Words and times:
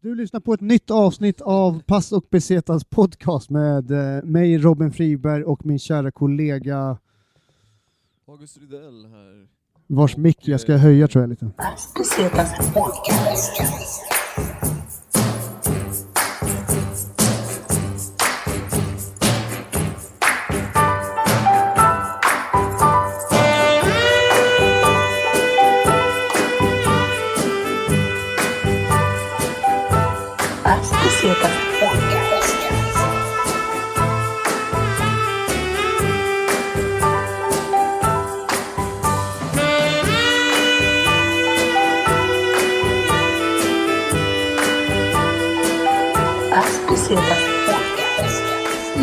Du 0.00 0.14
lyssnar 0.14 0.40
på 0.40 0.54
ett 0.54 0.60
nytt 0.60 0.90
avsnitt 0.90 1.40
av 1.40 1.82
Pass 1.82 2.12
och 2.12 2.26
Besetas 2.30 2.84
podcast 2.84 3.50
med 3.50 3.90
eh, 3.90 4.22
mig 4.22 4.58
Robin 4.58 4.92
Friberg 4.92 5.44
och 5.44 5.66
min 5.66 5.78
kära 5.78 6.10
kollega 6.10 6.98
August 8.28 8.58
Rydell 8.58 9.06
här. 9.06 9.48
vars 9.86 10.16
mick 10.16 10.48
jag 10.48 10.60
ska 10.60 10.76
höja 10.76 11.08
tror 11.08 11.22
jag 11.22 11.28
lite. 11.30 11.50
Besetas 11.98 12.74
podcast. 12.74 13.62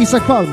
Isak 0.05 0.27
Palm, 0.27 0.48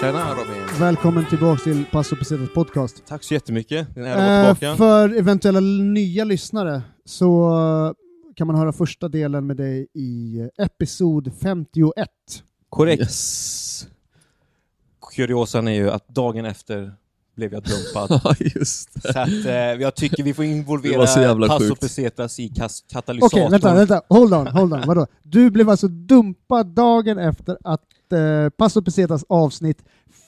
Tjena 0.00 0.30
Robin! 0.34 0.62
välkommen 0.80 1.26
tillbaka 1.28 1.62
till 1.62 1.84
Pass 1.92 2.12
och 2.12 2.18
Besetas 2.18 2.48
podcast. 2.54 3.02
Tack 3.06 3.24
så 3.24 3.34
jättemycket, 3.34 3.94
det 3.94 4.00
är 4.00 4.04
en 4.04 4.10
ära 4.10 4.22
att 4.22 4.28
vara 4.42 4.48
Eh, 4.50 4.54
tillbaka. 4.56 4.76
för 4.76 5.18
eventuella 5.18 5.60
nya 5.60 6.24
lyssnare 6.24 6.82
så 7.04 7.50
eh, 7.86 7.92
kan 8.34 8.46
man 8.46 8.56
höra 8.56 8.72
första 8.72 9.08
delen 9.08 9.46
med 9.46 9.56
dig 9.56 9.86
i 9.94 10.40
eh, 10.58 10.64
episod 10.66 11.32
51. 11.42 12.08
Korrekt. 12.68 13.00
Yes. 13.00 13.86
Kuriosan 15.16 15.68
är 15.68 15.72
ju 15.74 15.90
att 15.90 16.08
dagen 16.08 16.44
efter 16.44 16.92
blev 17.36 17.52
jag 17.52 17.62
dumpad. 17.62 18.20
Ja, 18.24 18.34
just 18.54 18.94
det. 18.94 19.12
så 19.12 19.18
att, 19.18 19.28
eh, 19.46 19.54
jag 19.54 19.94
tycker 19.94 20.22
vi 20.22 20.34
får 20.34 20.44
involvera 20.44 21.06
så 21.06 21.20
jävla 21.20 21.46
Passo. 21.48 21.74
Pesetas 21.76 22.40
i 22.40 22.48
kas- 22.48 22.82
Okej, 22.86 22.92
katalysatorn. 22.92 23.50
vänta, 23.50 23.74
vänta, 23.74 24.02
hold 24.08 24.34
on, 24.34 24.46
hold 24.46 24.72
on, 24.74 24.82
vadå? 24.86 25.06
Du 25.22 25.50
blev 25.50 25.70
alltså 25.70 25.88
dumpad 25.88 26.66
dagen 26.66 27.18
efter 27.18 27.58
att 27.64 27.80
eh, 28.12 28.48
Pass 28.56 28.76
och 28.76 28.82
Besetas 28.82 29.24
avsnitt 29.28 29.82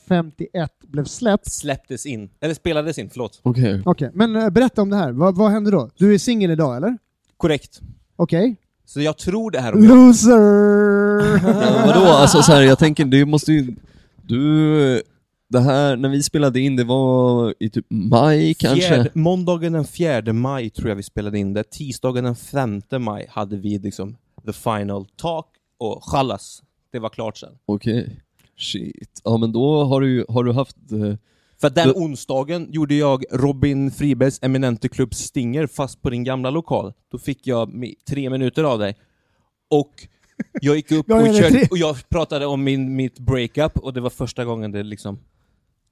51 0.08 0.70
blev 0.88 1.04
släppt. 1.04 1.52
Släpptes 1.52 2.06
in, 2.06 2.30
eller 2.40 2.54
spelades 2.54 2.98
in, 2.98 3.10
förlåt. 3.10 3.40
Okej. 3.42 3.82
Okej, 3.84 4.10
men 4.14 4.36
eh, 4.36 4.50
berätta 4.50 4.82
om 4.82 4.90
det 4.90 4.96
här. 4.96 5.12
Vad, 5.12 5.36
vad 5.36 5.50
hände 5.50 5.70
då? 5.70 5.90
Du 5.96 6.14
är 6.14 6.18
singel 6.18 6.50
idag, 6.50 6.76
eller? 6.76 6.98
Korrekt. 7.36 7.80
Okej. 8.16 8.56
Så 8.86 9.00
jag 9.00 9.18
tror 9.18 9.50
det 9.50 9.60
här 9.60 9.74
om 9.74 9.84
jag... 9.84 9.96
Loser! 9.96 10.38
Ja, 11.48 11.82
vadå, 11.86 12.06
alltså 12.06 12.42
så 12.42 12.52
här, 12.52 12.62
jag 12.62 12.78
tänker, 12.78 13.04
det 13.04 13.24
måste 13.24 13.52
ju... 13.52 13.74
Du... 14.22 15.02
Det 15.50 15.60
här, 15.60 15.96
när 15.96 16.08
vi 16.08 16.22
spelade 16.22 16.60
in, 16.60 16.76
det 16.76 16.84
var 16.84 17.54
i 17.58 17.70
typ 17.70 17.86
maj 17.90 18.54
kanske? 18.54 18.88
Fjärde, 18.88 19.10
måndagen 19.14 19.72
den 19.72 19.84
4 19.84 20.32
maj 20.32 20.70
tror 20.70 20.88
jag 20.88 20.96
vi 20.96 21.02
spelade 21.02 21.38
in 21.38 21.52
det. 21.52 21.70
Tisdagen 21.70 22.24
den 22.24 22.36
5 22.36 22.82
maj 22.98 23.26
hade 23.30 23.56
vi 23.56 23.78
liksom 23.78 24.16
the 24.46 24.52
final 24.52 25.06
talk 25.16 25.46
och 25.78 26.04
chalas. 26.04 26.62
Det 26.92 26.98
var 26.98 27.08
klart 27.08 27.36
sen. 27.36 27.52
Okej. 27.66 28.20
Shit. 28.56 29.20
Ja 29.24 29.36
men 29.36 29.52
då 29.52 29.84
har 29.84 30.00
du 30.00 30.24
har 30.28 30.44
du 30.44 30.52
haft... 30.52 30.76
eh, 30.92 31.14
För 31.60 31.70
den 31.70 31.92
onsdagen 31.94 32.68
gjorde 32.72 32.94
jag 32.94 33.24
Robin 33.30 33.90
Fribergs 33.90 34.38
eminente 34.42 34.88
klubb 34.88 35.14
Stinger 35.14 35.66
fast 35.66 36.02
på 36.02 36.10
din 36.10 36.24
gamla 36.24 36.50
lokal. 36.50 36.92
Då 37.10 37.18
fick 37.18 37.46
jag 37.46 37.84
tre 38.10 38.30
minuter 38.30 38.64
av 38.64 38.78
dig. 38.78 38.96
Och 39.70 39.92
jag 40.60 40.76
gick 40.76 40.92
upp 40.92 41.10
och, 41.10 41.34
körde, 41.34 41.68
och 41.70 41.78
jag 41.78 42.08
pratade 42.08 42.46
om 42.46 42.64
min, 42.64 42.96
mitt 42.96 43.18
breakup 43.18 43.78
och 43.78 43.92
det 43.94 44.00
var 44.00 44.10
första 44.10 44.44
gången 44.44 44.72
det 44.72 44.82
liksom 44.82 45.18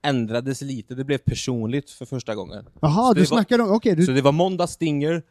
ändrades 0.03 0.63
lite. 0.63 0.95
Det 0.95 1.05
blev 1.05 1.19
personligt 1.19 1.91
för 1.91 2.07
första 2.07 2.35
gången. 2.35 2.65
Jaha, 2.81 3.09
Så 3.09 3.15
du 3.15 3.21
det 3.21 3.31
var- 3.31 3.37
snackar 3.37 3.59
om... 3.59 3.71
Okej, 3.71 3.93
Så 4.05 4.11
du... 4.11 4.15
det 4.15 4.23
var 4.23 4.33
måndag 4.33 4.67
Stinger, 4.67 5.23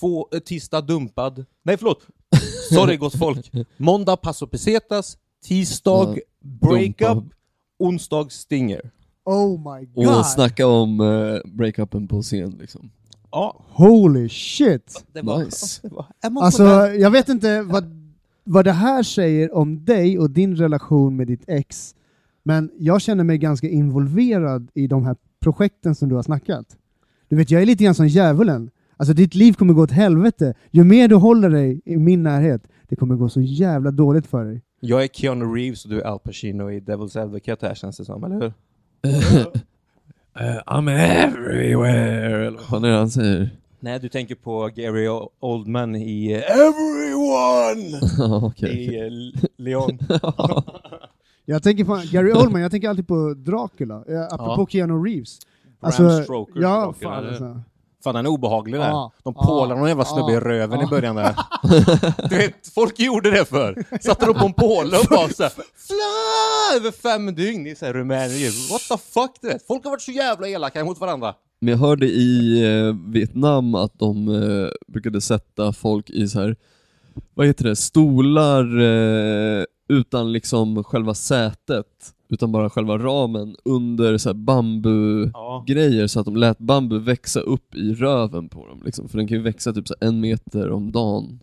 två, 0.00 0.28
eh, 0.32 0.38
tisdag 0.38 0.80
dumpad. 0.80 1.44
Nej 1.62 1.76
förlåt! 1.76 2.06
Sorry 2.74 2.96
gott 2.96 3.18
folk. 3.18 3.50
Måndag 3.76 4.16
Paso 4.16 4.46
Pesetas, 4.46 5.18
tisdag 5.44 6.16
breakup, 6.42 6.98
dumpa. 6.98 7.34
onsdag 7.78 8.30
Stinger. 8.32 8.90
Oh 9.24 9.76
my 9.78 9.86
god! 9.86 10.18
och 10.18 10.26
snacka 10.26 10.66
om 10.66 11.00
uh, 11.00 11.40
breakupen 11.44 12.08
på 12.08 12.22
scen 12.22 12.50
liksom. 12.60 12.90
Ja, 13.30 13.64
Holy 13.68 14.28
shit! 14.28 15.04
det 15.12 15.22
var... 15.22 15.44
Nice. 15.44 15.80
Det 16.22 16.28
var 16.30 16.42
Alltså, 16.42 16.64
jag 16.86 17.10
vet 17.10 17.28
inte 17.28 17.62
vad, 17.62 18.12
vad 18.44 18.64
det 18.64 18.72
här 18.72 19.02
säger 19.02 19.54
om 19.54 19.84
dig 19.84 20.18
och 20.18 20.30
din 20.30 20.56
relation 20.56 21.16
med 21.16 21.26
ditt 21.26 21.44
ex, 21.48 21.94
men 22.48 22.70
jag 22.78 23.00
känner 23.00 23.24
mig 23.24 23.38
ganska 23.38 23.68
involverad 23.68 24.70
i 24.74 24.86
de 24.86 25.04
här 25.04 25.16
projekten 25.40 25.94
som 25.94 26.08
du 26.08 26.14
har 26.14 26.22
snackat. 26.22 26.66
Du 27.28 27.36
vet, 27.36 27.50
jag 27.50 27.62
är 27.62 27.66
lite 27.66 27.84
grann 27.84 27.94
som 27.94 28.08
djävulen. 28.08 28.70
Alltså 28.96 29.14
ditt 29.14 29.34
liv 29.34 29.52
kommer 29.52 29.74
gå 29.74 29.82
åt 29.82 29.90
helvete. 29.90 30.54
Ju 30.70 30.84
mer 30.84 31.08
du 31.08 31.14
håller 31.14 31.50
dig 31.50 31.80
i 31.84 31.96
min 31.96 32.22
närhet, 32.22 32.62
det 32.88 32.96
kommer 32.96 33.14
gå 33.14 33.28
så 33.28 33.40
jävla 33.40 33.90
dåligt 33.90 34.26
för 34.26 34.44
dig. 34.44 34.62
Jag 34.80 35.02
är 35.04 35.08
Keanu 35.08 35.44
Reeves 35.44 35.84
och 35.84 35.90
du 35.90 36.00
är 36.00 36.04
Al 36.04 36.18
Pacino 36.18 36.70
i 36.70 36.80
Devil's 36.80 37.22
Advocate 37.22 37.66
här 37.66 37.74
känns 37.74 37.96
det 37.96 38.04
som, 38.04 38.24
eller 38.24 38.40
hur? 38.40 38.52
Eh, 40.40 40.62
I'm 40.66 40.90
everywhere, 40.90 42.46
eller 42.46 42.60
vad 42.70 42.84
är 42.84 42.88
det 42.88 42.96
han 42.96 43.10
säger? 43.10 43.50
Nej, 43.80 44.00
du 44.00 44.08
tänker 44.08 44.34
på 44.34 44.70
Gary 44.74 45.08
Oldman 45.40 45.96
i 45.96 46.32
eh, 46.32 46.38
Everyone! 46.38 48.00
Okej. 48.46 48.70
I 48.70 49.00
eh, 49.00 49.40
Leon. 49.56 49.98
Jag 51.50 51.62
tänker 51.62 51.84
på 51.84 52.02
Gary 52.12 52.32
Oldman, 52.42 52.60
jag 52.62 52.70
tänker 52.70 52.88
alltid 52.88 53.08
på 53.08 53.34
Dracula, 53.34 53.94
eh, 54.08 54.22
apropå 54.22 54.54
Ja. 54.62 54.66
Keanu 54.70 54.94
Reeves. 55.04 55.38
Bram 55.80 56.22
Stoker, 56.24 56.60
ja, 56.60 56.84
Dracula, 56.84 57.10
fan 57.14 57.26
alltså. 57.28 57.60
Fan 58.04 58.14
han 58.14 58.26
är 58.26 58.30
obehaglig 58.30 58.80
där. 58.80 58.88
Ja. 58.88 59.12
De 59.24 59.34
pålar 59.34 59.76
någon 59.76 59.88
jävla 59.88 60.04
snubbe 60.04 60.30
i 60.32 60.34
Ja. 60.34 60.40
röven 60.40 60.80
Ja. 60.80 60.86
i 60.86 60.90
början 60.90 61.16
där. 61.16 61.34
Du 62.28 62.36
vet, 62.36 62.68
folk 62.74 62.98
gjorde 63.00 63.30
det 63.30 63.44
för. 63.44 63.84
Satte 64.00 64.26
upp 64.26 64.36
på 64.38 64.46
en 64.46 64.52
påle 64.52 64.96
och 64.98 65.04
bara 65.10 65.28
såhär 65.28 65.50
Fly! 65.86 66.76
Över 66.76 66.90
fem 66.90 67.34
dygn 67.34 67.66
i 67.66 67.74
såhär 67.74 67.92
Rumänien. 67.92 68.52
What 68.70 68.80
the 68.90 68.96
fuck 69.12 69.30
du 69.40 69.48
vet? 69.48 69.66
Folk 69.66 69.84
har 69.84 69.90
varit 69.90 70.02
så 70.02 70.10
jävla 70.12 70.48
elaka 70.48 70.84
mot 70.84 71.00
varandra. 71.00 71.34
Men 71.60 71.70
jag 71.72 71.78
hörde 71.78 72.06
i 72.06 72.62
eh, 72.64 72.94
Vietnam 73.12 73.74
att 73.74 73.98
de 73.98 74.28
eh, 74.28 74.68
brukade 74.92 75.20
sätta 75.20 75.72
folk 75.72 76.10
i 76.10 76.28
så 76.28 76.40
här, 76.40 76.56
vad 77.34 77.46
heter 77.46 77.64
det, 77.64 77.76
stolar 77.76 78.80
eh, 78.80 79.64
utan 79.88 80.32
liksom 80.32 80.84
själva 80.84 81.14
sätet, 81.14 82.14
utan 82.28 82.52
bara 82.52 82.70
själva 82.70 82.98
ramen 82.98 83.56
under 83.64 84.18
så 84.18 84.28
här 84.28 84.34
bambu-grejer 84.34 86.00
Ja. 86.00 86.08
så 86.08 86.20
att 86.20 86.26
de 86.26 86.36
lät 86.36 86.58
bambu 86.58 86.98
växa 86.98 87.40
upp 87.40 87.74
i 87.74 87.94
röven 87.94 88.48
på 88.48 88.66
dem 88.66 88.82
liksom. 88.84 89.08
För 89.08 89.18
den 89.18 89.28
kan 89.28 89.36
ju 89.36 89.42
växa 89.42 89.72
typ 89.72 89.88
så 89.88 89.94
en 90.00 90.20
meter 90.20 90.70
om 90.70 90.92
dagen. 90.92 91.40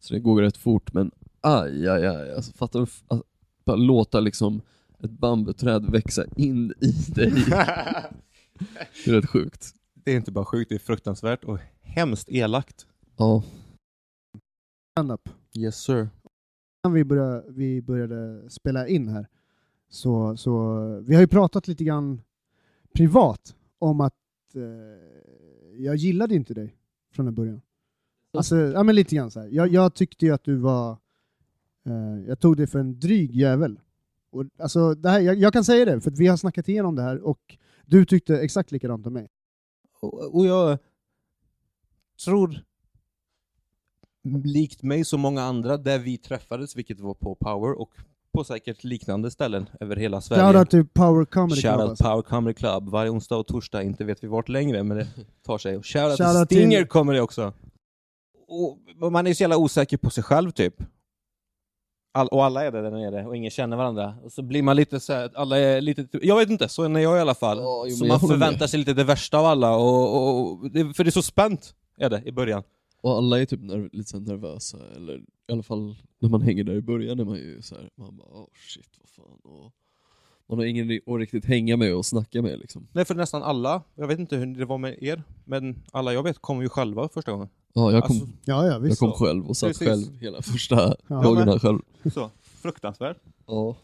Så 0.00 0.14
det 0.14 0.20
går 0.20 0.42
rätt 0.42 0.56
fort 0.56 0.92
men 0.92 1.10
aj 1.40 1.88
aj 1.88 2.06
aj, 2.06 2.34
alltså 2.34 2.52
fattar 2.52 2.80
du? 2.80 2.86
Att 3.08 3.22
bara 3.64 3.76
låta 3.76 4.20
liksom 4.20 4.60
ett 5.00 5.10
bambuträd 5.10 5.90
växa 5.90 6.24
in 6.36 6.72
i 6.80 7.12
dig. 7.12 7.32
Det 9.04 9.10
är 9.10 9.12
rätt 9.12 9.30
sjukt. 9.30 9.66
Det 10.04 10.12
är 10.12 10.16
inte 10.16 10.32
bara 10.32 10.44
sjukt, 10.44 10.68
det 10.68 10.74
är 10.74 10.78
fruktansvärt 10.78 11.44
och 11.44 11.58
hemskt 11.82 12.28
elakt. 12.30 12.86
Ja. 13.16 13.42
Yes 15.56 15.76
sir 15.76 16.08
innan 16.84 16.94
vi 16.94 17.04
började, 17.04 17.44
vi 17.48 17.82
började 17.82 18.50
spela 18.50 18.88
in 18.88 19.08
här, 19.08 19.26
så, 19.88 20.36
så 20.36 20.74
vi 21.06 21.14
har 21.14 21.20
ju 21.20 21.28
pratat 21.28 21.68
lite 21.68 21.84
grann 21.84 22.22
privat 22.92 23.56
om 23.78 24.00
att 24.00 24.14
eh, 24.54 25.82
jag 25.84 25.96
gillade 25.96 26.34
inte 26.34 26.54
dig 26.54 26.76
från 27.12 27.28
en 27.28 27.34
början. 27.34 27.60
Alltså, 28.32 28.56
ja 28.56 28.82
men 28.82 28.94
lite 28.94 29.16
grann 29.16 29.30
så 29.30 29.40
här. 29.40 29.48
Jag, 29.48 29.68
jag 29.68 29.94
tyckte 29.94 30.26
ju 30.26 30.32
att 30.32 30.44
du 30.44 30.56
var, 30.56 30.90
eh, 31.86 32.28
jag 32.28 32.40
tog 32.40 32.56
dig 32.56 32.66
för 32.66 32.78
en 32.78 33.00
dryg 33.00 33.34
jävel. 33.34 33.80
Och, 34.30 34.44
alltså, 34.58 34.94
det 34.94 35.10
här, 35.10 35.20
jag, 35.20 35.36
jag 35.36 35.52
kan 35.52 35.64
säga 35.64 35.84
det, 35.84 36.00
för 36.00 36.10
att 36.10 36.18
vi 36.18 36.26
har 36.26 36.36
snackat 36.36 36.68
igenom 36.68 36.94
det 36.94 37.02
här 37.02 37.20
och 37.20 37.56
du 37.86 38.04
tyckte 38.04 38.40
exakt 38.40 38.72
likadant 38.72 39.06
om 39.06 39.12
mig. 39.12 39.28
Och, 40.00 40.34
och 40.34 40.46
jag 40.46 40.78
tror, 42.24 42.62
likt 44.44 44.82
mig 44.82 45.04
så 45.04 45.18
många 45.18 45.42
andra, 45.42 45.76
där 45.76 45.98
vi 45.98 46.18
träffades, 46.18 46.76
vilket 46.76 47.00
var 47.00 47.14
på 47.14 47.34
Power 47.34 47.80
och 47.80 47.90
på 48.34 48.44
säkert 48.44 48.84
liknande 48.84 49.30
ställen 49.30 49.68
över 49.80 49.96
hela 49.96 50.20
Sverige. 50.20 50.42
Shoutout 50.42 50.70
till 50.70 50.86
Power 50.86 51.24
Comedy 51.24 51.60
Club. 51.60 51.72
Shoutout 51.74 51.90
Alltså. 51.90 52.04
Power 52.04 52.22
Comedy 52.22 52.54
Club, 52.54 52.88
varje 52.88 53.10
onsdag 53.10 53.36
och 53.36 53.46
torsdag, 53.46 53.82
inte 53.82 54.04
vet 54.04 54.24
vi 54.24 54.28
vart 54.28 54.48
längre, 54.48 54.82
men 54.82 54.96
det 54.96 55.06
tar 55.46 55.58
sig. 55.58 55.76
Och 55.76 55.86
shoutout 55.86 56.16
till 56.16 56.24
Shoutout 56.26 56.48
till- 56.48 56.58
Stinger 56.58 56.84
kommer 56.84 57.14
det 57.14 57.20
också. 57.20 57.52
Och 59.00 59.12
man 59.12 59.26
är 59.26 59.34
så 59.34 59.42
jävla 59.42 59.56
osäker 59.56 59.96
på 59.96 60.10
sig 60.10 60.22
själv 60.24 60.50
typ. 60.50 60.74
All, 62.14 62.28
och 62.28 62.44
alla 62.44 62.64
är 62.64 62.72
det 62.72 62.82
där 62.82 62.90
nere 62.90 63.26
och 63.26 63.36
ingen 63.36 63.50
känner 63.50 63.76
varandra. 63.76 64.14
Och 64.22 64.32
så 64.32 64.42
blir 64.42 64.62
man 64.62 64.76
lite 64.76 65.00
så 65.00 65.12
här, 65.12 65.30
alla 65.34 65.58
är 65.58 65.80
lite, 65.80 66.06
jag 66.22 66.36
vet 66.36 66.50
inte, 66.50 66.68
så 66.68 66.82
är 66.82 66.98
jag 66.98 67.18
i 67.18 67.20
alla 67.20 67.34
fall. 67.34 67.58
Jo, 67.58 67.96
så 67.96 68.04
man 68.06 68.20
förväntar 68.20 68.66
sig 68.66 68.78
lite 68.78 68.92
det 68.94 69.04
värsta 69.04 69.38
av 69.38 69.44
alla, 69.46 69.76
och, 69.76 70.14
och, 70.16 70.40
och 70.40 70.60
för 70.96 71.04
det 71.04 71.08
är 71.08 71.10
så 71.10 71.22
spänt, 71.22 71.74
är 71.98 72.10
det, 72.10 72.22
i 72.24 72.32
början. 72.32 72.62
Och 73.00 73.10
alla 73.16 73.40
är 73.40 73.46
typ 73.46 73.60
nerv- 73.60 73.88
lite 73.92 74.10
så 74.10 74.20
nervösa, 74.20 74.78
eller 74.96 75.18
i 75.18 75.52
alla 75.52 75.62
fall 75.62 75.96
när 76.18 76.28
man 76.28 76.42
hänger 76.42 76.64
där 76.64 76.74
i 76.74 76.80
början 76.82 77.20
är 77.20 77.24
man 77.24 77.36
ju 77.36 77.62
så 77.62 77.74
här, 77.74 77.90
man 77.94 78.16
bara 78.16 78.28
oh 78.28 78.48
shit 78.54 78.88
vad 79.00 79.08
fan. 79.08 79.38
Och 79.42 79.72
man 80.48 80.58
har 80.58 80.64
ingen 80.64 81.00
att 81.06 81.18
riktigt 81.18 81.44
hänga 81.44 81.76
med 81.76 81.94
och 81.94 82.06
snacka 82.06 82.42
med 82.42 82.58
liksom. 82.58 82.88
Nej, 82.92 83.04
för 83.04 83.14
nästan 83.14 83.42
alla, 83.42 83.82
jag 83.94 84.06
vet 84.06 84.18
inte 84.18 84.36
hur 84.36 84.46
det 84.46 84.64
var 84.64 84.78
med 84.78 85.02
er, 85.02 85.22
men 85.44 85.82
alla 85.92 86.12
jag 86.12 86.22
vet 86.22 86.38
kom 86.38 86.62
ju 86.62 86.68
själva 86.68 87.08
första 87.08 87.32
gången. 87.32 87.48
Ja, 87.72 87.92
jag 87.92 88.04
kom, 88.04 88.16
Alltså, 88.16 88.28
Ja, 88.44 88.66
ja 88.66 88.72
jag 88.72 88.80
visst. 88.80 88.98
kom 89.00 89.12
själv 89.12 89.46
och 89.46 89.56
satt 89.56 89.68
Precis. 89.68 89.88
själv 89.88 90.18
hela 90.20 90.42
första 90.42 90.76
Ja, 91.08 91.22
dagarna 91.22 91.58
själv. 91.58 91.78
så, 92.14 92.30
fruktansvärt. 92.40 93.16
Ja. 93.46 93.76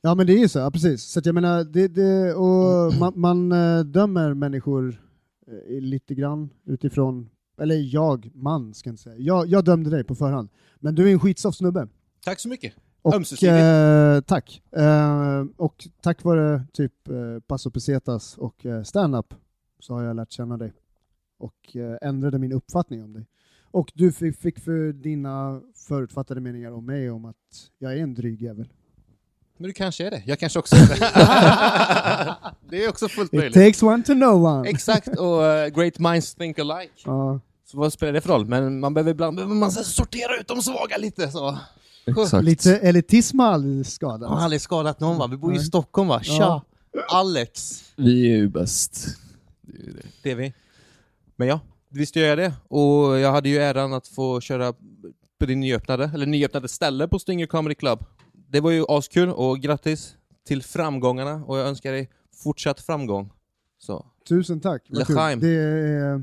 Ja 0.00 0.14
men 0.14 0.26
det 0.26 0.32
är 0.32 0.38
ju 0.38 0.48
så, 0.48 0.58
ja, 0.58 0.70
precis. 0.70 1.02
Så 1.02 1.18
att 1.18 1.26
jag 1.26 1.34
menar, 1.34 1.64
det, 1.64 1.88
det, 1.88 2.34
och 2.34 2.94
man, 3.00 3.12
man 3.16 3.52
eh, 3.52 3.80
dömer 3.84 4.34
människor 4.34 5.02
eh, 5.46 5.80
lite 5.80 6.14
grann 6.14 6.50
utifrån, 6.64 7.28
eller 7.58 7.94
jag, 7.94 8.30
man 8.34 8.74
ska 8.74 8.88
jag 8.88 8.92
inte 8.92 9.02
säga. 9.02 9.16
Jag, 9.18 9.46
jag 9.46 9.64
dömde 9.64 9.90
dig 9.90 10.04
på 10.04 10.14
förhand. 10.14 10.48
Men 10.76 10.94
du 10.94 11.08
är 11.08 11.12
en 11.12 11.20
skitsoft 11.20 11.58
snubbe. 11.58 11.88
Tack 12.24 12.40
så 12.40 12.48
mycket. 12.48 12.74
Och, 13.02 13.42
eh, 13.44 14.20
tack. 14.20 14.62
Eh, 14.76 15.44
och 15.56 15.88
tack 16.02 16.24
vare 16.24 16.62
typ 16.72 17.08
eh, 17.08 17.14
Paso 17.46 17.70
Pesetas 17.70 18.38
och 18.38 18.66
eh, 18.66 18.82
stand-up 18.82 19.34
så 19.80 19.94
har 19.94 20.02
jag 20.02 20.16
lärt 20.16 20.32
känna 20.32 20.56
dig 20.56 20.72
och 21.38 21.76
eh, 21.76 22.08
ändrade 22.08 22.38
min 22.38 22.52
uppfattning 22.52 23.04
om 23.04 23.12
dig. 23.12 23.26
Och 23.62 23.92
du 23.94 24.12
fick, 24.12 24.36
fick 24.36 24.58
för 24.58 24.92
dina 24.92 25.60
förutfattade 25.88 26.40
meningar 26.40 26.72
om 26.72 26.86
mig 26.86 27.10
om 27.10 27.24
att 27.24 27.70
jag 27.78 27.92
är 27.92 27.96
en 27.96 28.14
dryg 28.14 28.42
jävel. 28.42 28.68
Men 29.58 29.66
du 29.68 29.72
kanske 29.72 30.06
är 30.06 30.10
det. 30.10 30.22
Jag 30.26 30.38
kanske 30.38 30.58
också 30.58 30.76
är 30.76 30.88
det. 30.88 30.96
det 32.70 32.84
är 32.84 32.88
också 32.88 33.08
fullt 33.08 33.32
It 33.32 33.38
möjligt. 33.38 33.54
takes 33.54 33.82
one 33.82 34.02
to 34.02 34.12
know 34.12 34.44
one. 34.44 34.68
Exakt, 34.68 35.08
och 35.08 35.44
eh, 35.44 35.68
great 35.68 35.98
minds 35.98 36.34
think 36.34 36.58
alike. 36.58 36.92
Ja. 37.04 37.40
Så 37.70 37.78
vad 37.78 37.92
spelar 37.92 38.12
det 38.12 38.20
för 38.20 38.28
roll? 38.28 38.46
Men 38.46 38.80
man 38.80 38.94
behöver 38.94 39.10
ibland 39.10 39.36
behöver 39.36 39.54
man 39.54 39.70
sortera 39.70 40.36
ut 40.40 40.48
de 40.48 40.62
svaga 40.62 40.96
lite. 40.96 41.30
Så. 41.30 41.58
Exakt. 42.06 42.44
Lite 42.44 42.76
elitism 42.78 43.38
har 43.38 43.46
aldrig 43.46 43.86
skadat. 43.86 44.20
Jag 44.20 44.28
har 44.28 44.44
aldrig 44.44 44.60
skadat 44.60 45.00
någon 45.00 45.18
va? 45.18 45.26
Vi 45.26 45.36
bor 45.36 45.52
ju 45.52 45.58
i. 45.58 45.62
Stockholm 45.62 46.08
va? 46.08 46.22
Tja! 46.22 46.34
Ja. 46.38 46.62
Alex! 47.08 47.82
Vi 47.96 48.32
är 48.32 48.36
ju 48.36 48.48
bäst. 48.48 49.06
Det 49.62 49.90
är 49.90 49.92
det. 49.92 50.02
Det 50.22 50.30
är 50.30 50.34
vi. 50.34 50.54
Men 51.36 51.48
ja, 51.48 51.60
visst 51.90 52.16
gör 52.16 52.26
jag 52.26 52.38
det. 52.38 52.52
Och 52.68 53.18
jag 53.18 53.32
hade 53.32 53.48
ju 53.48 53.58
äran 53.58 53.94
att 53.94 54.08
få 54.08 54.40
köra 54.40 54.72
på 55.38 55.46
din 55.46 55.60
nyöppnade, 55.60 56.10
eller 56.14 56.26
nyöppnade 56.26 56.68
ställe 56.68 57.08
på 57.08 57.18
Stinger 57.18 57.46
Comedy 57.46 57.74
Club. 57.74 58.04
Det 58.48 58.60
var 58.60 58.70
ju 58.70 58.84
askul 58.88 59.28
och 59.28 59.60
grattis 59.60 60.14
till 60.46 60.62
framgångarna 60.62 61.44
och 61.44 61.58
jag 61.58 61.68
önskar 61.68 61.92
dig 61.92 62.10
fortsatt 62.42 62.80
framgång. 62.80 63.30
Så, 63.78 64.06
Tusen 64.28 64.60
tack. 64.60 64.82
Vad 64.88 65.06
kul. 65.06 65.40
Det 65.40 65.48
är 65.48 66.22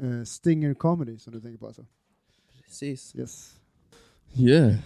eh, 0.00 0.24
Stinger 0.24 0.74
Comedy 0.74 1.18
som 1.18 1.32
du 1.32 1.40
tänker 1.40 1.58
på 1.58 1.66
alltså? 1.66 1.84
precis. 2.64 3.14
Yes. 3.16 3.52
Yeah. 4.34 4.68
Uh, 4.68 4.76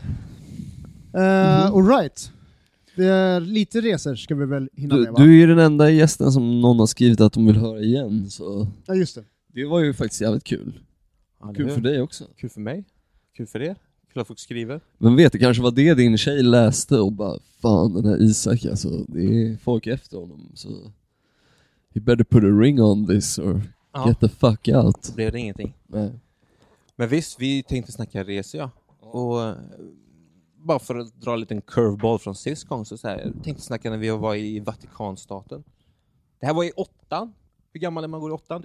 Mhm. 1.12 1.74
All 1.76 1.86
right. 1.86 2.32
Det 2.96 3.04
är 3.06 3.40
lite 3.40 3.80
resor 3.80 4.14
ska 4.14 4.34
vi 4.34 4.46
väl 4.46 4.68
hinna 4.72 4.94
Du, 4.96 5.02
med 5.02 5.12
va? 5.12 5.18
du 5.18 5.24
är 5.30 5.36
ju 5.36 5.46
den 5.46 5.58
enda 5.58 5.90
gästen 5.90 6.32
som 6.32 6.60
någon 6.60 6.78
har 6.78 6.86
skrivit 6.86 7.20
att 7.20 7.32
de 7.32 7.46
vill 7.46 7.56
höra 7.56 7.80
igen, 7.80 8.30
så 8.30 8.68
Ja 8.86 8.94
just 8.94 9.14
det. 9.14 9.24
det 9.54 9.64
var 9.64 9.80
ju 9.80 9.92
faktiskt 9.94 10.20
jävligt 10.20 10.44
kul. 10.44 10.80
Ja, 11.40 11.52
Kul 11.56 11.70
för 11.70 11.80
dig 11.80 12.00
också. 12.02 12.24
Kul 12.36 12.50
för 12.50 12.60
mig. 12.60 12.84
Kul 13.36 13.46
för 13.46 13.62
er. 13.62 13.76
Kul 14.12 14.20
att 14.22 14.26
folk 14.26 14.38
skriver. 14.38 14.80
Men 14.98 15.16
vet, 15.16 15.32
det 15.32 15.38
kanske 15.38 15.62
var 15.62 15.70
det 15.70 15.94
din 15.94 16.18
tjej 16.18 16.42
läste 16.42 16.98
och 16.98 17.12
bara 17.12 17.38
Fan 17.60 17.94
den 17.94 18.04
här 18.04 18.22
Isak 18.22 18.64
alltså, 18.64 19.04
det 19.08 19.22
är 19.22 19.56
folk 19.56 19.86
efter 19.86 20.16
honom 20.16 20.50
så 20.54 20.68
You 21.94 22.04
better 22.04 22.24
put 22.24 22.44
a 22.44 22.60
ring 22.60 22.82
on 22.82 23.06
this 23.06 23.38
or 23.38 23.62
Ja. 23.92 24.08
get 24.08 24.20
the 24.20 24.28
fuck 24.28 24.68
out. 24.68 25.04
Så 25.04 25.14
blev 25.14 25.32
det 25.32 25.38
ingenting. 25.38 25.74
Nej. 25.86 26.12
Men 26.96 27.08
visst, 27.08 27.40
vi 27.40 27.62
tänkte 27.62 27.92
snacka 27.92 28.24
resor 28.24 28.60
ja. 28.60 28.70
Och 29.00 29.42
eh, 29.42 29.56
bara 30.56 30.78
för 30.78 30.94
att 30.98 31.20
dra 31.20 31.32
en 31.32 31.40
liten 31.40 31.60
curveball 31.62 32.18
från 32.18 32.34
sist 32.34 32.64
gång 32.64 32.84
så, 32.84 32.98
så 32.98 33.08
här, 33.08 33.18
jag 33.18 33.44
tänkte 33.44 33.62
snacka 33.62 33.90
när 33.90 33.98
vi 33.98 34.10
var 34.10 34.34
i 34.34 34.60
Vatikanstaten. 34.60 35.64
Det 36.40 36.46
här 36.46 36.54
var 36.54 36.64
i 36.64 36.70
åttan. 36.70 37.32
Hur 37.72 37.80
gammal 37.80 38.04
är 38.04 38.08
man 38.08 38.20
går 38.20 38.30
i 38.30 38.34
åttan? 38.34 38.64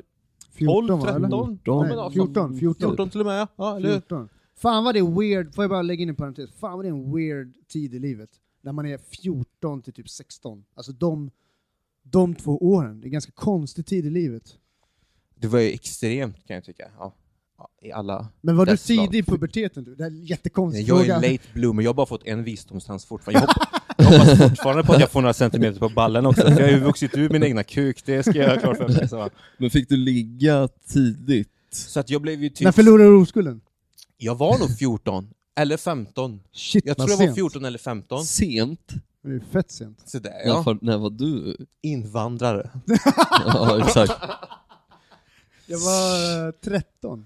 14 0.52 0.88
12, 0.88 1.02
va, 1.02 1.10
eller? 1.10 1.28
13? 1.28 1.60
Ja, 1.64 1.82
Nej, 1.82 1.90
men 1.90 2.00
alltså, 2.00 2.26
14, 2.26 2.60
14. 2.60 2.90
14 2.90 3.10
till 3.10 3.20
och 3.20 3.26
med, 3.26 3.48
ja. 3.56 3.78
Eller 3.78 3.90
hur? 3.90 3.96
14. 3.96 4.30
Fan 4.56 4.84
vad 4.84 4.96
det 4.96 5.00
är 5.00 5.20
weird, 5.20 5.56
får 5.56 5.64
jag 5.64 5.72
bara 5.72 5.82
lägga 5.82 6.04
in 6.04 6.10
en 6.10 6.16
parentes, 6.16 6.52
fan 6.52 6.74
vad 6.74 6.86
det 6.86 6.90
är 6.90 6.94
en 6.94 7.16
weird 7.16 7.68
tid 7.68 7.94
i 7.94 8.00
livet. 8.00 8.30
När 8.62 8.72
man 8.72 8.86
är 8.86 8.98
14 8.98 9.82
till 9.82 9.94
typ 9.94 10.10
16. 10.10 10.66
Alltså 10.76 10.92
de, 10.92 11.32
de 12.04 12.36
två 12.36 12.58
åren, 12.58 13.00
det 13.00 13.04
är 13.04 13.08
en 13.08 13.12
ganska 13.12 13.32
konstig 13.32 13.86
tid 13.86 14.06
i 14.06 14.10
livet. 14.10 14.58
Det 15.40 15.48
var 15.48 15.60
ju 15.60 15.72
extremt 15.72 16.48
kan 16.48 16.56
jag 16.56 16.64
tycka. 16.64 16.88
Ja. 17.00 17.14
I 17.82 17.92
alla... 17.92 18.28
Men 18.42 18.58
var 18.58 18.66
du 18.66 18.72
Dess 18.72 18.84
tidig 18.84 19.16
i 19.16 19.24
puberteten 19.24 19.84
du? 19.84 19.96
Det 19.96 20.04
här 20.04 20.12
är 20.12 20.16
en 20.16 20.24
jättekonstig 20.26 20.88
Jag 20.88 20.98
är 21.00 21.04
fråga. 21.04 21.16
en 21.16 21.22
late 21.32 21.44
bloomer, 21.54 21.84
jag 21.84 21.90
har 21.90 21.94
bara 21.94 22.06
fått 22.06 22.28
en 22.28 22.44
visdomstans 22.44 23.06
fortfarande. 23.06 23.40
Jag 23.98 24.08
hoppas, 24.08 24.28
jag 24.28 24.36
hoppas 24.38 24.50
fortfarande 24.50 24.84
på 24.84 24.94
att 24.94 25.00
jag 25.00 25.12
får 25.12 25.22
några 25.22 25.34
centimeter 25.34 25.80
på 25.80 25.90
ballen 25.90 26.26
också, 26.26 26.42
för 26.42 26.52
jag 26.52 26.62
har 26.68 26.68
ju 26.74 26.80
vuxit 26.80 27.18
ur 27.18 27.30
min 27.30 27.44
egna 27.44 27.64
kuk, 27.64 28.06
det 28.06 28.24
ska 28.24 28.34
jag 28.34 28.50
ha 28.50 28.60
klart 28.60 28.78
för 28.78 28.88
mig. 28.88 29.10
Så, 29.10 29.30
Men 29.58 29.70
fick 29.70 29.90
du 29.90 29.98
ligga 29.98 30.68
tidigt? 30.88 31.50
så 31.72 32.00
att 32.00 32.10
jag 32.10 32.22
blev 32.22 32.44
ju 32.44 32.50
typ... 32.50 32.66
När 32.66 32.72
förlorade 32.72 33.10
du 33.10 33.16
oskulden? 33.16 33.62
Jag 34.18 34.36
var 34.36 34.60
nog 34.60 34.78
14, 34.78 35.30
eller 35.56 35.78
15. 35.78 36.40
Shit 36.54 36.86
Jag 36.86 36.98
tror 36.98 37.10
jag 37.10 37.18
var 37.18 37.26
sent. 37.26 37.36
14 37.36 37.66
eller 37.66 37.80
15. 37.80 38.26
Sent? 38.26 38.94
Det 39.24 39.30
är 39.36 39.40
fett 39.52 39.72
sent. 39.72 40.02
Så 40.06 40.20
där, 40.20 40.32
Ja. 40.46 40.78
när 40.82 40.98
var 40.98 41.10
du? 41.10 41.58
Invandrare. 41.82 42.70
ja 43.46 43.80
exakt. 43.88 44.14
Jag 45.66 45.80
var 45.80 46.48
eh, 46.48 46.52
13. 46.64 47.26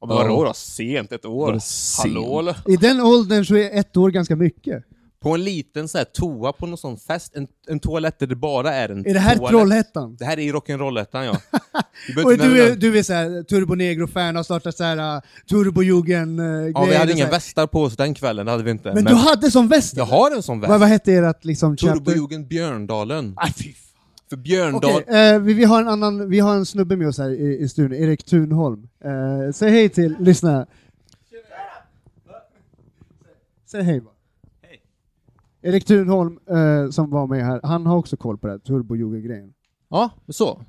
Och 0.00 0.08
vadå 0.08 0.44
då? 0.44 0.54
Sent? 0.54 1.12
Ett 1.12 1.24
år? 1.24 1.58
Hallå 1.98 2.38
eller? 2.38 2.56
I 2.66 2.76
den 2.76 3.00
åldern 3.00 3.44
så 3.44 3.56
är 3.56 3.78
ett 3.78 3.96
år 3.96 4.10
ganska 4.10 4.36
mycket. 4.36 4.84
På 5.22 5.34
en 5.34 5.44
liten 5.44 5.88
så 5.88 5.98
här 5.98 6.04
toa 6.04 6.52
på 6.52 6.66
någon 6.66 6.78
sån 6.78 6.96
fest, 6.96 7.36
en, 7.36 7.48
en 7.68 7.80
toalett 7.80 8.18
där 8.18 8.26
det 8.26 8.36
bara 8.36 8.74
är 8.74 8.88
en 8.88 9.06
Är 9.06 9.14
det 9.14 9.20
här 9.20 9.36
toalett. 9.36 9.50
Trollhättan? 9.50 10.16
Det 10.18 10.24
här 10.24 10.38
är 10.38 10.42
i 10.42 10.52
rock'n'rollettan 10.52 11.24
ja. 11.24 11.36
Du 12.14 12.22
Och 12.22 12.38
du 12.38 12.62
är, 12.62 12.76
du 12.76 12.98
är 12.98 13.02
såhär 13.02 13.42
Turbo 13.42 13.74
Negro-fan, 13.74 14.36
har 14.36 14.42
startat 14.42 14.76
såhär 14.76 15.16
uh, 15.16 15.22
Turbojugen 15.50 16.38
uh, 16.38 16.70
Ja, 16.74 16.84
vi 16.84 16.94
hade 16.94 17.12
inga 17.12 17.30
västar 17.30 17.66
på 17.66 17.82
oss 17.82 17.96
den 17.96 18.14
kvällen, 18.14 18.46
det 18.46 18.52
hade 18.52 18.64
vi 18.64 18.70
inte. 18.70 18.94
Men, 18.94 19.04
du 19.04 19.14
hade 19.14 19.50
som 19.50 19.68
väst? 19.68 19.96
Jag 19.96 20.04
har 20.04 20.30
en 20.30 20.42
sån 20.42 20.60
väst. 20.60 20.70
Vad, 20.70 20.80
vad 20.80 20.88
hette 20.88 21.12
ert 21.12 21.44
liksom 21.44 21.76
chapter? 21.76 21.94
Turbojugend 21.94 22.48
Björndalen. 22.48 23.34
Ah, 23.36 23.48
fy. 23.56 23.74
För 24.30 24.36
Björndal... 24.36 25.02
Okej, 25.02 25.32
eh, 25.34 25.38
vi, 25.40 25.54
vi, 25.54 25.64
har 25.64 25.80
en 25.80 25.88
annan, 25.88 26.28
vi 26.28 26.40
har 26.40 26.54
en 26.54 26.66
snubbe 26.66 26.96
med 26.96 27.08
oss 27.08 27.18
här 27.18 27.30
i, 27.30 27.58
i 27.58 27.68
studion, 27.68 27.98
Erik 28.02 28.24
Thunholm. 28.24 28.88
Eh, 29.04 29.52
säg 29.52 29.70
hej 29.70 29.88
till, 29.88 30.16
lyssna. 30.20 30.66
Säg 33.66 33.82
hej 33.82 34.00
bara. 34.00 34.14
Erik 35.62 35.84
Thunholm, 35.86 36.38
eh, 36.50 36.90
som 36.90 37.10
var 37.10 37.26
med 37.26 37.44
här, 37.46 37.60
han 37.62 37.86
har 37.86 37.96
också 37.96 38.16
koll 38.16 38.38
på 38.38 38.46
det 38.46 38.52
här 38.52 38.58
turbojugen-grejen. 38.58 39.52
Ja, 39.88 40.10
så. 40.28 40.62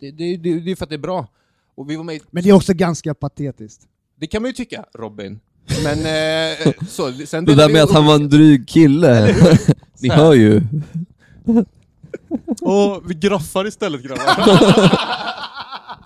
Det, 0.00 0.10
det, 0.10 0.36
det, 0.36 0.60
det 0.60 0.70
är 0.70 0.76
för 0.76 0.84
att 0.84 0.88
det 0.90 0.96
är 0.96 0.98
bra. 0.98 1.26
Och 1.74 1.90
vi 1.90 1.96
var 1.96 2.04
med 2.04 2.14
i- 2.16 2.20
Men 2.30 2.42
det 2.42 2.48
är 2.50 2.54
också 2.54 2.74
ganska 2.74 3.14
patetiskt. 3.14 3.82
Det 4.16 4.26
kan 4.26 4.42
man 4.42 4.48
ju 4.48 4.52
tycka, 4.52 4.84
Robin. 4.94 5.40
Men 5.84 5.98
eh, 5.98 6.72
så, 6.88 7.12
sen 7.12 7.44
Det 7.44 7.54
där 7.54 7.72
med 7.72 7.82
att 7.82 7.92
han 7.92 8.06
var 8.06 8.14
en 8.14 8.28
dryg 8.28 8.68
kille, 8.68 9.34
ni 10.00 10.08
hör 10.08 10.34
ju. 10.34 10.62
Åh, 12.60 12.98
vi 13.04 13.14
graffar 13.14 13.66
istället 13.66 14.02
grabbar. 14.02 14.24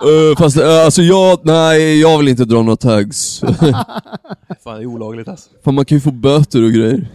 Uh, 0.05 0.37
fast 0.39 0.59
uh, 0.59 0.85
alltså 0.85 1.03
jag, 1.03 1.39
nej 1.43 2.01
jag 2.01 2.19
vill 2.19 2.29
inte 2.29 2.45
dra 2.45 2.63
några 2.63 2.77
tags. 2.77 3.41
Fan, 4.65 4.77
det 4.77 4.83
är 4.83 4.87
olagligt 4.87 5.29
alltså. 5.29 5.51
Fan 5.65 5.75
man 5.75 5.85
kan 5.85 5.97
ju 5.97 6.03
få 6.03 6.11
böter 6.11 6.65
och 6.65 6.73
grejer. 6.73 7.09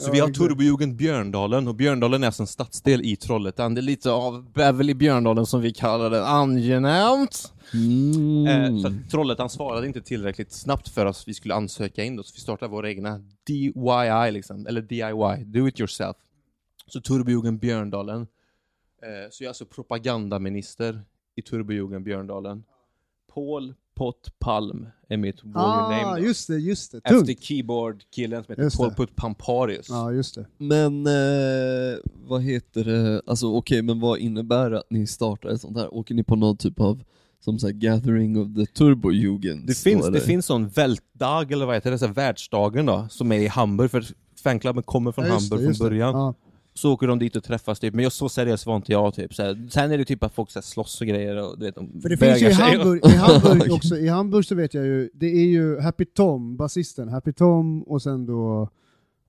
Så 0.00 0.10
vi 0.10 0.20
har 0.20 0.28
Turbojugend 0.28 0.96
Björndalen, 0.96 1.68
och 1.68 1.74
Björndalen 1.74 2.22
är 2.22 2.26
alltså 2.26 2.42
en 2.42 2.46
stadsdel 2.46 3.02
i 3.02 3.16
Trollhättan. 3.16 3.74
Det 3.74 3.80
är 3.80 3.82
lite 3.82 4.10
av 4.10 4.52
Beverly 4.52 4.94
Björndalen 4.94 5.46
som 5.46 5.60
vi 5.60 5.72
kallar 5.72 6.10
det, 6.10 6.26
angenämt. 6.26 7.52
Mm. 7.74 8.46
Eh, 8.46 8.82
så 8.82 8.88
att 8.88 9.10
Trollhättan 9.10 9.50
svarade 9.50 9.86
inte 9.86 10.00
tillräckligt 10.00 10.52
snabbt 10.52 10.88
för 10.88 11.06
oss, 11.06 11.24
vi 11.26 11.34
skulle 11.34 11.54
ansöka 11.54 12.04
in 12.04 12.16
då, 12.16 12.22
så 12.22 12.32
vi 12.34 12.40
startade 12.40 12.70
våra 12.70 12.88
egna 12.88 13.20
DIY 13.46 14.30
liksom, 14.32 14.66
eller 14.66 14.82
DIY, 14.82 15.44
do 15.44 15.68
it 15.68 15.80
yourself. 15.80 16.16
Så 16.86 17.00
Turbojugend 17.00 17.58
Björndalen. 17.60 18.20
Eh, 19.02 19.30
så 19.30 19.42
jag 19.44 19.46
är 19.46 19.50
alltså 19.50 19.66
propagandaminister 19.66 21.02
i 21.36 21.42
Turbojugend 21.42 22.04
Björndalen. 22.04 22.64
Paul 23.34 23.74
Pott 23.94 24.32
Palm 24.38 24.86
är 25.08 25.16
mitt 25.16 25.44
warrior 25.44 25.68
Ah, 25.70 25.90
name 26.02 26.20
då. 26.20 26.26
just 26.26 26.48
det, 26.48 26.56
just 26.58 26.92
det. 26.92 27.00
Tungt. 27.00 27.28
Efter 27.30 27.42
keyboard-killen 27.44 28.44
som 28.44 28.52
heter 28.52 28.62
Just 28.62 28.76
Paul 28.76 28.88
det. 28.88 28.94
Putt 28.94 29.16
Pamparius. 29.16 29.86
Ja, 29.88 30.12
just 30.12 30.34
det. 30.34 30.46
Men 30.58 31.06
eh, 31.06 31.98
vad 32.14 32.42
heter 32.42 32.84
det, 32.84 33.22
alltså 33.26 33.46
okej 33.56 33.82
men 33.82 34.00
vad 34.00 34.18
innebär 34.18 34.70
det 34.70 34.78
att 34.78 34.90
ni 34.90 35.06
startar 35.06 35.48
ett 35.48 35.60
sånt 35.60 35.76
här? 35.76 35.94
Åker 35.94 36.14
ni 36.14 36.24
på 36.24 36.36
någon 36.36 36.56
typ 36.56 36.80
av 36.80 37.02
som 37.40 37.58
så 37.58 37.66
här, 37.66 37.74
gathering 37.74 38.38
of 38.38 38.48
the 38.56 38.66
turbojugend? 38.66 39.66
Det 39.66 39.74
finns, 39.78 40.08
det 40.08 40.20
finns 40.20 40.46
sån 40.46 40.68
Weltdag, 40.68 41.52
eller 41.52 41.66
vad 41.66 41.74
heter 41.74 41.90
det, 41.90 41.98
så 41.98 42.06
här 42.06 42.12
världsdagen 42.14 42.86
då, 42.86 43.06
som 43.10 43.32
är 43.32 43.38
i 43.38 43.46
Hamburg, 43.46 43.90
för 43.90 44.04
fanklubben 44.42 44.82
kommer 44.82 45.12
från 45.12 45.24
Ja, 45.26 45.32
Hamburg 45.32 45.60
det, 45.60 45.64
från 45.64 45.72
det. 45.72 45.90
början. 45.90 46.14
Ja. 46.14 46.34
Så 46.76 46.92
åker 46.92 47.06
de 47.06 47.18
dit 47.18 47.36
och 47.36 47.44
träffas 47.44 47.80
typ, 47.80 47.94
men 47.94 48.02
jag 48.02 48.12
så 48.12 48.28
seriös 48.28 48.66
var 48.66 48.76
inte 48.76 48.92
jag 48.92 49.14
typ. 49.14 49.34
Så 49.34 49.42
här, 49.42 49.68
sen 49.70 49.92
är 49.92 49.98
det 49.98 50.04
typ 50.04 50.22
att 50.22 50.34
folk 50.34 50.50
så 50.50 50.58
här, 50.58 50.62
slåss 50.62 51.00
och 51.00 51.06
grejer 51.06 51.36
och 51.36 51.58
du 51.58 51.64
vet, 51.64 51.74
de 51.74 52.00
För 52.02 52.08
det 52.08 52.16
finns 52.16 52.42
ju 52.42 52.48
i. 52.48 52.52
Hamburg, 52.52 53.06
i 53.06 53.16
Hamburg 53.16 53.72
också, 53.72 53.96
i 53.96 54.08
Hamburg 54.08 54.44
så 54.44 54.54
vet 54.54 54.74
jag 54.74 54.84
ju, 54.84 55.10
det 55.14 55.26
är 55.26 55.46
ju 55.46 55.80
Happy 55.80 56.04
Tom, 56.04 56.56
basisten, 56.56 57.08
Happy 57.08 57.32
Tom 57.32 57.82
och 57.82 58.02
sen 58.02 58.26
då 58.26 58.68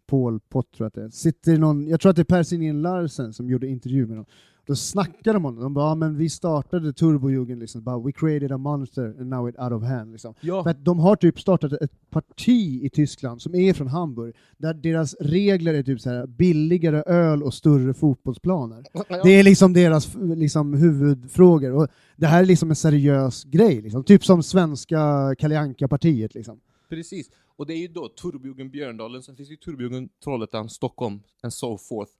Paul 0.07 0.39
Pott 0.39 0.71
tror 0.71 0.85
jag 0.85 0.87
att 0.87 0.93
det 0.93 1.03
är. 1.03 1.09
Sitter 1.09 1.57
någon, 1.57 1.87
jag 1.87 1.99
tror 1.99 2.09
att 2.09 2.15
det 2.15 2.21
är 2.21 2.23
Per 2.23 2.43
Sindén 2.43 2.81
Larsen 2.81 3.33
som 3.33 3.49
gjorde 3.49 3.67
intervju 3.67 4.07
med 4.07 4.17
dem. 4.17 4.25
Då 4.67 4.75
snackar 4.75 5.33
de 5.33 5.45
om 5.45 5.55
det, 5.55 5.61
de 5.61 5.73
bara 5.73 5.89
ja, 5.89 5.95
men 5.95 6.17
vi 6.17 6.29
startade 6.29 6.93
Turbojugend 6.93 7.59
liksom, 7.59 7.83
bara, 7.83 7.99
we 7.99 8.11
created 8.11 8.51
a 8.51 8.57
monster 8.57 9.15
and 9.19 9.29
now 9.29 9.49
it's 9.49 9.63
out 9.63 9.73
of 9.73 9.89
hand. 9.89 10.11
Liksom. 10.11 10.33
Ja. 10.41 10.63
För 10.63 10.73
de 10.73 10.99
har 10.99 11.15
typ 11.15 11.39
startat 11.39 11.73
ett 11.73 12.09
parti 12.09 12.83
i 12.83 12.89
Tyskland 12.89 13.41
som 13.41 13.55
är 13.55 13.73
från 13.73 13.87
Hamburg, 13.87 14.35
där 14.57 14.73
deras 14.73 15.15
regler 15.19 15.73
är 15.73 15.83
typ 15.83 16.01
så 16.01 16.09
här 16.09 16.27
billigare 16.27 17.03
öl 17.05 17.43
och 17.43 17.53
större 17.53 17.93
fotbollsplaner. 17.93 18.83
Det 19.23 19.29
är 19.29 19.43
liksom 19.43 19.73
deras 19.73 20.15
liksom, 20.15 20.73
huvudfrågor. 20.73 21.71
Och 21.71 21.87
det 22.15 22.27
här 22.27 22.41
är 22.41 22.45
liksom 22.45 22.69
en 22.69 22.75
seriös 22.75 23.43
grej, 23.43 23.81
liksom. 23.81 24.03
typ 24.03 24.25
som 24.25 24.43
svenska 24.43 25.35
Kalle 25.37 25.59
Anka-partiet. 25.59 26.35
Liksom. 26.35 26.59
Precis. 26.89 27.29
Och 27.57 27.65
det 27.65 27.73
är 27.73 27.77
ju 27.77 27.87
då 27.87 28.09
Turbojugend 28.09 28.71
Björndalen, 28.71 29.23
sen 29.23 29.35
finns 29.35 29.49
det 29.49 29.53
ju 29.53 29.57
Turbojugend 29.57 30.09
Trollhättan, 30.23 30.69
Stockholm, 30.69 31.19
and 31.43 31.53
so 31.53 31.77
forth. 31.77 32.11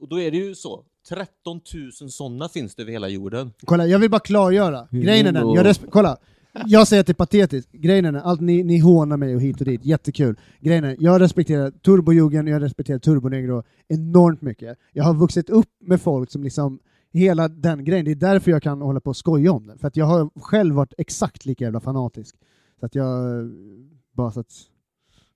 Och 0.00 0.08
då 0.08 0.20
är 0.20 0.30
det 0.30 0.36
ju 0.36 0.54
så, 0.54 0.84
13 1.08 1.60
000 2.00 2.10
sådana 2.10 2.48
finns 2.48 2.74
det 2.74 2.82
över 2.82 2.92
hela 2.92 3.08
jorden. 3.08 3.52
Kolla, 3.64 3.86
jag 3.86 3.98
vill 3.98 4.10
bara 4.10 4.20
klargöra. 4.20 4.88
Mm, 4.92 5.04
Grejen 5.04 5.26
är 5.26 5.32
den, 5.32 5.48
jag 5.48 5.76
kolla. 5.90 6.16
Jag 6.66 6.88
säger 6.88 7.00
att 7.00 7.06
det 7.06 7.12
är 7.12 7.14
patetiskt. 7.14 7.72
Grejen 7.72 8.04
är 8.04 8.12
den, 8.12 8.22
allt 8.22 8.40
ni, 8.40 8.62
ni 8.62 8.78
hånar 8.78 9.16
mig 9.16 9.34
och 9.34 9.40
hit 9.40 9.60
och 9.60 9.66
dit, 9.66 9.84
jättekul. 9.84 10.38
Grejen 10.60 10.84
är, 10.84 10.96
jag 11.00 11.20
respekterar 11.20 11.70
Turbojugend, 11.70 12.48
jag 12.48 12.62
respekterar 12.62 12.98
Turbonegro 12.98 13.62
enormt 13.88 14.42
mycket. 14.42 14.78
Jag 14.92 15.04
har 15.04 15.14
vuxit 15.14 15.50
upp 15.50 15.68
med 15.80 16.00
folk 16.00 16.30
som 16.30 16.42
liksom, 16.42 16.78
hela 17.12 17.48
den 17.48 17.84
grejen, 17.84 18.04
det 18.04 18.10
är 18.10 18.14
därför 18.14 18.50
jag 18.50 18.62
kan 18.62 18.80
hålla 18.82 19.00
på 19.00 19.10
och 19.10 19.16
skoja 19.16 19.52
om 19.52 19.66
det. 19.66 19.78
För 19.78 19.88
att 19.88 19.96
jag 19.96 20.06
har 20.06 20.30
själv 20.40 20.74
varit 20.74 20.94
exakt 20.98 21.46
lika 21.46 21.64
jävla 21.64 21.80
fanatisk. 21.80 22.36
Så 22.80 22.86
att 22.86 22.94
jag, 22.94 23.50
bara 24.12 24.30
så 24.32 24.40
att, 24.40 24.52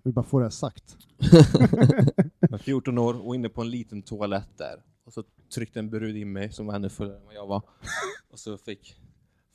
vill 0.03 0.15
bara 0.15 0.25
få 0.25 0.39
det 0.39 0.45
här 0.45 0.51
sagt. 0.51 0.97
Jag 2.51 2.61
14 2.61 2.99
år 2.99 3.27
och 3.27 3.35
inne 3.35 3.49
på 3.49 3.61
en 3.61 3.71
liten 3.71 4.03
toalett 4.03 4.59
där. 4.59 4.77
Och 5.07 5.13
så 5.13 5.23
tryckte 5.55 5.79
en 5.79 5.91
brud 5.91 6.17
in 6.17 6.33
mig 6.33 6.53
som 6.53 6.67
var 6.67 6.75
ännu 6.75 6.89
fullare 6.89 7.17
än 7.17 7.27
vad 7.27 7.35
jag 7.35 7.47
var. 7.47 7.63
Och 8.33 8.39
så 8.39 8.59
fick 8.59 8.95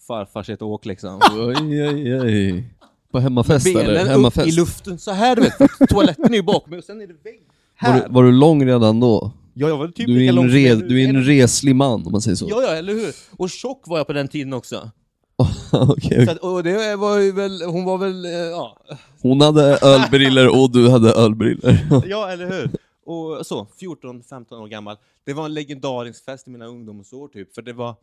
farfar 0.08 0.44
sig 0.44 0.54
ett 0.54 0.62
åk 0.62 0.86
liksom. 0.86 1.20
Oj, 1.32 1.84
oj, 1.88 2.22
oj. 2.22 2.74
På 3.12 3.20
hemmafest 3.20 3.68
eller? 3.68 3.84
Benen 3.84 4.02
upp 4.02 4.08
i 4.08 4.12
Hemmafest? 4.12 4.58
luften 4.58 5.00
så 5.00 5.12
här 5.12 5.36
du 5.36 5.42
vet, 5.42 5.90
toaletten 5.90 6.26
är 6.26 6.38
ju 6.38 6.44
bakom 6.44 6.70
mig 6.70 6.80
och 6.80 6.86
sen 6.86 7.02
är 7.02 7.08
det 7.08 7.14
vägg. 7.24 7.42
Var 7.82 7.90
Här! 7.90 8.08
du, 8.08 8.14
var 8.14 8.24
du 8.24 8.32
lång 8.32 8.66
redan 8.66 9.00
då? 9.00 9.32
Ja, 9.54 9.68
jag 9.68 9.78
var 9.78 9.88
typ 9.88 10.08
Du 10.08 10.26
är, 10.26 10.30
en 10.30 10.36
lång 10.36 10.48
re, 10.48 10.76
du 10.76 11.04
är 11.04 11.10
en 11.10 11.24
reslig 11.24 11.76
man 11.76 12.06
om 12.06 12.12
man 12.12 12.22
säger 12.22 12.36
så. 12.36 12.48
Ja, 12.50 12.62
ja, 12.62 12.70
eller 12.76 12.94
hur? 12.94 13.14
Och 13.38 13.50
tjock 13.50 13.88
var 13.88 13.98
jag 13.98 14.08
på 14.08 14.14
den 14.14 14.28
tiden 14.28 14.54
också. 14.54 14.92
Okej, 15.72 16.26
Så 16.26 16.32
att, 16.32 16.38
och 16.38 16.64
det 16.64 16.96
var 16.96 17.18
ju 17.18 17.32
väl, 17.32 17.62
hon 17.62 17.86
var 17.86 17.98
väl, 17.98 18.26
eh, 18.26 18.32
ja, 18.32 18.78
Hon 19.22 19.42
hade 19.42 19.80
ölbriller 19.82 20.62
och 20.62 20.72
du 20.72 20.90
hade 20.90 21.14
ölbriller. 21.14 21.88
Ja, 22.08 22.30
eller 22.32 22.48
hur? 22.48 22.70
Och 23.06 23.46
så, 23.48 23.68
14-15 23.80 24.54
år 24.54 24.68
gammal. 24.68 24.98
Det 25.24 25.34
var 25.34 25.46
en 25.46 25.54
legendarisk 25.54 26.26
fest 26.26 26.48
i 26.48 26.50
mina 26.50 26.66
ungdomsår 26.66 27.28
typ, 27.28 27.56
för 27.56 27.62
det 27.62 27.74
var 27.74 27.96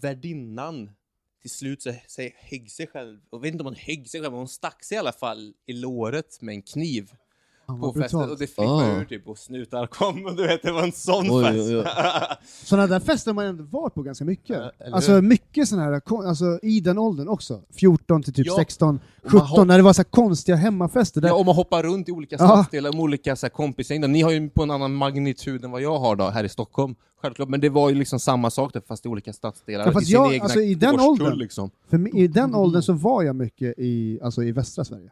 värdinnan 0.00 0.90
till 1.42 1.50
slut 1.50 1.82
så, 1.82 1.92
högg 2.36 2.70
sig 2.70 2.86
själv, 2.86 3.20
jag 3.30 3.40
vet 3.40 3.52
inte 3.52 3.62
om 3.62 3.66
hon 3.66 3.74
högg 3.74 4.10
sig 4.10 4.20
själv, 4.20 4.32
men 4.32 4.38
hon 4.38 4.48
stack 4.48 4.84
sig 4.84 4.94
i 4.94 4.98
alla 4.98 5.12
fall 5.12 5.54
i 5.66 5.72
låret 5.72 6.40
med 6.40 6.54
en 6.54 6.62
kniv 6.62 7.10
på 7.66 7.92
festen 7.92 8.20
och 8.20 8.28
det 8.38 8.46
flippade 8.46 8.68
Ah. 8.68 9.00
ur 9.00 9.04
typ 9.04 9.28
och 9.28 9.38
snutar 9.38 9.86
kom 9.86 10.26
och 10.26 10.36
du 10.36 10.46
vet, 10.46 10.62
det 10.62 10.72
var 10.72 10.82
en 10.82 10.92
sån 10.92 11.26
Oj, 11.30 11.44
fest. 11.44 11.58
oj, 11.58 11.76
oj. 11.78 11.84
Sådana 12.64 12.86
där 12.86 13.00
fester 13.00 13.30
har 13.30 13.34
man 13.34 13.46
ändå 13.46 13.64
varit 13.64 13.94
på 13.94 14.02
ganska 14.02 14.24
mycket. 14.24 14.56
Ja, 14.56 14.70
eller 14.78 14.96
alltså 14.96 15.12
hur? 15.12 15.22
mycket 15.22 15.68
sådana 15.68 15.90
här, 15.90 16.00
kon- 16.00 16.26
alltså 16.26 16.58
i 16.62 16.80
den 16.80 16.98
åldern 16.98 17.28
också. 17.28 17.62
14 17.72 18.22
till 18.22 18.34
typ 18.34 18.46
Ja, 18.46 18.54
16, 18.56 19.00
och 19.24 19.32
man 19.32 19.40
17, 19.40 19.58
har- 19.58 19.64
när 19.64 19.76
det 19.76 19.82
var 19.82 19.92
så 19.92 19.98
här 20.02 20.04
konstiga 20.10 20.56
hemmafester. 20.56 21.20
Där, 21.20 21.28
Ja, 21.28 21.34
och 21.34 21.46
man 21.46 21.54
hoppar 21.54 21.82
runt 21.82 22.08
i 22.08 22.12
olika 22.12 22.36
Ja. 22.38 22.46
stadsdelar 22.46 22.92
med 22.92 23.00
olika 23.00 23.36
så 23.36 23.46
här, 23.46 23.50
kompisgäng. 23.50 24.00
Ni 24.12 24.22
har 24.22 24.30
ju 24.30 24.50
på 24.50 24.62
en 24.62 24.70
annan 24.70 24.94
magnitud 24.94 25.64
än 25.64 25.70
vad 25.70 25.82
jag 25.82 25.98
har 25.98 26.16
då, 26.16 26.24
här 26.30 26.44
i 26.44 26.48
Stockholm. 26.48 26.94
Självklart, 27.22 27.48
men 27.48 27.60
det 27.60 27.68
var 27.68 27.88
ju 27.88 27.94
liksom 27.94 28.20
samma 28.20 28.50
sak 28.50 28.72
där, 28.72 28.82
fast 28.88 29.06
i 29.06 29.08
olika 29.08 29.32
stadsdelar. 29.32 29.86
Ja, 29.86 29.92
fast 29.92 30.02
I 30.02 30.06
sin 30.06 30.14
jag- 30.14 30.32
egna 30.34 30.44
alltså, 30.44 30.60
i 30.60 30.74
den 30.74 30.94
årskull, 30.94 31.26
åldern- 31.26 31.36
Liksom. 31.38 31.70
För 31.90 31.98
mi- 31.98 32.16
i 32.16 32.26
den 32.28 32.54
åldern 32.54 32.82
så 32.82 32.92
var 32.92 33.22
jag 33.22 33.36
mycket 33.36 33.74
i, 33.78 34.18
alltså 34.22 34.42
i 34.42 34.52
västra 34.52 34.84
Sverige. 34.84 35.10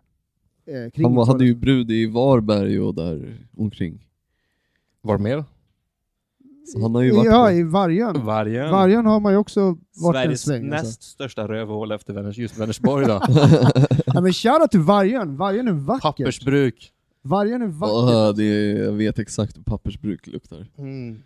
Eh, 0.67 0.91
kring 0.91 1.05
Han 1.07 1.15
var, 1.15 1.27
hade 1.27 1.45
ju 1.45 1.55
brud 1.55 1.91
i 1.91 2.07
Varberg 2.07 2.81
och 2.81 2.95
där 2.95 3.47
omkring. 3.57 4.07
Var 5.03 5.19
mer? 5.19 5.45
Så 6.73 6.83
han 6.83 6.95
har 6.95 7.03
ju 7.03 7.11
varit 7.11 7.27
Ja, 7.27 7.53
i 7.53 7.63
Vargön. 7.63 8.25
Vargen. 8.27 8.71
Vargön 8.71 9.07
har 9.07 9.21
man 9.21 9.33
ju 9.33 9.39
också 9.39 9.61
varit 9.61 10.17
en 10.17 10.23
Sveriges 10.23 10.41
sväng. 10.43 10.69
näst 10.69 10.85
Alltså. 10.85 11.03
största 11.03 11.49
rövhål 11.49 11.93
efter 11.93 12.13
Vänners, 12.13 12.39
just 12.39 12.59
Vänersborg 12.59 13.07
då. 13.07 13.23
Ja, 14.07 14.21
men 14.21 14.33
shoutout 14.33 14.71
till 14.71 14.81
Vargön, 14.81 15.37
Vargön 15.37 15.69
är 15.69 15.73
vackert. 15.73 16.03
Pappersbruk. 16.03 16.93
Vargön 17.23 17.63
är 17.63 17.67
vackert. 17.67 18.13
Ja, 18.15 18.33
det 18.33 18.45
är, 18.45 18.83
jag 18.85 18.93
vet 18.93 19.19
exakt 19.19 19.57
hur 19.59 19.63
pappersbruk 19.63 20.27
luktar. 20.27 20.67
Mm. 20.79 21.23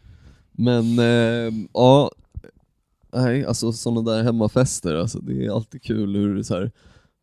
Men 0.53 0.99
eh, 0.99 1.53
ja, 1.73 2.11
nej 3.15 3.45
alltså 3.45 3.73
sådana 3.73 4.13
där 4.13 4.23
hemmafester, 4.23 4.95
alltså, 4.95 5.19
det 5.19 5.45
är 5.47 5.51
alltid 5.51 5.83
kul 5.83 6.17
hur 6.17 6.35
det 6.35 6.45
så 6.45 6.55
här, 6.55 6.73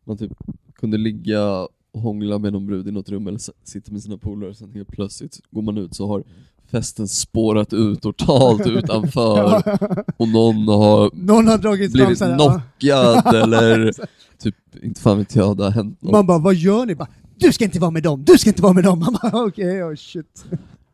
man 0.04 0.16
typ 0.16 0.32
kunde 0.74 0.96
ligga 0.96 1.68
hångla 1.94 2.38
med 2.38 2.52
någon 2.52 2.66
brud 2.66 2.88
i 2.88 2.90
något 2.90 3.08
rum 3.08 3.26
eller 3.26 3.40
sitta 3.64 3.92
med 3.92 4.02
sina 4.02 4.16
polare, 4.16 4.54
sen 4.54 4.72
helt 4.72 4.88
plötsligt 4.88 5.40
går 5.50 5.62
man 5.62 5.78
ut 5.78 5.94
så 5.94 6.06
har 6.06 6.24
festen 6.70 7.08
spårat 7.08 7.72
ut 7.72 8.02
totalt 8.02 8.66
utanför 8.66 9.62
och 10.16 10.28
någon 10.28 10.68
har 10.68 11.10
Någon 11.12 11.48
har 11.48 11.58
dragit 11.58 11.92
fram 11.92 12.06
blivit 12.06 12.20
ja. 12.20 12.36
knockad 12.36 13.34
eller 13.42 13.92
typ, 14.38 14.54
inte 14.82 15.00
fan 15.00 15.18
vet 15.18 15.36
jag, 15.36 15.56
det 15.56 15.64
har 15.64 15.70
hänt 15.70 16.02
något. 16.02 16.12
Man 16.12 16.26
bara, 16.26 16.38
vad 16.38 16.54
gör 16.54 16.86
ni? 16.86 16.94
Bara, 16.94 17.08
du 17.36 17.52
ska 17.52 17.64
inte 17.64 17.78
vara 17.78 17.90
med 17.90 18.02
dem, 18.02 18.24
du 18.24 18.38
ska 18.38 18.50
inte 18.50 18.62
vara 18.62 18.72
med 18.72 18.84
dem! 18.84 18.98
Man 18.98 19.16
bara, 19.22 19.44
okej, 19.46 19.84
oh 19.84 19.94
shit. 19.94 20.44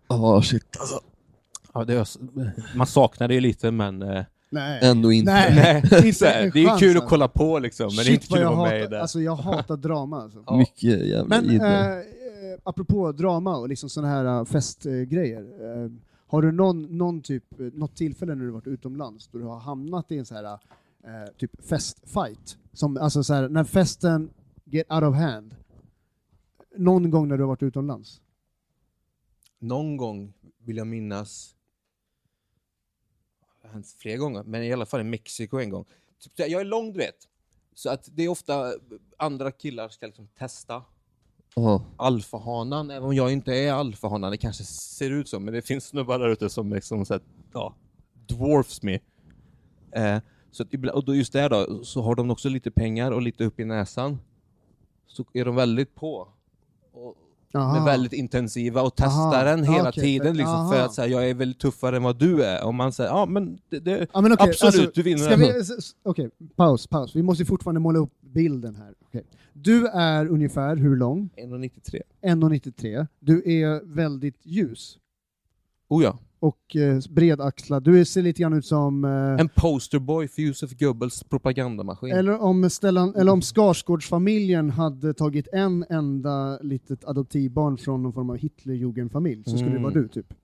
Ja 0.09 0.43
shit 0.43 0.77
alltså. 0.81 1.01
Ja, 1.75 1.85
det 1.85 1.95
är, 1.95 2.07
man 2.77 2.87
saknar 2.87 3.29
det 3.29 3.35
ju 3.35 3.41
lite, 3.41 3.71
men... 3.71 4.03
Eh, 4.03 4.25
Nej. 4.51 4.81
Ändå 4.83 5.13
inte. 5.13 5.33
Nej. 5.33 5.77
Inte 5.77 6.13
så 6.13 6.25
här, 6.25 6.51
det 6.55 6.65
är 6.65 6.79
kul 6.79 6.91
att 6.91 6.97
alltså. 6.97 7.09
kolla 7.09 7.29
på 7.29 7.59
liksom, 7.59 7.87
men 7.87 7.97
det 7.97 8.01
är 8.01 8.05
Shit 8.05 8.15
inte 8.15 8.27
kul 8.27 8.41
jag 8.43 8.53
att 8.53 8.59
vara 8.59 8.71
med 8.71 8.83
i 8.83 8.87
det. 8.87 9.01
alltså 9.01 9.21
jag 9.21 9.37
hatar 9.37 9.77
drama 9.77 10.23
alltså. 10.23 10.45
Ja. 10.47 10.57
Mycket 10.59 11.07
jävla 11.07 11.41
Men 11.41 11.61
eh, 11.61 11.99
eh, 11.99 12.05
apropå 12.63 13.13
drama 13.13 13.57
och 13.57 13.69
liksom 13.69 13.91
sådana 13.91 14.13
här 14.13 14.41
uh, 14.41 14.45
festgrejer. 14.45 15.41
eh, 15.41 15.91
har 16.27 16.43
du 16.43 16.53
någon, 16.53 16.99
någon 16.99 17.21
typ, 17.21 17.61
eh, 17.61 17.67
något 17.67 17.97
tillfälle 17.97 18.35
när 18.35 18.45
du 18.45 18.51
varit 18.51 18.67
utomlands 18.67 19.29
då 19.33 19.39
du 19.39 19.45
har 19.45 19.59
hamnat 19.59 20.13
i 20.13 20.19
en 20.19 20.27
sån 20.27 20.37
här 20.37 20.53
uh, 20.53 20.59
typ 21.39 21.67
festfight? 21.67 22.59
Som, 22.73 22.97
alltså 22.97 23.25
så 23.25 23.35
här, 23.35 23.49
när 23.49 23.65
festen 23.65 24.31
get 24.65 24.93
out 24.93 25.03
of 25.03 25.17
hand. 25.17 25.55
Någon 26.77 27.11
gång 27.11 27.29
när 27.29 27.37
du 27.37 27.43
har 27.43 27.49
varit 27.49 27.63
utomlands? 27.63 28.21
Någon 29.59 29.97
gång 29.97 30.33
vill 30.65 30.77
jag 30.77 30.87
minnas, 30.87 31.55
hänt 33.73 33.97
flera 33.99 34.17
gånger, 34.17 34.43
men 34.43 34.63
i 34.63 34.73
alla 34.73 34.87
fall 34.87 35.01
i 35.01 35.05
Mexiko 35.05 35.59
en 35.59 35.71
gång. 35.71 35.85
Typ, 36.21 36.33
jag 36.37 36.61
är 36.61 36.65
lång 36.65 36.93
du 36.93 36.99
vet, 36.99 37.17
så 37.75 37.91
att 37.91 38.09
det 38.13 38.23
är 38.23 38.29
ofta 38.29 38.73
andra 39.17 39.51
killar 39.51 39.89
ska 39.89 40.07
liksom 40.07 40.29
testa 40.39 40.83
Ja. 41.55 41.83
alfahanan, 41.97 42.91
även 42.91 43.09
om 43.09 43.15
jag 43.15 43.33
inte 43.33 43.55
är 43.55 43.73
alfahanan, 43.73 44.31
det 44.31 44.37
kanske 44.37 44.65
ser 44.65 45.11
ut 45.11 45.29
så, 45.29 45.41
men 45.41 45.55
det 45.55 45.63
finns 45.67 45.85
snubbar 45.85 46.19
där 46.19 46.29
ute 46.29 46.51
som 46.51 46.73
liksom 46.73 47.05
så 47.07 47.15
här, 47.15 47.23
ja, 47.53 47.75
dwarfs 48.27 48.83
me. 48.83 48.99
Eh, 49.93 50.19
så 50.51 50.63
att, 50.63 50.75
och 50.93 51.05
då 51.05 51.15
just 51.15 51.33
där 51.33 51.49
då, 51.51 51.85
så 51.85 52.03
har 52.03 52.15
de 52.15 52.31
också 52.31 52.49
lite 52.49 52.71
pengar 52.71 53.13
och 53.13 53.23
lite 53.23 53.45
upp 53.45 53.61
i 53.61 53.65
näsan. 53.65 54.19
Så 55.07 55.25
är 55.35 55.45
de 55.45 55.55
väldigt 55.57 55.95
på. 55.95 56.29
Och, 56.93 57.17
Aha. 57.55 57.81
är 57.81 57.85
väldigt 57.85 58.13
intensiva 58.13 58.83
och 58.83 58.93
testar 58.97 59.35
Aha. 59.35 59.45
den 59.45 59.65
hela 59.65 59.89
Okej, 59.89 60.03
tiden 60.05 60.27
för- 60.27 60.35
liksom, 60.35 60.71
för 60.73 60.81
att 60.85 60.95
säga 60.95 61.09
jag 61.09 61.31
är 61.31 61.35
väl 61.35 61.55
tuffare 61.55 61.97
än 61.97 62.03
vad 62.03 62.19
du 62.19 62.45
är. 62.45 62.65
Och 62.67 62.75
man 62.75 62.93
säger, 62.93 63.11
ja 63.11 63.27
men 63.27 63.59
det, 63.69 63.79
det 63.79 64.07
Ja, 64.13 64.21
men 64.21 64.33
okej, 64.33 64.49
absolut, 64.51 64.75
alltså, 64.75 64.91
du 64.95 65.03
vinner 65.03 65.23
Okej, 66.03 66.31
paus, 66.57 66.87
paus. 66.87 67.17
Vi 67.17 67.23
måste 67.23 67.45
fortfarande 67.45 67.81
måla 67.81 67.99
upp 67.99 68.13
bilden 68.21 68.77
här. 68.77 68.95
Okej. 69.07 69.25
Du 69.53 69.87
är 69.87 70.27
ungefär 70.29 70.77
hur 70.77 70.97
lång? 70.97 71.31
1,93. 71.37 72.01
1,93. 72.23 73.07
Du 73.21 73.43
är 73.63 73.95
väldigt 73.95 74.41
ljus. 74.47 74.99
Oh 75.89 76.03
ja. 76.03 76.19
Och 76.41 76.77
eh, 76.77 76.99
bredaxlad. 77.11 77.83
Du 77.83 78.05
ser 78.05 78.23
lite 78.23 78.43
grann 78.43 78.53
ut 78.53 78.67
som... 78.67 79.05
Eh, 79.05 79.11
En 79.41 79.49
posterboy 79.49 80.29
för 80.29 80.43
Josef 80.43 80.71
Goebbels 80.79 81.23
propagandamaskin. 81.25 82.13
eller, 82.13 82.43
om 82.43 82.71
Stellan, 82.71 83.15
eller 83.15 83.33
om 83.33 83.41
Skarsgårdsfamiljen 83.43 84.71
hade 84.71 85.15
tagit 85.15 85.49
en 85.53 85.85
enda 85.91 86.59
litet 86.63 87.05
adoptivbarn 87.05 87.77
från 87.79 88.03
någon 88.03 88.13
form 88.13 88.31
av 88.31 88.37
Hitlerjugendfamilj 88.37 89.43
så 89.45 89.51
skulle 89.51 89.65
det 89.65 89.71
Mm. 89.71 89.83
vara 89.83 89.95
du, 89.95 90.09
typ. 90.09 90.35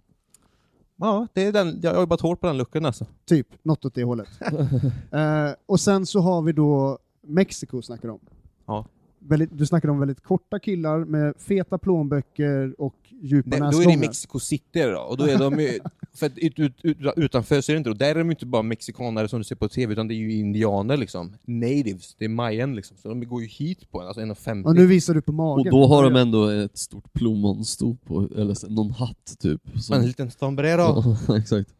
Ja, 0.96 1.26
det 1.32 1.42
är 1.44 1.52
den, 1.52 1.80
jag 1.82 1.92
har 1.94 2.00
jobbat 2.00 2.20
hårt 2.20 2.40
på 2.40 2.46
den 2.46 2.56
luckan 2.58 2.86
alltså. 2.86 3.06
Typ, 3.24 3.46
något 3.62 3.84
åt 3.84 3.94
det 3.94 4.04
hållet. 4.04 4.28
eh, 5.10 5.50
och 5.66 5.80
sen 5.80 6.06
så 6.06 6.20
har 6.20 6.42
vi 6.42 6.52
då 6.52 6.98
Mexiko 7.26 7.82
snackar 7.82 8.08
om. 8.08 8.18
Ja. 8.66 8.86
Väldigt, 9.28 9.58
du 9.58 9.66
snackade 9.66 9.92
om 9.92 9.98
väldigt 10.00 10.20
korta 10.22 10.58
killar 10.58 11.04
med 11.04 11.34
feta 11.38 11.78
plånböcker 11.78 12.74
och 12.80 12.94
djupa 13.22 13.50
Nej, 13.50 13.58
då 13.60 13.66
är 13.66 13.70
det 13.70 13.76
i 13.76 13.76
näsgångar. 13.86 13.98
Mexico 13.98 14.38
City 14.40 14.82
då, 14.82 14.98
och 15.00 15.16
då 15.16 15.24
är 15.24 15.38
de 15.38 15.60
ju, 15.60 15.78
för 16.14 16.26
att 16.26 16.38
ut, 16.38 16.58
ut, 16.58 16.74
ut, 16.82 16.98
utanför 17.16 17.60
så 17.60 17.72
är 17.72 17.74
det 17.74 17.78
inte, 17.78 17.90
och 17.90 17.96
där 17.98 18.10
är 18.10 18.14
de 18.18 18.30
inte 18.30 18.46
bara 18.46 18.62
mexikanare 18.62 19.28
som 19.28 19.38
du 19.40 19.44
ser 19.44 19.56
på 19.56 19.68
TV, 19.68 19.92
utan 19.92 20.08
det 20.08 20.14
är 20.14 20.16
ju 20.16 20.32
indianer 20.32 20.96
liksom. 20.96 21.32
Natives, 21.44 22.14
det 22.18 22.24
är 22.24 22.28
mayan 22.28 22.74
liksom, 22.76 22.96
så 22.96 23.08
de 23.08 23.24
går 23.24 23.42
ju 23.42 23.48
hit 23.48 23.90
på 23.90 24.00
en, 24.00 24.06
alltså 24.06 24.20
1,50. 24.22 24.64
Och 24.64 24.74
nu 24.74 24.86
visar 24.86 25.14
du 25.14 25.22
på 25.22 25.30
Och 25.30 25.34
magen. 25.34 25.70
då 25.72 25.86
har 25.86 26.02
de 26.10 26.16
ändå 26.16 26.48
ett 26.48 26.78
stort 26.78 27.12
plommonstop 27.12 28.04
på, 28.04 28.28
eller 28.36 28.70
någon 28.70 28.90
hatt 28.90 29.36
typ. 29.38 29.60
som- 29.80 29.96
En 29.96 30.06
liten 30.06 30.30
sombrero. 30.30 31.16
Ja, 31.28 31.36
exakt. 31.38 31.70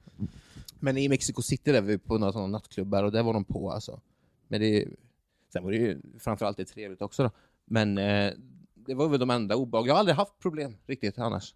Men 0.81 0.97
i 0.99 1.09
Mexico 1.09 1.43
City 1.43 1.73
där 1.73 1.81
vi 1.83 1.99
på 1.99 2.19
några 2.19 2.33
sådana 2.33 2.49
nattklubbar, 2.49 3.05
och 3.05 3.13
där 3.13 3.23
var 3.23 3.33
de 3.35 3.45
på 3.45 3.71
alltså. 3.71 4.01
Men 4.49 4.61
det, 4.61 4.85
sen 5.55 5.65
var 5.65 5.71
det 5.71 5.77
ju 5.77 6.01
framförallt 6.19 6.57
det 6.57 6.65
trevligt 6.65 7.03
också 7.03 7.23
då. 7.23 7.31
Men 7.65 7.99
eh, 7.99 8.33
det 8.75 8.95
var 8.95 9.09
väl 9.09 9.21
de 9.21 9.31
enda 9.31 9.57
obehag. 9.57 9.87
Jag 9.89 9.95
har 9.95 9.99
aldrig 9.99 10.17
haft 10.17 10.39
problem 10.39 10.77
riktigt 10.87 11.19
annars. 11.19 11.55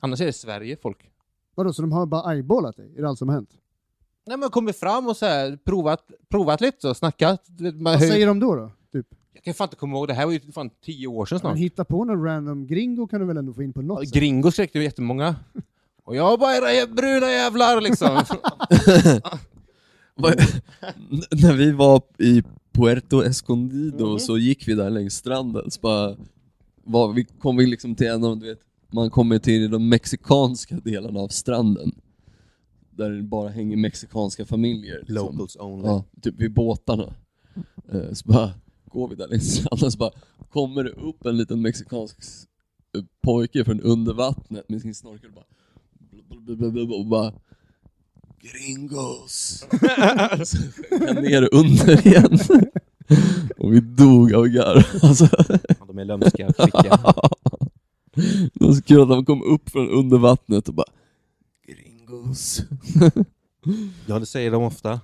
Annars 0.00 0.20
är 0.20 0.26
det 0.26 0.32
Sverige 0.32 0.76
folk. 0.82 1.10
Vadå, 1.54 1.72
så 1.72 1.82
de 1.82 1.92
har 1.92 2.06
bara 2.06 2.32
eyeballat 2.32 2.76
dig? 2.76 2.94
Är 2.96 3.02
det 3.02 3.08
allt 3.08 3.18
som 3.18 3.28
har 3.28 3.34
hänt? 3.34 3.50
Nej 4.26 4.36
men 4.36 4.50
kommit 4.50 4.76
fram 4.76 5.06
och 5.08 5.16
så 5.16 5.26
här, 5.26 5.58
provat, 5.64 6.10
provat 6.28 6.60
lite 6.60 6.88
och 6.88 6.96
snackat. 6.96 7.46
Vad 7.74 8.00
hur, 8.00 8.08
säger 8.08 8.26
de 8.26 8.40
då? 8.40 8.54
då? 8.56 8.70
Typ. 8.92 9.06
Jag 9.32 9.42
kan 9.44 9.54
fan 9.54 9.66
inte 9.66 9.76
komma 9.76 9.96
ihåg, 9.96 10.08
det 10.08 10.14
här 10.14 10.26
var 10.26 10.32
ju 10.32 10.40
fan 10.52 10.70
tio 10.84 11.06
år 11.06 11.26
sedan 11.26 11.36
Men 11.36 11.40
snart. 11.40 11.56
hitta 11.58 11.84
på 11.84 12.04
någon 12.04 12.24
random 12.24 12.66
gringo 12.66 13.06
kan 13.06 13.20
du 13.20 13.26
väl 13.26 13.36
ändå 13.36 13.52
få 13.52 13.62
in 13.62 13.72
på 13.72 13.82
något 13.82 14.00
Ja, 14.00 14.06
sätt? 14.06 14.14
Gringos 14.14 14.58
räckte 14.58 14.78
ju 14.78 14.84
jättemånga. 14.84 15.36
Och 16.04 16.16
jag 16.16 16.38
bara 16.40 16.72
era 16.72 16.86
bruna 16.86 17.26
jävlar 17.26 17.80
liksom. 17.80 18.08
När 21.42 21.52
vi 21.56 21.72
var 21.72 22.02
i 22.18 22.42
Puerto 22.74 23.22
Escondido 23.24 24.06
Mhm. 24.10 24.18
så 24.18 24.38
gick 24.38 24.68
vi 24.68 24.74
där 24.74 24.90
längs 24.90 25.14
stranden, 25.14 25.70
så 25.70 25.80
bara, 25.80 26.16
var, 26.84 27.12
vi 27.12 27.24
kom 27.24 27.56
vi 27.56 27.66
liksom 27.66 27.94
till 27.94 28.06
en 28.06 28.24
av, 28.24 28.38
du 28.38 28.46
vet, 28.46 28.60
man 28.90 29.10
kommer 29.10 29.38
till 29.38 29.70
de 29.70 29.88
mexikanska 29.88 30.76
delarna 30.76 31.20
av 31.20 31.28
stranden. 31.28 31.92
Där 32.90 33.10
det 33.10 33.22
bara 33.22 33.48
hänger 33.48 33.76
mexikanska 33.76 34.46
familjer. 34.46 34.98
Liksom. 34.98 35.14
Locals 35.14 35.56
only. 35.56 35.86
Ja, 35.88 36.04
typ 36.22 36.34
vid 36.40 36.52
båtarna. 36.54 37.14
Eh, 37.92 38.12
Så 38.12 38.28
bara 38.28 38.50
går 38.84 39.08
vi 39.08 39.14
där 39.14 39.28
längs 39.28 39.54
stranden, 39.54 39.90
så 39.92 39.98
bara 39.98 40.10
kommer 40.50 40.84
det 40.84 40.90
upp 40.90 41.26
en 41.26 41.36
liten 41.36 41.62
mexikansk 41.62 42.16
eh, 42.96 43.04
pojke 43.22 43.64
från 43.64 43.80
under 43.80 44.12
vattnet 44.14 44.68
med 44.68 44.80
sin 44.82 44.94
snorkel 44.94 45.30
och 45.30 45.34
bara, 45.34 46.96
och 46.98 47.06
bara 47.06 47.32
Gringos! 48.44 49.64
Så 50.44 50.56
sjönk 50.88 51.06
han 51.06 51.24
ner 51.24 51.54
under 51.54 52.06
igen. 52.06 52.38
Och 53.58 53.72
vi 53.72 53.80
dog 53.80 54.34
av 54.34 54.46
garv. 54.46 55.02
Alltså, 55.02 55.28
Ja, 55.78 55.84
de 55.86 55.98
är 55.98 56.04
lömska, 56.04 56.52
kvicka. 56.52 56.82
det 58.54 58.64
var 58.64 58.72
så 58.72 58.82
kul 58.82 59.02
att 59.02 59.08
de 59.08 59.24
kom 59.24 59.42
upp 59.42 59.70
från 59.70 59.88
under 59.88 60.18
vattnet 60.18 60.68
och 60.68 60.74
bara 60.74 60.86
Gringos. 61.66 62.60
Ja, 64.06 64.18
det 64.18 64.26
säger 64.26 64.50
de 64.50 64.62
ofta. 64.62 65.00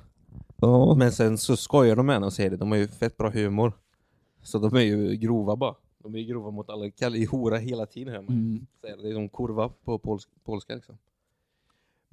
Ja. 0.56 0.94
Men 0.94 1.12
sen 1.12 1.38
så 1.38 1.56
skojar 1.56 1.96
de 1.96 2.06
med 2.06 2.16
en 2.16 2.22
och 2.24 2.32
säger 2.32 2.50
det, 2.50 2.56
de 2.56 2.70
har 2.70 2.78
ju 2.78 2.88
fett 2.88 3.16
bra 3.16 3.30
humor. 3.30 3.72
Så 4.42 4.58
de 4.58 4.76
är 4.76 4.80
ju 4.80 5.16
grova 5.16 5.56
bara. 5.56 5.74
De 6.02 6.14
är 6.14 6.22
grova 6.22 6.50
mot 6.50 6.70
alla, 6.70 6.90
kallar 6.90 7.16
ju 7.16 7.26
hora 7.26 7.56
hela 7.56 7.86
tiden 7.86 8.14
hemma. 8.14 8.28
Mm. 8.28 8.66
Det 8.82 8.88
är 8.88 9.12
som 9.12 9.28
kurva 9.28 9.68
på 9.68 9.98
pols 9.98 10.28
polska 10.44 10.74
liksom. 10.74 10.98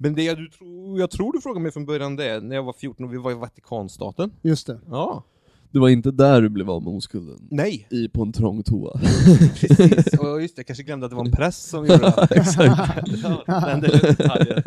Men 0.00 0.14
det 0.14 0.34
du 0.34 0.48
tror, 0.48 1.00
jag 1.00 1.10
tror 1.10 1.32
du 1.32 1.40
frågade 1.40 1.62
mig 1.62 1.72
från 1.72 1.86
början 1.86 2.16
det, 2.16 2.40
när 2.40 2.56
jag 2.56 2.62
var 2.62 2.72
14 2.72 3.06
och 3.06 3.12
vi 3.12 3.18
var 3.18 3.30
i 3.30 3.34
Vatikanstaten. 3.34 4.30
Just 4.42 4.66
det. 4.66 4.80
Ja. 4.86 5.24
Det 5.70 5.78
var 5.78 5.88
inte 5.88 6.10
där 6.10 6.42
du 6.42 6.48
blev 6.48 6.70
av 6.70 6.82
med 6.82 6.92
oskulden? 6.92 7.48
Nej! 7.50 7.86
I 7.90 8.08
på 8.08 8.22
en 8.22 8.32
trång 8.32 8.62
toa? 8.62 9.00
Precis. 9.54 10.18
Och 10.18 10.42
just 10.42 10.56
det, 10.56 10.60
jag 10.60 10.66
kanske 10.66 10.82
glömde 10.82 11.06
att 11.06 11.10
det 11.10 11.16
var 11.16 11.24
en 11.24 11.32
präst 11.32 11.68
som 11.68 11.86
gjorde 11.86 11.98
det. 11.98 12.28
Exakt. 12.30 13.12
Men 13.46 13.80
det 13.80 13.86
är 13.86 14.02
detaljer. 14.02 14.62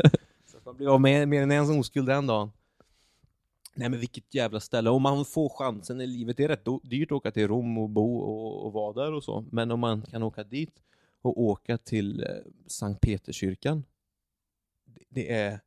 Så 0.52 0.58
man 0.66 0.78
blir 0.78 0.94
av 0.94 1.02
med 1.02 1.28
mer 1.28 1.42
än 1.42 1.52
en 1.52 1.80
oskuld 1.80 2.08
den 2.08 2.28
dagen. 2.28 2.52
Nej 3.76 3.90
men 3.90 4.00
vilket 4.00 4.36
jävla 4.36 4.60
ställe. 4.60 4.90
Om 4.90 5.02
man 5.02 5.26
får 5.26 5.50
chansen 5.50 6.02
i 6.02 6.08
livet, 6.08 6.38
det 6.38 6.44
är 6.44 6.48
rätt 6.48 6.66
dyrt 6.84 7.12
att 7.12 7.16
åka 7.16 7.32
till 7.32 7.48
Rom 7.48 7.78
och 7.78 7.90
bo 7.90 8.18
och, 8.18 8.66
och 8.66 8.74
vara 8.74 8.94
där 8.94 9.14
och 9.14 9.24
så. 9.24 9.46
Men 9.52 9.72
om 9.72 9.80
man 9.80 10.02
kan 10.02 10.24
åka 10.24 10.44
dit 10.44 10.74
och 11.22 11.42
åka 11.42 11.78
till 11.78 12.24
eh, 12.24 12.28
Sankt 12.68 13.02
Peterskyrkan. 13.02 13.84
Det, 15.10 15.32
är 15.32 15.60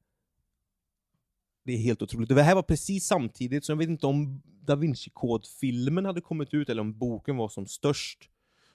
det 1.64 1.72
är 1.72 1.78
helt 1.78 2.02
otroligt. 2.02 2.28
Det 2.28 2.42
här 2.42 2.54
var 2.54 2.62
precis 2.62 3.06
samtidigt, 3.06 3.64
så 3.64 3.72
jag 3.72 3.76
vet 3.76 3.88
inte 3.88 4.06
om 4.06 4.42
Da 4.66 4.76
Vinci 4.76 5.10
Code-filmen 5.10 6.04
hade 6.04 6.20
kommit 6.20 6.54
ut 6.54 6.68
eller 6.68 6.80
om 6.80 6.98
boken 6.98 7.36
var 7.36 7.48
som 7.48 7.66
störst. 7.66 8.30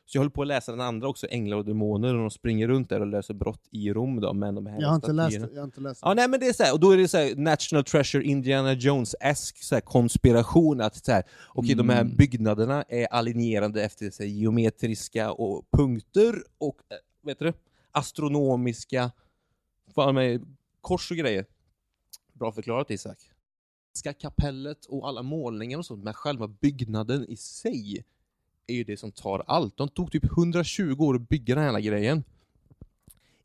Så 0.06 0.18
jag 0.18 0.20
håller 0.20 0.32
på 0.32 0.42
att 0.42 0.48
läsa 0.48 0.72
den 0.72 0.82
andra 0.82 1.08
också, 1.08 1.28
Änglar 1.28 1.58
och 1.58 1.66
Demoner, 1.66 2.14
och 2.16 2.20
de 2.22 2.30
springer 2.32 2.68
runt 2.68 2.90
där 2.90 3.00
och 3.00 3.08
löser 3.08 3.34
brott 3.34 3.68
i 3.72 3.94
Rom 3.94 4.20
då, 4.22 4.34
men 4.34 4.56
de 4.56 4.66
här 4.66 4.82
Jag 4.82 4.88
har 4.88 4.96
inte 4.96 5.12
läst. 5.14 5.38
Jag 5.54 5.62
har 5.62 5.64
inte 5.64 5.82
läst 5.82 6.02
Ja, 6.04 6.14
nej 6.14 6.28
men 6.28 6.40
det 6.40 6.48
är 6.48 6.54
så 6.54 6.64
här, 6.64 6.74
och 6.74 6.80
då 6.80 6.92
är 6.92 6.98
det 6.98 7.08
så 7.08 7.18
här, 7.18 7.36
National 7.36 7.84
Treasure 7.84 8.24
Indiana 8.24 8.74
Jones-esk 8.74 9.82
konspiration 9.86 10.82
att 10.82 11.06
så 11.06 11.12
här, 11.12 11.24
okej 11.50 11.76
de 11.76 11.90
här 11.90 12.02
Mm. 12.02 12.16
byggnaderna 12.16 12.84
är 12.90 13.14
alinjerade 13.14 13.84
efter 13.84 14.10
så 14.12 14.24
här, 14.24 14.30
geometriska 14.30 15.32
och 15.32 15.72
punkter 15.72 16.36
och, 16.58 16.78
äh, 16.90 16.98
vet 17.28 17.40
du? 17.40 17.54
Astronomiska, 17.92 19.12
fan 19.94 20.16
med 20.16 20.56
kors 20.82 21.12
och 21.12 21.18
grejer. 21.18 21.46
Bra 22.34 22.52
förklarat 22.52 22.92
Isak. 22.92 23.18
Ska 23.94 24.14
kapellet 24.14 24.86
och 24.86 25.08
alla 25.08 25.24
målningar 25.24 25.78
och 25.78 25.86
sånt, 25.86 26.04
men 26.04 26.14
själva 26.14 26.48
byggnaden 26.48 27.26
i 27.30 27.36
sig 27.36 28.04
är 28.68 28.74
ju 28.76 28.84
det 28.84 28.98
som 28.98 29.12
tar 29.12 29.44
allt. 29.48 29.78
De 29.78 29.90
tog 29.90 30.12
typ 30.12 30.24
120 30.26 30.96
år 31.00 31.16
att 31.16 31.30
bygga 31.30 31.56
den 31.56 31.64
här 31.64 31.80
grejen. 31.80 32.24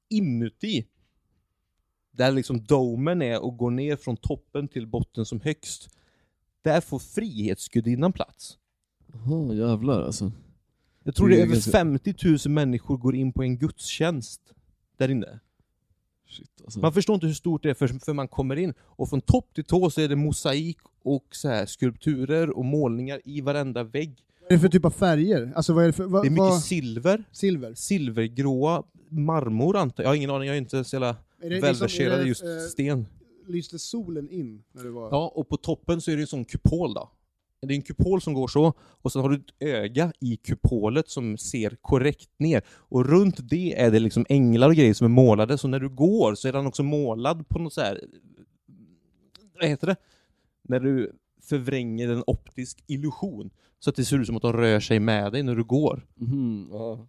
Inuti 0.08 0.86
där 2.10 2.32
liksom 2.32 2.64
domen 2.64 3.22
är 3.22 3.42
och 3.42 3.56
går 3.56 3.70
ner 3.70 3.96
från 3.96 4.16
toppen 4.16 4.68
till 4.68 4.86
botten 4.86 5.26
som 5.26 5.40
högst. 5.40 5.88
Där 6.62 6.80
får 6.80 6.98
Frihetsgudinnan 6.98 8.12
plats. 8.12 8.58
Jaha, 9.12 9.54
jävlar 9.54 10.02
alltså. 10.02 10.32
Jag 11.02 11.14
tror 11.14 11.28
Det 11.28 11.34
det 11.34 11.38
är 11.38 11.40
är 11.40 11.46
över 11.46 11.54
ganska- 11.54 11.70
50 11.70 12.14
000 12.48 12.54
människor 12.54 12.96
går 12.96 13.14
in 13.14 13.32
på 13.32 13.42
en 13.42 13.58
gudstjänst 13.58 14.40
där 14.96 15.10
inne. 15.10 15.40
Shit 16.34 16.50
alltså. 16.64 16.80
Man 16.80 16.92
förstår 16.92 17.14
inte 17.14 17.26
hur 17.26 17.34
stort 17.34 17.62
det 17.62 17.70
är 17.70 17.74
för, 17.74 17.88
för 17.88 18.12
man 18.12 18.28
kommer 18.28 18.56
in 18.56 18.74
och 18.80 19.08
från 19.08 19.20
topp 19.20 19.54
till 19.54 19.64
tå 19.64 19.90
så 19.90 20.00
är 20.00 20.08
det 20.08 20.16
mosaik 20.16 20.78
och 21.02 21.24
så 21.30 21.48
här 21.48 21.66
skulpturer 21.66 22.50
och 22.50 22.64
målningar 22.64 23.20
i 23.24 23.40
varenda 23.40 23.82
vägg. 23.82 24.24
Vad 24.40 24.52
är 24.52 24.56
det 24.56 24.60
för 24.60 24.68
typ 24.68 24.84
av 24.84 24.90
färger? 24.90 25.52
Alltså 25.56 25.72
vad 25.72 25.82
är 25.82 25.86
det 25.86 25.92
för... 25.92 26.04
Vad, 26.04 26.22
Det 26.22 26.28
är 26.28 26.30
mycket 26.30 26.40
vad, 26.40 26.62
silver, 26.62 27.24
silver? 27.32 27.74
silvergråa 27.74 28.82
marmor 29.08 29.76
antar 29.76 30.02
jag. 30.02 30.06
Jag 30.06 30.10
har 30.10 30.16
ingen 30.16 30.30
aning, 30.30 30.46
jag 30.46 30.56
är 30.56 30.58
inte 30.58 30.84
så 30.84 30.96
jävla 30.96 31.16
välverserad 31.40 32.26
i 32.26 32.28
just 32.28 32.44
eh, 32.44 32.48
sten. 32.70 33.06
Lyste 33.48 33.78
solen 33.78 34.30
in 34.30 34.62
när 34.72 34.84
det 34.84 34.90
var... 34.90 35.08
Ja, 35.10 35.32
och 35.34 35.48
på 35.48 35.56
toppen 35.56 36.00
så 36.00 36.10
är 36.10 36.16
det 36.16 36.22
en 36.22 36.26
sån 36.26 36.44
kupol 36.44 36.94
då. 36.94 37.10
Det 37.66 37.74
är 37.74 37.76
en 37.76 37.82
kupol 37.82 38.20
som 38.20 38.34
går 38.34 38.48
så, 38.48 38.72
och 38.78 39.12
sen 39.12 39.22
har 39.22 39.28
du 39.28 39.36
ett 39.36 39.54
öga 39.60 40.12
i 40.20 40.36
kupolet 40.36 41.08
som 41.08 41.38
ser 41.38 41.76
korrekt 41.80 42.30
ner. 42.38 42.62
Och 42.68 43.06
runt 43.06 43.36
det 43.50 43.80
är 43.80 43.90
det 43.90 43.98
liksom 43.98 44.26
änglar 44.28 44.68
och 44.68 44.74
grejer 44.74 44.94
som 44.94 45.04
är 45.04 45.08
målade, 45.08 45.58
så 45.58 45.68
när 45.68 45.80
du 45.80 45.88
går 45.88 46.34
så 46.34 46.48
är 46.48 46.52
den 46.52 46.66
också 46.66 46.82
målad 46.82 47.48
på 47.48 47.58
något 47.58 47.72
så 47.72 47.80
här. 47.80 48.00
Vad 49.54 49.68
heter 49.68 49.86
det? 49.86 49.96
När 50.62 50.80
du 50.80 51.12
förvränger 51.42 52.08
en 52.08 52.24
optisk 52.26 52.84
illusion. 52.86 53.50
Så 53.78 53.90
att 53.90 53.96
det 53.96 54.04
ser 54.04 54.18
ut 54.18 54.26
som 54.26 54.36
att 54.36 54.42
de 54.42 54.52
rör 54.52 54.80
sig 54.80 55.00
med 55.00 55.32
dig 55.32 55.42
när 55.42 55.54
du 55.54 55.64
går. 55.64 56.06
Mhm, 56.14 56.68
ja. 56.72 57.06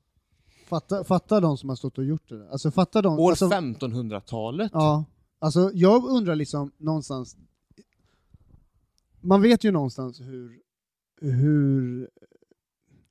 Fatta, 0.65 1.03
fatta 1.03 1.39
de 1.39 1.57
som 1.57 1.69
har 1.69 1.75
stått 1.75 1.97
och 1.97 2.05
gjort 2.05 2.29
det 2.29 2.37
där. 2.37 2.49
Alltså 2.49 2.71
fatta 2.71 3.01
de... 3.01 3.19
År 3.19 3.29
alltså, 3.29 3.49
1500-talet. 3.49 4.71
Ja. 4.73 5.05
Alltså 5.39 5.71
jag 5.73 6.05
undrar 6.05 6.35
liksom 6.35 6.71
någonstans... 6.77 7.37
Man 9.25 9.41
vet 9.41 9.63
ju 9.63 9.71
någonstans 9.71 10.21
hur, 10.21 10.59
hur 11.21 12.09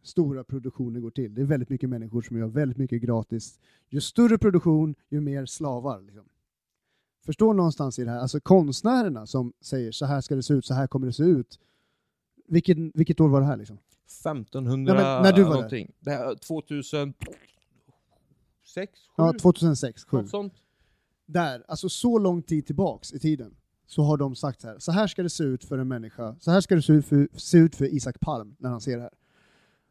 stora 0.02 0.44
produktioner 0.44 1.00
går 1.00 1.10
till. 1.10 1.34
Det 1.34 1.40
är 1.40 1.46
väldigt 1.46 1.68
mycket 1.68 1.88
människor 1.88 2.22
som 2.22 2.38
gör 2.38 2.46
väldigt 2.46 2.78
mycket 2.78 3.02
gratis. 3.02 3.60
Ju 3.88 4.00
större 4.00 4.38
produktion, 4.38 4.94
ju 5.08 5.20
mer 5.20 5.46
slavar. 5.46 6.00
Liksom. 6.00 6.24
Förstår 7.26 7.54
någonstans 7.54 7.98
i 7.98 8.04
det 8.04 8.10
här, 8.10 8.18
alltså 8.18 8.40
konstnärerna 8.40 9.26
som 9.26 9.52
säger 9.60 9.92
så 9.92 10.06
här 10.06 10.20
ska 10.20 10.34
det 10.34 10.42
se 10.42 10.54
ut, 10.54 10.66
så 10.66 10.74
här 10.74 10.86
kommer 10.86 11.06
det 11.06 11.12
se 11.12 11.22
ut. 11.22 11.58
Vilket, 12.46 12.78
vilket 12.94 13.20
år 13.20 13.28
var 13.28 13.40
det 13.40 13.46
här 13.46 13.56
liksom? 13.56 13.78
1500 14.06 14.94
Nej, 14.94 15.02
men 15.02 15.22
när 15.22 15.32
du 15.32 15.42
var 15.42 15.50
där. 15.50 15.54
någonting. 15.56 15.92
Det 16.00 16.10
här, 16.10 16.34
2006? 16.34 17.16
7? 18.74 18.88
Ja, 19.16 19.32
2006, 19.40 20.04
7. 20.04 20.16
Något 20.16 20.30
sånt. 20.30 20.54
Där, 21.26 21.64
alltså 21.68 21.88
så 21.88 22.18
lång 22.18 22.42
tid 22.42 22.66
tillbaks 22.66 23.12
i 23.12 23.18
tiden, 23.18 23.54
så 23.94 24.02
har 24.02 24.16
de 24.16 24.34
sagt 24.34 24.60
så 24.60 24.68
här, 24.68 24.78
så 24.78 24.92
här 24.92 25.06
ska 25.06 25.22
det 25.22 25.30
se 25.30 25.44
ut 25.44 25.64
för 25.64 25.78
en 25.78 25.88
människa, 25.88 26.36
så 26.40 26.50
här 26.50 26.60
ska 26.60 26.74
det 26.74 26.82
se 26.82 26.92
ut 26.92 27.06
för, 27.06 27.28
se 27.36 27.58
ut 27.58 27.74
för 27.74 27.94
Isak 27.94 28.20
Palm 28.20 28.56
när 28.58 28.70
han 28.70 28.80
ser 28.80 28.96
det 28.96 29.02
här. 29.02 29.10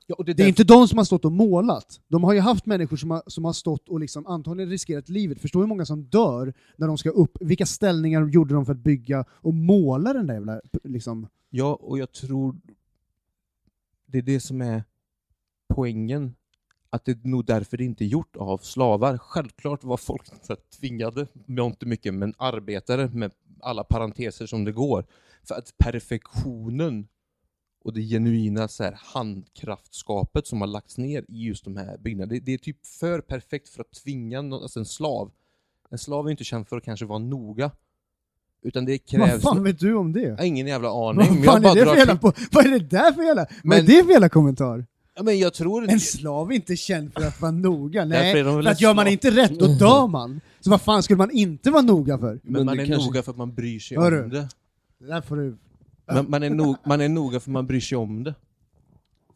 Ja, 0.08 0.16
det, 0.26 0.34
Det 0.34 0.44
är 0.44 0.48
inte 0.48 0.64
de 0.64 0.88
som 0.88 0.98
har 0.98 1.06
stått 1.06 1.26
och 1.26 1.32
målat. 1.32 2.02
De 2.08 2.24
har 2.24 2.34
ju 2.34 2.40
haft 2.40 2.66
människor 2.66 2.98
som 2.98 3.12
har, 3.12 3.24
som 3.28 3.46
har 3.46 3.54
stått 3.54 3.90
och 3.90 4.00
liksom 4.00 4.28
antagligen 4.28 4.70
riskerat 4.70 5.10
livet. 5.10 5.42
Förstår 5.42 5.60
du 5.60 5.64
hur 5.64 5.68
många 5.68 5.86
som 5.86 6.04
dör 6.04 6.54
när 6.78 6.88
de 6.88 6.98
ska 6.98 7.10
upp? 7.10 7.38
Vilka 7.42 7.66
ställningar 7.66 8.28
gjorde 8.28 8.54
de 8.54 8.66
för 8.66 8.72
att 8.72 8.80
bygga 8.80 9.26
och 9.30 9.54
måla 9.54 10.14
den 10.14 10.28
där 10.28 10.34
jävla... 10.34 10.62
Liksom. 10.84 11.28
Ja, 11.50 11.74
och 11.82 12.00
jag 12.00 12.12
tror 12.12 12.56
det 14.06 14.18
är 14.18 14.22
det 14.22 14.40
som 14.40 14.62
är 14.62 14.84
poängen 15.76 16.36
att 16.90 17.06
det 17.06 17.12
är 17.12 17.28
nog 17.28 17.46
därför 17.46 17.78
det 17.78 17.84
inte 17.84 18.04
är 18.04 18.08
gjort 18.08 18.36
av 18.36 18.58
slavar. 18.58 19.18
Självklart 19.18 19.84
var 19.84 19.98
folk 19.98 20.24
tvingade, 20.80 21.28
inte 21.48 21.86
mycket, 21.86 22.14
men 22.14 22.34
arbetare 22.38 23.10
med 23.14 23.32
alla 23.60 23.84
parenteser 23.84 24.46
som 24.46 24.64
det 24.66 24.72
går. 24.72 25.06
För 25.44 25.56
att 25.56 25.78
perfektionen 25.78 27.08
och 27.84 27.94
det 27.94 28.02
genuina 28.02 28.68
så 28.68 28.84
här, 28.84 29.00
handkraftskapet 29.04 30.48
som 30.48 30.62
har 30.62 30.68
lagts 30.68 30.98
ner 30.98 31.26
i 31.28 31.44
just 31.48 31.64
de 31.66 31.78
här 31.78 31.98
byggnaderna, 31.98 32.34
det, 32.34 32.40
det 32.40 32.54
är 32.54 32.58
typ 32.58 32.86
för 32.86 33.22
perfekt 33.22 33.70
för 33.70 33.82
att 33.82 33.92
tvinga 33.92 34.42
någon, 34.42 34.62
alltså 34.64 34.80
en 34.80 34.86
slav. 34.86 35.32
En 35.90 35.98
slav 35.98 36.28
är 36.28 36.32
inte 36.32 36.44
känd 36.44 36.68
för 36.68 36.78
att 36.78 36.84
kanske 36.84 37.06
vara 37.06 37.20
noga. 37.20 37.72
Utan 38.62 38.86
det 38.86 38.92
Vad 38.92 39.28
krävs... 39.28 39.44
fan 39.44 39.64
vet 39.64 39.80
du 39.80 39.94
om 39.96 40.14
det? 40.14 40.22
Jag 40.22 40.38
har 40.38 40.44
ingen 40.46 40.68
jävla 40.68 40.90
aning. 41.10 41.18
Vad 41.18 41.34
men 41.36 41.44
fan 41.44 41.66
är 41.66 41.76
det 41.76 41.86
för 41.86 41.96
jävla, 41.98 42.16
på, 42.16 42.34
vad 42.52 42.66
är 42.66 42.70
det 42.70 42.80
där 42.80 43.12
för 43.12 43.24
jävla, 43.24 43.46
vad 43.64 43.78
är 43.78 43.82
Men- 43.82 43.86
det 43.86 44.04
för 44.04 44.12
jävla 44.12 44.30
kommentar? 44.30 44.86
Ja, 45.16 45.24
men 45.24 45.40
jag 45.40 45.54
tror 45.54 45.90
En 45.90 46.00
slav 46.00 46.52
är 46.52 46.56
inte 46.56 46.76
känd 46.76 47.14
för 47.14 47.22
att 47.28 47.42
vara 47.42 47.52
noga, 47.52 48.06
nej. 48.06 48.44
För 48.44 48.68
att 48.68 48.82
gör 48.82 48.94
man 48.94 49.08
inte 49.08 49.32
rätt, 49.32 49.60
då 49.60 49.68
dör 49.68 50.08
man. 50.08 50.42
Så 50.60 50.70
vad 50.70 50.82
fan 50.82 51.04
skulle 51.04 51.18
man 51.18 51.32
inte 51.32 51.72
vara 51.72 51.82
noga 51.82 52.18
för? 52.18 52.40
Men, 52.44 52.54
Men 52.54 52.66
man 52.66 52.80
är 52.80 52.86
kanske- 52.86 53.06
noga 53.08 53.24
för 53.24 53.32
att 53.32 53.38
man 53.38 53.54
bryr 53.54 53.80
sig 53.80 53.98
Hörru. 53.98 54.24
om 54.24 54.30
det. 54.30 54.48
Det 55.00 55.06
där 55.08 55.22
får 55.22 55.36
du... 55.36 55.58
Man, 56.14 56.26
man, 56.30 56.44
är 56.44 56.50
no, 56.50 56.76
man 56.86 57.02
är 57.02 57.10
noga 57.10 57.40
för 57.40 57.50
att 57.50 57.54
man 57.54 57.68
bryr 57.68 57.80
sig 57.80 57.98
om 57.98 58.24
det. 58.24 58.36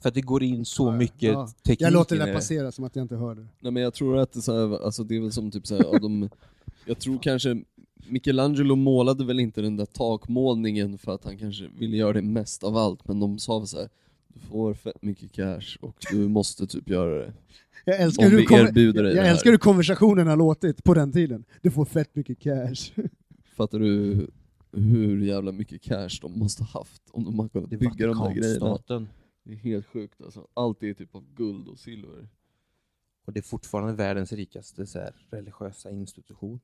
För 0.02 0.10
att 0.10 0.16
det 0.16 0.22
går 0.22 0.44
in 0.44 0.66
så 0.66 0.92
mycket 0.92 1.22
Ja. 1.34 1.48
teknik 1.66 1.82
Jag 1.82 1.94
låter 1.94 2.18
det 2.18 2.26
där 2.26 2.34
passera 2.34 2.72
som 2.72 2.84
att 2.86 2.96
jag 2.96 3.04
inte 3.04 3.16
hörde. 3.16 3.48
Nej 3.60 3.72
men 3.72 3.84
jag 3.84 3.94
tror 3.94 4.18
att 4.18 4.34
det, 4.34 4.40
är 4.40 4.42
så 4.42 4.54
här, 4.70 4.86
alltså 4.86 5.04
det 5.04 5.16
är 5.16 5.22
väl 5.22 5.32
som 5.32 5.52
typ 5.52 5.68
så 5.68 5.76
här, 5.76 6.00
de, 6.00 6.30
jag 6.86 7.00
tror 7.00 7.18
kanske 7.20 7.62
Michelangelo 8.10 8.76
målade 8.76 9.26
väl 9.26 9.40
inte 9.40 9.62
den 9.62 9.78
där 9.78 9.86
takmålningen 9.86 10.98
för 10.98 11.12
att 11.16 11.24
han 11.26 11.38
kanske 11.38 11.68
ville 11.80 11.98
göra 11.98 12.14
det 12.14 12.22
mest 12.22 12.64
av 12.64 12.78
allt, 12.78 13.08
men 13.08 13.20
de 13.20 13.40
sa 13.40 13.60
väl 13.60 13.68
så 13.68 13.78
här, 13.78 13.90
du 14.38 14.48
får 14.48 14.74
fett 14.74 15.02
mycket 15.02 15.32
cash 15.32 15.78
och 15.82 15.96
du 16.12 16.28
måste 16.28 16.68
typ 16.68 16.90
göra 16.90 17.16
det. 17.16 17.34
Jag 17.86 18.02
älskar, 18.02 18.26
Om 18.26 18.32
hur, 18.32 18.38
vi 18.38 18.56
erbjuder 18.56 19.04
dig 19.04 19.16
jag 19.16 19.26
det 19.26 19.30
älskar 19.30 19.52
hur 19.52 19.58
konversationen 19.58 20.28
har 20.28 20.38
låtit 20.38 20.84
på 20.84 20.94
den 20.94 21.12
tiden. 21.12 21.46
Du 21.62 21.72
får 21.72 21.86
fett 21.86 22.16
mycket 22.16 22.40
cash. 22.40 23.04
Fattar 23.56 23.80
du 23.80 24.28
hur 24.72 25.22
jävla 25.22 25.52
mycket 25.52 25.82
cash 25.82 26.10
de 26.22 26.40
måste 26.40 26.64
haft 26.64 27.02
om 27.12 27.24
de 27.24 27.40
har 27.40 27.50
kunnat 27.50 27.70
Det 27.70 27.76
är 27.76 27.80
bygga 27.80 28.08
de 28.08 28.18
där 28.18 28.34
grejerna? 28.34 28.70
Vatikanstaten. 28.70 29.08
Det 29.44 29.54
är 29.54 29.58
helt 29.58 29.86
sjukt 29.86 30.22
alltså. 30.22 30.48
Allt 30.54 30.84
är 30.84 30.94
typ 30.94 31.16
av 31.16 31.26
guld 31.36 31.68
och 31.68 31.80
silver. 31.80 32.30
Och 33.26 33.34
det 33.34 33.40
är 33.40 33.44
fortfarande 33.44 33.94
världens 33.94 34.32
rikaste 34.34 34.86
så 34.86 35.00
här, 35.00 35.16
religiösa 35.30 35.92
institution. 35.92 36.60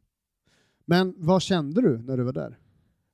Men 0.86 1.14
vad 1.18 1.42
kände 1.42 1.82
du 1.82 1.98
när 1.98 2.18
du 2.18 2.24
var 2.24 2.34
där? 2.34 2.58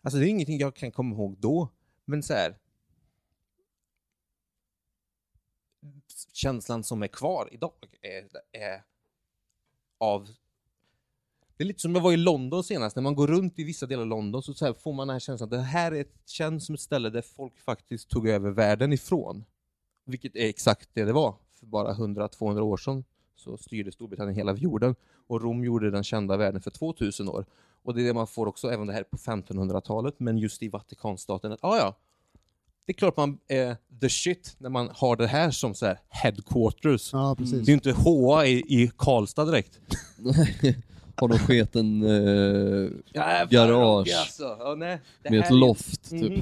Alltså 0.02 0.20
det 0.20 0.26
är 0.26 0.30
ingenting 0.30 0.60
jag 0.60 0.76
kan 0.76 0.92
komma 0.92 1.16
ihåg 1.16 1.38
då, 1.40 1.70
men 2.06 2.24
så 2.24 2.34
här. 2.34 2.56
Känslan 6.34 6.84
som 6.84 7.04
är 7.04 7.08
kvar 7.08 7.50
idag 7.52 7.74
är, 8.02 8.28
är 8.52 8.84
av... 9.98 10.28
Det 11.58 11.64
är 11.64 11.68
lite 11.68 11.80
som 11.80 11.96
jag 11.96 12.02
var 12.02 12.12
i 12.12 12.18
London 12.18 12.64
senast, 12.64 12.96
när 12.96 13.04
man 13.04 13.16
går 13.16 13.28
runt 13.28 13.60
i 13.60 13.64
vissa 13.64 13.86
delar 13.86 14.02
av 14.02 14.08
London 14.08 14.44
så, 14.44 14.54
så 14.54 14.66
här 14.66 14.74
får 14.74 14.94
man 14.94 15.08
den 15.08 15.16
här 15.16 15.20
känslan 15.20 15.48
att 15.48 15.52
det 15.52 15.62
här 15.62 15.92
är 15.92 16.02
ett, 16.02 16.16
känns 16.26 16.66
som 16.66 16.76
ett 16.76 16.82
ställe 16.82 17.10
där 17.10 17.22
folk 17.22 17.60
faktiskt 17.60 18.10
tog 18.10 18.28
över 18.28 18.50
världen 18.50 18.94
ifrån. 18.94 19.46
Vilket 20.06 20.36
är 20.36 20.50
exakt 20.50 20.90
det 20.94 21.04
det 21.04 21.14
var. 21.14 21.36
För 21.60 21.66
bara 21.66 21.94
100-200 21.94 22.60
år 22.60 22.78
sedan 22.78 23.04
så 23.36 23.58
styrde 23.58 23.92
Storbritannien 23.92 24.36
hela 24.36 24.54
jorden 24.54 24.96
och 25.28 25.42
Rom 25.42 25.64
gjorde 25.64 25.92
den 25.92 26.04
kända 26.04 26.38
världen 26.38 26.62
för 26.62 26.72
2000 26.72 27.30
år. 27.30 27.46
Och 27.84 27.96
det 27.96 28.02
är 28.02 28.06
det 28.06 28.14
man 28.14 28.28
får 28.28 28.48
också, 28.48 28.72
även 28.72 28.88
det 28.88 28.94
här 28.94 29.04
på 29.04 29.18
1500-talet, 29.18 30.16
men 30.18 30.38
just 30.38 30.64
i 30.64 30.68
Vatikanstaten, 30.68 31.52
att 31.52 31.64
ah, 31.64 31.78
ja, 31.78 31.96
det 32.90 32.94
är 32.94 32.98
klart 32.98 33.18
man 33.18 33.38
är 33.48 33.76
the 34.02 34.10
shit 34.10 34.56
när 34.60 34.70
man 34.70 34.90
har 34.94 35.16
det 35.16 35.28
här 35.28 35.52
som 35.52 35.74
så 35.74 35.86
här 35.86 36.00
headquarters. 36.10 37.10
Ja, 37.14 37.36
precis. 37.38 37.52
Det 37.60 37.64
är 37.64 37.68
ju 37.68 37.74
inte 37.74 37.92
HA 37.92 38.46
i, 38.46 38.52
i 38.84 38.92
Karlstad 38.98 39.46
direkt. 39.46 39.80
har 41.16 41.28
de 41.28 41.38
sketen 41.40 42.04
eh, 42.04 42.92
Ja, 43.14 43.48
Garage. 43.50 44.14
Alltså. 44.20 44.44
Ja, 44.60 44.76
nej, 44.78 45.02
det 45.24 45.30
med 45.30 45.40
ett 45.40 45.52
är- 45.52 45.56
loft 45.56 46.10
typ. 46.10 46.32
Mhm. 46.32 46.42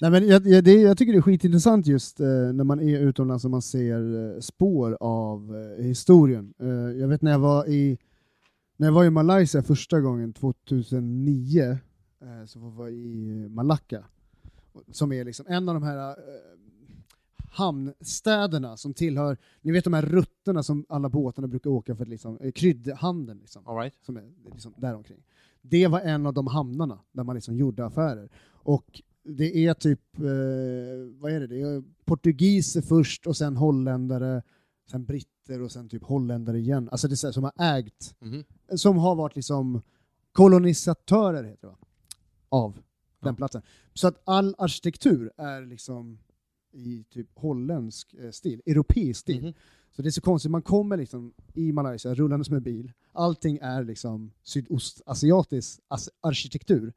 Nej, 0.00 0.10
men 0.10 0.28
jag, 0.28 0.46
jag, 0.46 0.64
det, 0.64 0.72
jag 0.72 0.98
tycker 0.98 1.12
det 1.12 1.18
är 1.18 1.22
skitintressant 1.22 1.86
just 1.86 2.20
eh, 2.20 2.26
när 2.26 2.64
man 2.64 2.80
är 2.80 2.98
utomlands 2.98 3.44
och 3.44 3.50
man 3.50 3.62
ser 3.62 4.34
eh, 4.34 4.40
spår 4.40 4.96
av 5.00 5.56
eh, 5.78 5.84
historien. 5.84 6.54
Eh, 6.60 6.68
jag 7.00 7.08
vet 7.08 7.22
när 7.22 7.30
jag 7.30 7.38
var 7.38 7.68
i 7.68 7.98
när 8.76 8.86
jag 8.86 8.92
var 8.92 9.04
i 9.04 9.10
Malaysia 9.10 9.62
första 9.62 10.00
gången 10.00 10.32
2009 10.32 11.62
eh, 12.22 12.46
så 12.46 12.58
var 12.58 12.84
jag 12.88 12.92
i 12.96 13.48
Malacca 13.48 14.04
som 14.90 15.12
är 15.12 15.24
liksom 15.24 15.46
en 15.48 15.68
av 15.68 15.74
de 15.74 15.82
här 15.82 16.08
eh, 16.10 16.14
hamnstäderna 17.50 18.76
som 18.76 18.94
tillhör, 18.94 19.36
ni 19.60 19.72
vet 19.72 19.84
de 19.84 19.92
här 19.94 20.02
rutterna 20.02 20.62
som 20.62 20.84
alla 20.88 21.08
båtarna 21.08 21.48
brukar 21.48 21.70
åka 21.70 21.96
för, 21.96 22.06
liksom, 22.06 22.38
eh, 22.40 22.52
kryddhandeln. 22.52 23.38
Liksom 23.40 23.66
All 23.66 23.76
right. 23.76 23.94
som 24.02 24.16
är 24.16 24.32
liksom 24.54 24.74
däromkring. 24.76 25.22
Det 25.62 25.86
var 25.86 26.00
en 26.00 26.26
av 26.26 26.34
de 26.34 26.46
hamnarna 26.46 26.98
där 27.12 27.24
man 27.24 27.34
liksom 27.34 27.56
gjorde 27.56 27.86
affärer. 27.86 28.30
Och 28.48 29.02
det 29.24 29.66
är 29.66 29.74
typ, 29.74 30.18
eh, 30.18 31.20
vad 31.20 31.32
är 31.32 31.40
det, 31.40 31.46
det 31.46 31.60
är 31.60 31.82
portugiser 32.04 32.80
först 32.82 33.26
och 33.26 33.36
sen 33.36 33.56
holländare, 33.56 34.42
sen 34.90 35.04
britter 35.04 35.60
och 35.62 35.72
sen 35.72 35.88
typ 35.88 36.02
holländare 36.04 36.58
igen. 36.58 36.88
Alltså 36.92 37.08
det 37.08 37.14
är 37.14 37.16
så 37.16 37.26
här, 37.26 37.32
som 37.32 37.44
har 37.44 37.52
ägt, 37.78 38.14
Mhm. 38.20 38.44
som 38.76 38.98
har 38.98 39.14
varit 39.14 39.36
liksom 39.36 39.82
kolonisatörer 40.32 41.44
heter 41.44 41.60
det 41.60 41.66
va? 41.66 41.78
Av 42.48 42.78
den 43.22 43.36
platsen. 43.36 43.62
Så 43.94 44.08
att 44.08 44.22
all 44.24 44.54
arkitektur 44.58 45.30
är 45.36 45.66
liksom 45.66 46.18
i 46.72 47.04
typ 47.10 47.28
holländsk 47.34 48.14
eh, 48.14 48.30
stil, 48.30 48.62
europeisk 48.66 49.20
stil. 49.20 49.42
Mhm. 49.42 49.52
Så 49.96 50.02
det 50.02 50.08
är 50.08 50.10
så 50.10 50.20
konstigt, 50.20 50.50
man 50.50 50.62
kommer 50.62 50.96
liksom 50.96 51.32
i 51.54 51.72
Malaysia 51.72 52.14
rullandes 52.14 52.50
med 52.50 52.62
bil, 52.62 52.92
allting 53.12 53.58
är 53.62 53.84
liksom 53.84 54.32
sydostasiatisk 54.42 55.80
as- 55.88 56.08
arkitektur. 56.20 56.92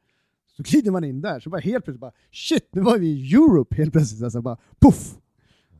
Så 0.58 0.64
glider 0.64 0.92
man 0.92 1.04
in 1.04 1.22
där, 1.22 1.40
så 1.40 1.50
bara 1.50 1.62
helt 1.62 1.84
plötsligt 1.86 2.00
bara 2.02 2.12
shit, 2.32 2.68
nu 2.72 2.82
var 2.82 2.98
vi 2.98 3.08
i 3.08 3.34
Europe 3.34 3.76
helt 3.76 3.92
plötsligt. 3.92 4.24
Alltså 4.24 4.42
bara 4.42 4.58
puff! 4.80 5.18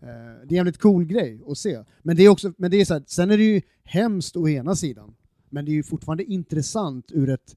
Eh, 0.02 0.08
det 0.08 0.10
är 0.10 0.42
en 0.50 0.56
jävligt 0.56 0.78
cool 0.78 1.06
grej 1.06 1.42
att 1.48 1.58
se. 1.58 1.84
Men 2.04 2.16
det 2.16 2.24
är 2.24 2.30
också, 2.30 2.54
men 2.58 2.72
det 2.72 2.78
är 2.82 2.86
så 2.86 2.94
här, 2.94 3.04
sen 3.08 3.32
är 3.32 3.38
det 3.38 3.44
ju 3.44 3.62
hemskt 3.84 4.36
å 4.36 4.48
ena 4.50 4.76
sidan, 4.76 5.16
men 5.50 5.66
det 5.66 5.72
är 5.72 5.74
ju 5.74 5.84
fortfarande 5.84 6.24
intressant 6.24 7.12
ur 7.12 7.30
ett 7.30 7.56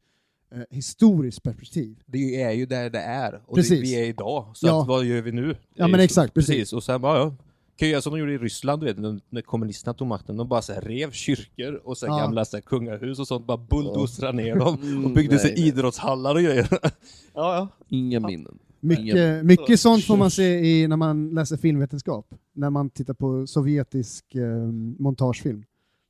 eh, 0.55 0.61
historiskt 0.71 1.43
perspektiv. 1.43 1.97
Det 2.07 2.43
är 2.43 2.53
ju 2.53 2.67
där 2.67 2.91
det 2.91 2.99
är, 3.01 3.41
och 3.47 3.55
Precis. 3.57 3.71
det 3.71 3.81
vi 3.81 3.95
är 4.01 4.05
idag. 4.05 4.51
Så 4.55 4.67
Ja. 4.67 4.81
att, 4.83 4.89
vad 4.89 5.05
gör 5.05 5.23
vi 5.23 5.33
nu? 5.33 5.57
Ja, 5.75 5.89
men 5.89 6.01
exakt, 6.01 6.29
så, 6.29 6.35
precis. 6.35 6.73
Och 6.73 6.83
sen 6.83 7.01
bara, 7.01 7.19
ja, 7.19 7.35
kan 7.77 7.89
ju 7.89 7.93
göra 7.93 8.03
som 8.03 8.13
de 8.13 8.19
gjorde 8.21 8.33
i 8.33 8.39
Ryssland, 8.39 8.83
du 8.83 8.87
vet, 8.87 8.99
när- 9.31 9.41
kommunisterna 9.43 9.95
tog 9.95 10.09
makten. 10.09 10.37
De 10.37 10.49
bara 10.49 10.63
så 10.63 10.73
här, 10.73 10.81
rev 10.81 11.11
kyrkor 11.11 11.75
och 11.85 11.99
så 11.99 12.07
här, 12.07 12.13
Ja. 12.13 12.19
gamla 12.25 12.45
så 12.45 12.57
här, 12.57 12.63
kungahus 12.63 13.19
och 13.19 13.29
sånt, 13.29 13.47
bara 13.47 13.59
bulldozrade 13.59 14.37
ner 14.37 14.57
dem 14.57 14.79
Mm, 14.83 15.05
och 15.05 15.11
byggde 15.11 15.39
sig 15.39 15.51
nej, 15.51 15.61
nej. 15.61 15.69
idrottshallar 15.69 16.35
och 16.35 16.41
grejer. 16.43 16.69
ja, 16.73 16.91
ja. 17.35 17.69
Inga 17.89 18.21
minnen. 18.21 18.59
Mycket, 18.81 19.45
mycket 19.45 19.81
sånt 19.81 20.05
får 20.05 20.17
man 20.17 20.31
se 20.41 20.59
i, 20.59 20.89
när 20.89 20.97
man 20.97 21.31
läser 21.31 21.57
filmvetenskap. 21.57 22.35
När 22.53 22.71
man 22.71 22.91
tittar 22.91 23.15
på 23.15 23.47
sovjetisk 23.47 24.35
eh, 24.35 24.67
montagefilm. 24.99 25.65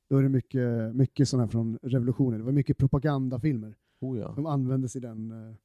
Då 0.09 0.17
är 0.17 0.23
det 0.23 0.29
mycket, 0.29 0.95
mycket 0.95 1.29
sådana 1.29 1.47
från 1.47 1.77
revolutionen. 1.81 2.39
Det 2.39 2.45
var 2.45 2.51
mycket 2.51 2.77
propagandafilmer. 2.77 3.73
Oh, 3.99 4.19
ja. 4.19 4.33
De 4.35 4.45
användes 4.45 4.95
i 4.95 4.99
den. 4.99 5.31
eh. 5.31 5.55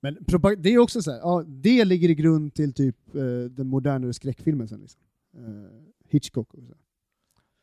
Men 0.00 0.16
det 0.58 0.68
är 0.74 0.78
också 0.78 1.02
så 1.02 1.10
här, 1.10 1.18
ja, 1.18 1.44
det 1.46 1.84
ligger 1.84 2.08
i 2.10 2.14
grund 2.14 2.54
till 2.54 2.72
typ 2.72 3.14
eh, 3.14 3.22
den 3.50 3.66
modernare 3.66 4.12
skräckfilmen 4.12 4.68
sen. 4.68 4.80
Liksom. 4.80 5.00
Eh, 5.36 5.70
Hitchcock 6.08 6.54
och 6.54 6.62
så. 6.62 6.74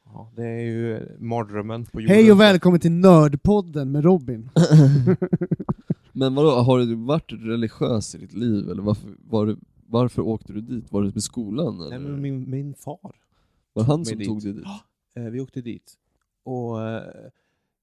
ja, 0.06 0.32
det 0.36 0.43
är 0.47 0.60
ju 0.62 1.08
mardrömmen 1.19 1.86
på 1.86 2.01
jorden. 2.01 2.15
Hej 2.15 2.32
och 2.32 2.39
välkommen 2.39 2.80
till 2.80 2.91
Nördpodden 2.91 3.91
med 3.91 4.04
Robin. 4.04 4.49
Men 6.13 6.36
vadå, 6.36 6.49
har 6.49 6.80
du 6.80 6.95
varit 6.95 7.32
religiös 7.32 8.15
i 8.15 8.17
ditt 8.17 8.34
liv 8.34 8.69
eller 8.69 8.82
varför, 8.84 9.10
var 9.30 9.45
du, 9.45 9.58
varför 9.88 10.21
åkte 10.21 10.54
du 10.54 10.62
dit? 10.62 10.91
Var 10.91 11.01
det 11.04 11.13
med 11.13 11.23
skolan 11.23 11.80
eller? 11.82 11.89
Nej, 11.89 11.99
men 11.99 12.21
min, 12.21 12.49
min 12.49 12.73
far. 12.73 13.15
var 13.73 13.84
han 13.84 14.06
som 14.06 14.17
dit. 14.17 14.27
tog 14.27 14.43
dig 14.43 14.54
dit? 14.54 14.65
Eh, 15.15 15.23
vi 15.23 15.39
åkte 15.39 15.62
dit. 15.62 15.93
Och 16.43 16.77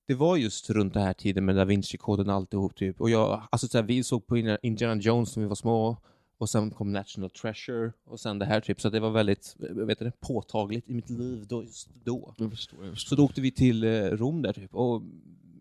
det 0.08 0.14
var 0.14 0.36
just 0.36 0.70
runt 0.70 0.94
den 0.94 1.02
här 1.02 1.12
tiden 1.12 1.44
med 1.44 1.56
Da 1.56 1.64
Vinci-koden 1.64 2.28
och 2.28 2.34
alltihop 2.34 2.74
typ. 2.76 3.00
Och 3.00 3.10
jag, 3.10 3.42
alltså 3.50 3.68
så 3.68 3.78
här, 3.78 3.82
vi 3.84 4.04
såg 4.04 4.26
på 4.26 4.36
Indiana- 4.38 5.00
Jones 5.00 5.36
när 5.36 5.42
vi 5.42 5.48
var 5.48 5.54
små. 5.54 5.96
Och 6.38 6.50
sen 6.50 6.70
kom 6.70 6.92
National 6.92 7.30
Treasure 7.30 7.92
och 8.04 8.20
sen 8.20 8.38
det 8.38 8.44
här 8.46 8.60
typ. 8.60 8.80
Så 8.80 8.90
det 8.90 9.00
var 9.00 9.10
väldigt 9.10 9.56
vet 9.58 9.98
du, 9.98 10.10
påtagligt 10.20 10.88
i 10.90 10.94
mitt 10.94 11.10
liv 11.10 11.46
då, 11.48 11.62
just 11.62 11.88
då. 12.04 12.34
Jag 12.38 12.50
förstår, 12.50 12.84
jag 12.84 12.94
förstår. 12.94 13.08
Så 13.08 13.14
då 13.14 13.24
åkte 13.24 13.40
vi 13.40 13.50
till 13.50 13.84
eh, 13.84 13.90
Rom 14.04 14.42
där 14.42 14.52
typ. 14.52 14.74
Och 14.74 15.02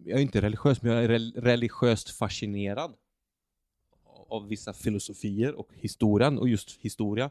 jag 0.05 0.17
är 0.19 0.21
inte 0.21 0.41
religiös, 0.41 0.81
men 0.81 0.91
jag 0.91 1.03
är 1.03 1.07
rel- 1.07 1.33
religiöst 1.36 2.10
fascinerad 2.10 2.93
av 4.29 4.47
vissa 4.47 4.73
filosofier 4.73 5.53
och 5.55 5.69
historien, 5.73 6.38
och 6.39 6.49
just 6.49 6.77
historia. 6.81 7.29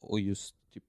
Och 0.00 0.20
just 0.20 0.54
typ, 0.74 0.84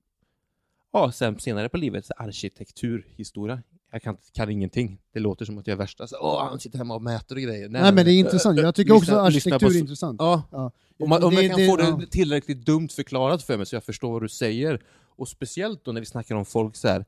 ja, 0.91 1.11
sen 1.11 1.39
senare 1.39 1.69
på 1.69 1.77
livet, 1.77 2.11
arkitekturhistoria. 2.17 3.63
Jag 3.91 4.01
kan, 4.01 4.17
kan 4.33 4.49
ingenting. 4.49 5.01
Det 5.13 5.19
låter 5.19 5.45
som 5.45 5.57
att 5.57 5.67
jag 5.67 5.73
är 5.73 5.77
värsta, 5.77 6.07
så, 6.07 6.15
åh, 6.21 6.43
han 6.49 6.59
sitter 6.59 6.77
hemma 6.77 6.95
och 6.95 7.01
mäter 7.01 7.35
och 7.35 7.41
grejer. 7.41 7.69
Nej, 7.69 7.93
men 7.93 8.05
det 8.05 8.11
är 8.11 8.19
intressant. 8.19 8.59
Jag 8.59 8.75
tycker 8.75 8.93
också 8.93 9.11
Lyssna- 9.11 9.21
att 9.21 9.33
lyssna 9.33 9.55
arkitektur 9.55 9.67
på- 9.67 9.77
är 9.77 9.79
intressant. 9.79 10.15
Ja, 10.19 10.43
Ja. 10.51 10.71
om 10.99 11.09
man, 11.09 11.23
om 11.23 11.29
Det- 11.29 11.35
man 11.35 11.49
kan 11.49 11.59
det- 11.59 11.67
få 11.67 11.97
det 11.99 12.07
tillräckligt 12.07 12.65
dumt 12.65 12.87
förklarat 12.89 13.43
för 13.43 13.57
mig 13.57 13.65
så 13.65 13.75
jag 13.75 13.83
förstår 13.83 14.11
vad 14.11 14.21
du 14.21 14.29
säger 14.29 14.81
Och 15.15 15.27
speciellt 15.27 15.85
då 15.85 15.91
när 15.91 15.99
vi 16.01 16.05
snackar 16.05 16.35
om 16.35 16.45
folk 16.45 16.75
så 16.75 16.87
här. 16.87 17.05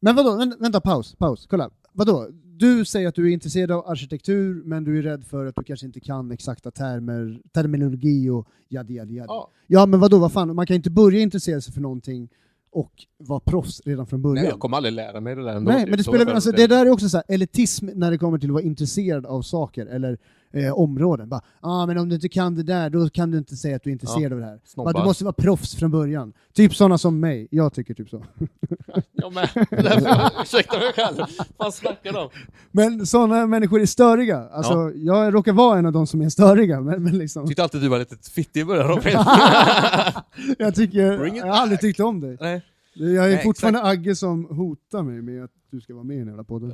Men 0.00 0.16
vadå, 0.16 0.36
vänta, 0.36 0.56
vänta 0.60 0.80
paus, 0.80 1.14
paus, 1.18 1.46
kolla. 1.50 1.70
Vadå? 1.92 2.28
Du 2.44 2.84
säger 2.84 3.08
att 3.08 3.14
du 3.14 3.28
är 3.28 3.32
intresserad 3.32 3.70
av 3.70 3.88
arkitektur, 3.88 4.62
men 4.64 4.84
du 4.84 4.98
är 4.98 5.02
rädd 5.02 5.24
för 5.24 5.46
att 5.46 5.54
du 5.56 5.64
kanske 5.64 5.86
inte 5.86 6.00
kan 6.00 6.30
exakta 6.30 6.70
termer, 6.70 7.40
terminologi 7.52 8.28
och 8.30 8.48
jadi 8.68 8.94
jadi 8.94 9.14
jadi. 9.14 9.26
Ja, 9.28 9.50
Ja 9.66 9.86
men 9.86 10.00
vadå, 10.00 10.18
vad 10.18 10.32
fan, 10.32 10.54
man 10.54 10.66
kan 10.66 10.76
inte 10.76 10.90
börja 10.90 11.20
intressera 11.20 11.60
sig 11.60 11.74
för 11.74 11.80
någonting 11.80 12.28
och 12.76 12.92
vara 13.18 13.40
proffs 13.40 13.80
redan 13.84 14.06
från 14.06 14.22
början. 14.22 14.42
nej, 14.42 14.50
jag 14.50 14.60
kommer 14.60 14.76
aldrig 14.76 14.94
lära 14.94 15.20
mig 15.20 15.34
det 15.34 15.44
där 15.44 15.56
ändå. 15.56 15.70
Nej, 15.70 15.86
men 15.86 15.96
det 15.96 16.04
spelar, 16.04 16.34
alltså, 16.34 16.50
det 16.50 16.66
där 16.66 16.86
är 16.86 16.90
också 16.90 17.08
så 17.08 17.16
här, 17.16 17.24
elitism 17.28 17.88
när 17.94 18.10
det 18.10 18.18
kommer 18.18 18.38
till 18.38 18.48
att 18.48 18.54
vara 18.54 18.62
intresserad 18.62 19.26
av 19.26 19.42
saker 19.42 19.86
eller 19.86 20.18
eh, 20.56 20.72
områden. 20.72 21.28
Bara, 21.28 21.40
ah, 21.60 21.86
men 21.86 21.98
om 21.98 22.08
du 22.08 22.14
inte 22.14 22.28
kan 22.28 22.54
det 22.54 22.62
där, 22.62 22.90
då 22.90 23.08
kan 23.08 23.30
du 23.30 23.38
inte 23.38 23.56
säga 23.56 23.76
att 23.76 23.82
du 23.82 23.90
är 23.90 23.92
intresserad 23.92 24.32
av 24.32 24.38
det 24.38 24.44
här. 24.44 24.60
Snobbar. 24.64 24.92
Bara, 24.92 25.02
du 25.02 25.06
måste 25.06 25.24
vara 25.24 25.32
proffs 25.32 25.74
från 25.74 25.90
början. 25.90 26.32
Typ 26.54 26.74
sådana 26.74 26.98
som 26.98 27.20
mig, 27.20 27.48
jag 27.50 27.72
tycker 27.72 27.94
typ 27.94 28.08
så. 28.08 28.24
Jag 29.12 29.32
med. 29.32 29.48
Därför, 29.70 30.42
ursäkta 30.42 30.78
mig 30.78 30.92
själv. 30.92 31.16
Vad 31.56 31.74
snackar 31.74 32.12
de? 32.12 32.28
Men 32.70 33.06
sådana 33.06 33.46
människor 33.46 33.80
är 33.80 33.86
störiga. 33.86 34.48
Alltså, 34.52 34.92
Jag 34.94 35.34
råkar 35.34 35.52
vara 35.52 35.78
en 35.78 35.86
av 35.86 35.92
de 35.92 36.06
som 36.06 36.20
är 36.22 36.28
störiga, 36.28 36.80
men, 36.80 37.02
men 37.02 37.18
liksom, 37.18 37.46
Tyckte 37.46 37.62
alltid 37.62 37.80
du 37.80 37.88
var 37.88 37.98
lite 37.98 38.16
fittig 38.30 38.60
i 38.60 38.64
början 38.64 38.88
Robin. 38.88 39.12
jag, 40.58 40.74
tycker, 40.74 41.26
jag 41.36 41.46
har 41.46 41.52
aldrig 41.52 41.80
tyckt 41.80 42.00
om 42.00 42.20
dig. 42.20 42.36
nej. 42.40 42.62
Jag 42.98 43.24
är 43.24 43.34
Nej, 43.34 43.42
fortfarande 43.42 43.82
Agge 43.82 44.16
som 44.16 44.44
hotar 44.44 45.02
mig 45.02 45.22
med 45.22 45.44
att 45.44 45.50
du 45.70 45.80
ska 45.80 45.94
vara 45.94 46.04
med 46.04 46.16
i 46.16 46.18
den 46.18 46.28
jävla 46.28 46.44
podden. 46.44 46.72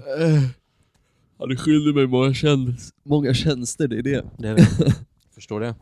Ja, 1.43 1.47
du 1.47 1.57
skyller 1.57 1.93
mig 1.93 2.07
många, 2.07 2.35
tjänst, 2.35 2.95
många 3.03 3.35
tjänster, 3.35 3.89
det 3.89 3.99
är 3.99 4.03
det. 4.03 4.25
Det. 4.39 4.67
Förstår 5.35 5.61
det. 5.61 5.75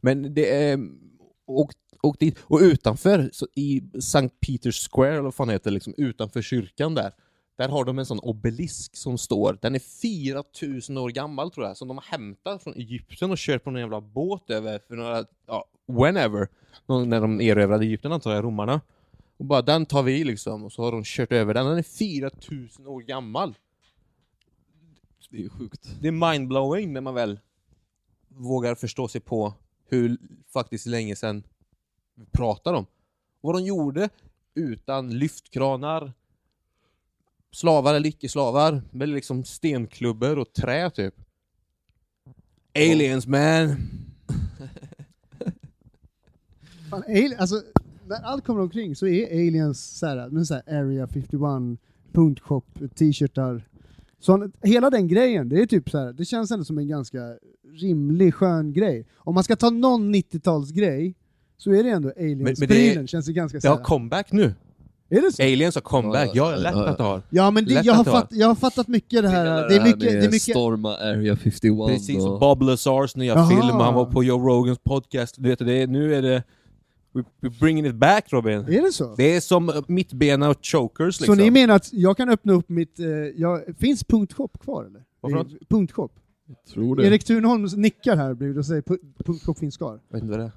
Men 0.00 0.34
det 0.34 0.54
är... 0.54 0.78
Och, 1.46 1.70
och, 2.00 2.16
dit, 2.18 2.38
och 2.42 2.60
utanför, 2.60 3.30
så 3.32 3.46
i 3.54 3.82
Sankt 4.00 4.40
Peters 4.40 4.88
Square, 4.90 5.10
eller 5.12 5.20
vad 5.20 5.34
fan 5.34 5.48
det 5.48 5.52
heter, 5.52 5.70
liksom, 5.70 5.94
utanför 5.96 6.42
kyrkan 6.42 6.94
där, 6.94 7.12
där 7.58 7.68
har 7.68 7.84
de 7.84 7.98
en 7.98 8.06
sån 8.06 8.18
obelisk 8.18 8.96
som 8.96 9.18
står, 9.18 9.58
den 9.62 9.74
är 9.74 9.78
4000 9.78 10.98
år 10.98 11.10
gammal 11.10 11.50
tror 11.50 11.66
jag, 11.66 11.76
som 11.76 11.88
de 11.88 11.98
har 11.98 12.18
hämtat 12.18 12.62
från 12.62 12.74
Egypten 12.74 13.30
och 13.30 13.38
kört 13.38 13.64
på 13.64 13.70
någon 13.70 13.80
jävla 13.80 14.00
båt 14.00 14.50
över 14.50 14.80
för 14.88 14.96
några, 14.96 15.24
ja, 15.46 15.64
whenever, 15.86 16.48
när 17.06 17.20
de 17.20 17.40
erövrade 17.40 17.84
Egypten 17.84 18.12
antar 18.12 18.34
jag, 18.34 18.44
romarna. 18.44 18.80
Och 19.36 19.44
bara 19.44 19.62
den 19.62 19.86
tar 19.86 20.02
vi 20.02 20.24
liksom, 20.24 20.64
och 20.64 20.72
så 20.72 20.82
har 20.82 20.92
de 20.92 21.02
kört 21.04 21.32
över 21.32 21.54
den, 21.54 21.66
den 21.66 21.78
är 21.78 21.82
4000 21.82 22.86
år 22.86 23.00
gammal. 23.00 23.54
Det 25.32 25.44
är 25.44 25.48
sjukt. 25.48 25.96
Det 26.00 26.08
är 26.08 26.32
mindblowing 26.32 26.92
när 26.92 27.00
man 27.00 27.14
väl 27.14 27.38
vågar 28.28 28.74
förstå 28.74 29.08
sig 29.08 29.20
på 29.20 29.54
hur 29.88 30.18
faktiskt 30.52 30.86
länge 30.86 31.16
sedan 31.16 31.42
vi 32.14 32.26
pratar 32.26 32.74
om. 32.74 32.86
Vad 33.40 33.54
de 33.54 33.64
gjorde 33.64 34.08
utan 34.54 35.18
lyftkranar, 35.18 36.12
slavar 37.50 37.94
eller 37.94 38.08
icke-slavar, 38.08 38.82
med 38.90 39.08
liksom 39.08 39.44
stenklubbor 39.44 40.38
och 40.38 40.52
trä 40.52 40.90
typ. 40.90 41.14
Aliens 42.74 43.26
man! 43.26 43.76
Fan, 46.90 47.02
ali- 47.06 47.36
alltså, 47.38 47.62
när 48.06 48.22
allt 48.22 48.44
kommer 48.44 48.60
omkring 48.60 48.96
så 48.96 49.06
är 49.06 49.26
aliens 49.26 49.98
så 49.98 50.06
här, 50.06 50.28
men 50.28 50.46
så 50.46 50.54
här 50.54 50.62
Area 50.80 51.06
51, 51.08 51.40
punktshop, 52.12 52.66
t-shirtar. 52.94 53.68
Så 54.22 54.50
hela 54.62 54.90
den 54.90 55.08
grejen, 55.08 55.48
det 55.48 55.62
är 55.62 55.66
typ 55.66 55.90
så 55.90 55.98
här, 55.98 56.12
det 56.12 56.24
känns 56.24 56.50
ändå 56.50 56.64
som 56.64 56.78
en 56.78 56.88
ganska 56.88 57.18
rimlig, 57.80 58.34
skön 58.34 58.72
grej. 58.72 59.06
Om 59.16 59.34
man 59.34 59.44
ska 59.44 59.56
ta 59.56 59.70
någon 59.70 60.14
90-talsgrej 60.14 61.14
så 61.58 61.70
är 61.72 61.82
det 61.82 61.90
ändå 61.90 62.12
men 62.16 62.26
det 62.26 62.32
aliens-prylen, 62.32 63.02
är- 63.02 63.06
känns 63.06 63.26
det 63.26 63.32
ganska 63.32 63.58
Det 63.58 63.68
har 63.68 63.76
comeback 63.76 64.32
nu. 64.32 64.54
Är 65.10 65.22
det 65.22 65.32
så? 65.32 65.42
Aliens 65.42 65.74
har 65.74 65.82
comeback. 65.82 66.30
Ja, 66.34 66.50
Ja, 66.50 66.50
ja, 66.50 66.56
lätt 66.56 66.72
ja, 66.74 66.88
att 66.88 66.96
det 66.96 67.02
har. 67.02 67.22
Ja 67.30 67.50
men 67.50 67.64
det, 67.64 67.74
Lätt 67.74 67.84
jag, 67.84 67.94
har 67.94 68.00
att 68.00 68.04
det 68.06 68.10
fatt, 68.10 68.28
jag 68.30 68.48
har 68.48 68.54
fattat 68.54 68.88
mycket 68.88 69.22
det 69.22 69.28
här, 69.28 69.68
det 69.68 69.76
är 69.76 69.84
mycket, 69.84 70.00
det 70.00 70.18
är 70.18 70.22
mycket 70.22 70.42
Storma 70.42 70.96
Area 70.96 71.36
51 71.36 71.88
Precis, 71.88 72.18
och. 72.24 72.40
Bob 72.40 72.62
Lazars 72.62 73.16
nya 73.16 73.34
Jaha. 73.34 73.48
film, 73.48 73.60
han 73.80 73.94
var 73.94 74.04
på 74.04 74.24
Joe 74.24 74.38
Rogans 74.48 74.78
podcast. 74.78 75.34
Du 75.38 75.48
vet, 75.48 75.58
det 75.58 75.86
nu 75.86 76.14
är 76.14 76.22
det... 76.22 76.42
we- 77.12 77.24
We're 77.40 77.58
bringing 77.60 77.86
it 77.86 77.94
back 77.94 78.32
Robin. 78.32 78.58
är 78.58 78.82
det 78.82 78.92
så? 78.92 79.14
Det 79.16 79.36
är 79.36 79.40
som 79.40 79.68
eh, 79.68 79.74
mittbena 79.88 80.50
och 80.50 80.56
chokers 80.62 81.20
liksom. 81.20 81.36
Så 81.36 81.42
ni 81.42 81.50
menar 81.50 81.74
att 81.74 81.92
jag 81.92 82.16
kan 82.16 82.28
öppna 82.28 82.52
upp 82.52 82.68
mitt, 82.68 82.98
eh, 83.00 83.06
jag, 83.06 83.60
finns 83.78 84.04
punktshop 84.04 84.58
kvar 84.60 84.84
eller? 84.84 85.04
Vad 85.20 85.32
för 85.32 85.38
Eh, 85.38 85.44
Punktshop? 85.68 86.12
Tror 86.72 86.96
det. 86.96 87.06
Erik 87.06 87.24
Thunholm 87.24 87.66
nickar 87.76 88.16
här 88.16 88.34
bredvid 88.34 88.58
och 88.58 88.66
säger 88.66 88.82
pu- 88.82 89.22
punktshop 89.24 89.58
finns 89.58 89.76
kvar. 89.76 90.00
Jag 90.08 90.16
vet 90.16 90.22
inte 90.22 90.30
vad 90.30 90.40
det 90.40 90.44
är. 90.44 90.52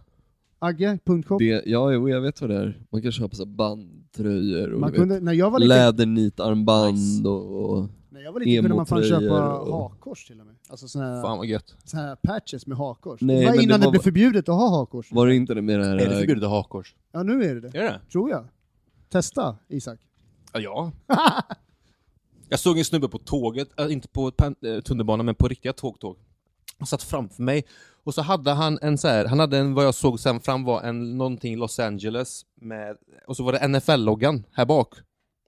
Agge, 0.60 1.00
punktshop? 1.06 1.40
det 1.40 1.64
ja, 1.66 1.92
jo, 1.94 2.10
jag 2.10 2.22
vet 2.22 2.42
vad 2.42 2.50
det 2.50 2.56
är. 2.58 2.80
Man 2.92 3.02
kan 3.02 3.12
köpa 3.12 3.36
så 3.36 3.46
bandtröjor 3.46 4.74
och 4.74 4.80
Man 4.80 4.92
du 4.92 4.98
kunde, 4.98 5.20
när 5.20 5.34
jag 5.34 5.52
var 5.52 5.60
vet, 5.60 5.68
liten, 5.68 5.78
lädernitarmband 5.86 7.28
och... 7.28 7.70
och 7.80 7.90
när 8.16 8.22
jag 8.22 8.32
var 8.34 8.40
liten 8.40 8.64
kunde 8.64 8.76
man 8.76 8.86
fan 8.86 9.04
köpa 9.04 9.60
och- 9.60 9.78
hakkors 9.90 10.26
till 10.28 10.40
och 10.40 10.46
med. 10.46 10.56
Alltså 10.70 10.88
såna 10.88 11.06
här, 11.16 11.22
Fan 11.22 11.38
vad 11.38 11.48
gött. 11.48 11.76
såna 11.84 12.04
här 12.04 12.16
patches 12.16 12.68
med 12.68 12.78
hakkors. 12.78 13.22
Nej, 13.22 13.40
det 13.40 13.46
var 13.46 13.54
innan 13.54 13.68
det 13.68 13.78
det, 13.78 13.86
var- 13.86 13.92
blev 13.92 14.02
förbjudet 14.02 14.50
att 14.50 14.56
ha 14.56 14.80
hakkors. 14.80 15.12
Var 15.12 15.28
det 15.28 15.36
inte 15.36 15.54
det 15.54 15.62
med 15.62 15.80
det 15.80 15.86
här... 15.86 15.96
Är 15.98 16.10
det 16.10 16.18
förbjudet 16.20 16.44
att 16.44 16.50
ha 16.50 16.58
hakkors? 16.58 16.96
Ja 17.12 17.24
nu 17.24 17.44
är 17.44 17.56
det 17.56 17.62
det, 17.62 17.78
Är 17.80 17.84
det 17.84 18.00
tror 18.12 18.30
jag. 18.30 18.46
Testa 19.10 19.58
Isak. 19.68 20.00
Ja. 20.54 20.60
ja. 20.60 20.92
jag 22.50 22.60
såg 22.60 22.78
en 22.78 22.86
snubbe 22.86 23.08
på 23.08 23.18
tåget, 23.18 23.80
äh, 23.80 23.92
inte 23.94 24.08
på 24.08 24.32
äh, 24.62 24.80
tunnelbanan 24.82 25.26
men 25.26 25.36
på 25.36 25.48
riktiga 25.48 25.74
tågtåg. 25.74 26.18
Han 26.80 26.88
satt 26.88 27.04
framför 27.04 27.44
mig 27.44 27.66
och 28.04 28.14
så 28.14 28.22
hade 28.22 28.52
han 28.52 28.80
en 28.82 28.98
så 28.98 29.08
här, 29.08 29.26
han 29.26 29.40
hade 29.40 29.58
en, 29.58 29.74
vad 29.74 29.86
jag 29.86 29.96
såg 29.96 30.20
sen 30.20 30.40
fram 30.40 30.64
var 30.64 30.82
en 30.82 31.18
någonting 31.18 31.54
i 31.54 31.56
Los 31.56 31.80
Angeles 31.80 32.46
med, 32.56 32.98
och 33.28 33.38
så 33.38 33.44
var 33.44 33.52
det 33.54 33.68
NFL-loggan 33.68 34.44
här 34.52 34.66
bak. 34.66 34.94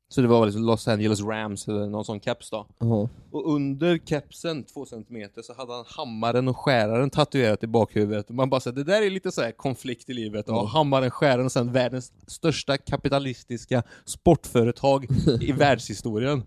Så 0.09 0.21
det 0.21 0.27
var 0.27 0.45
liksom 0.45 0.63
Los 0.65 0.87
Angeles 0.87 1.21
Rams 1.21 1.67
eller 1.67 1.87
någon 1.89 2.05
sån 2.05 2.19
keps 2.19 2.49
då. 2.49 2.67
Jaha. 2.79 3.09
Och 3.31 3.53
under 3.53 3.97
kepsen, 4.05 4.63
två 4.63 4.85
centimeter, 4.85 5.41
så 5.41 5.53
hade 5.53 5.73
han 5.73 5.85
hammaren 5.87 6.47
och 6.47 6.57
skäraren 6.57 7.09
tatuerat 7.09 7.63
i 7.63 7.67
bakhuvudet. 7.67 8.29
Och 8.29 8.35
man 8.35 8.49
bara 8.49 8.61
säger 8.61 8.75
det 8.75 8.83
där 8.83 9.01
är 9.01 9.09
lite 9.09 9.31
så 9.31 9.41
här 9.41 9.51
konflikt 9.51 10.09
i 10.09 10.13
livet. 10.13 10.49
Och 10.49 10.69
hammaren, 10.69 11.11
skäraren 11.11 11.45
och 11.45 11.51
sen 11.51 11.71
världens 11.71 12.13
största 12.27 12.77
kapitalistiska 12.77 13.83
sportföretag 14.05 15.07
i 15.41 15.51
världshistorien. 15.57 16.43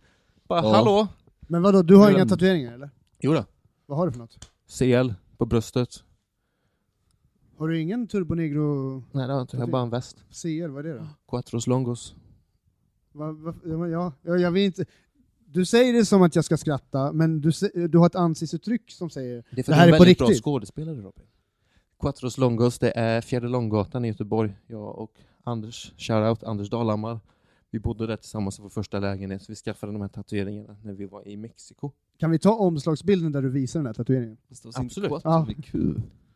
Bara, 0.49 0.63
Ja. 0.63 0.73
hallå? 0.73 1.09
Men 1.41 1.63
vadå, 1.63 1.83
du 1.83 1.97
har 1.97 2.07
Men- 2.07 2.15
inga 2.17 2.27
tatueringar 2.27 2.73
eller? 2.73 2.91
Jo 3.21 3.33
då. 3.33 3.45
Vad 3.87 3.99
har 3.99 4.07
du 4.07 4.13
för 4.13 4.19
något? 4.19 4.51
CL 4.79 5.13
på 5.39 5.47
bröstet. 5.47 5.89
Har 7.59 7.69
du 7.69 7.81
ingen 7.81 8.09
Turbo 8.09 8.35
Negro 8.35 8.95
Nej, 9.13 9.27
det 9.27 9.33
har 9.33 9.39
jag 9.39 9.43
inte. 9.43 9.57
Jag 9.57 9.63
har 9.65 9.71
bara 9.71 9.83
en 9.83 9.91
väst. 9.91 10.17
CL, 10.31 10.71
vad 10.71 10.87
är 10.87 10.93
det 10.93 10.99
då? 10.99 11.07
Quattros 11.29 11.67
longos. 11.67 12.15
Va, 13.13 13.33
va, 13.33 13.89
ja, 13.89 14.13
jag 14.23 14.51
vill 14.51 14.63
inte... 14.65 14.85
Du 15.53 15.65
säger 15.67 15.93
det 15.93 16.05
som 16.05 16.23
att 16.23 16.35
jag 16.37 16.45
ska 16.45 16.57
skratta, 16.57 17.13
men 17.13 17.41
du, 17.41 17.51
du 17.89 17.99
har 17.99 18.07
ett 18.07 18.15
ansiktsuttryck 18.15 18.91
som 18.91 19.11
säger 19.11 19.45
Det 19.51 19.61
är 19.61 19.73
Det 19.73 19.75
här 19.75 19.87
du 19.87 19.91
är 19.91 19.95
är 19.95 19.99
på 19.99 20.05
väldigt 20.05 20.19
bra 20.19 20.27
riktigt. 20.29 20.45
skådespelare 20.45 20.97
Robin. 20.97 21.25
Quattros 22.01 22.39
longos, 22.39 22.79
det 22.79 22.93
är 22.97 23.21
Fjärde 23.21 23.49
Långgatan 23.49 24.05
i 24.05 24.09
Göteborg. 24.09 24.53
Jag 24.67 24.99
och 24.99 25.13
Anders, 25.45 25.93
shoutout 25.97 26.43
Anders 26.43 26.71
Dalhammar. 26.71 27.21
Vi 27.71 27.79
bodde 27.81 28.07
där 28.07 28.17
tillsammans 28.17 28.59
i 28.59 28.63
vår 28.63 28.69
första 28.69 28.99
lägenhet, 29.01 29.43
så 29.43 29.53
vi 29.53 29.57
skaffade 29.57 29.93
de 29.93 30.01
här 30.03 30.09
tatueringarna 30.09 30.77
när 30.83 30.93
vi 30.93 31.07
var 31.07 31.29
i 31.29 31.37
Mexiko. 31.37 31.91
Kan 32.19 32.31
vi 32.31 32.39
ta 32.39 32.55
omslagsbilden 32.55 33.33
där 33.33 33.43
du 33.43 33.49
visar 33.51 33.79
den 33.81 33.87
här 33.87 33.95
tatueringen? 33.95 34.37
Det 34.49 34.79
Absolut. 34.79 35.13
Ja. 35.25 35.47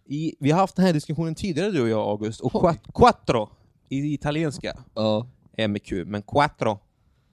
I, 0.04 0.34
vi 0.40 0.50
har 0.50 0.60
haft 0.60 0.76
den 0.76 0.84
här 0.84 0.92
diskussionen 0.92 1.34
tidigare 1.34 1.70
du 1.70 1.82
och 1.82 1.88
jag 1.88 2.08
August, 2.08 2.40
och 2.40 2.52
quat- 2.52 2.92
quattro 2.94 3.48
i 3.88 4.14
italienska 4.14 4.78
Ja, 4.94 5.26
är 5.56 5.68
med 5.68 5.82
Q, 5.82 6.04
men 6.04 6.22
quattro 6.22 6.78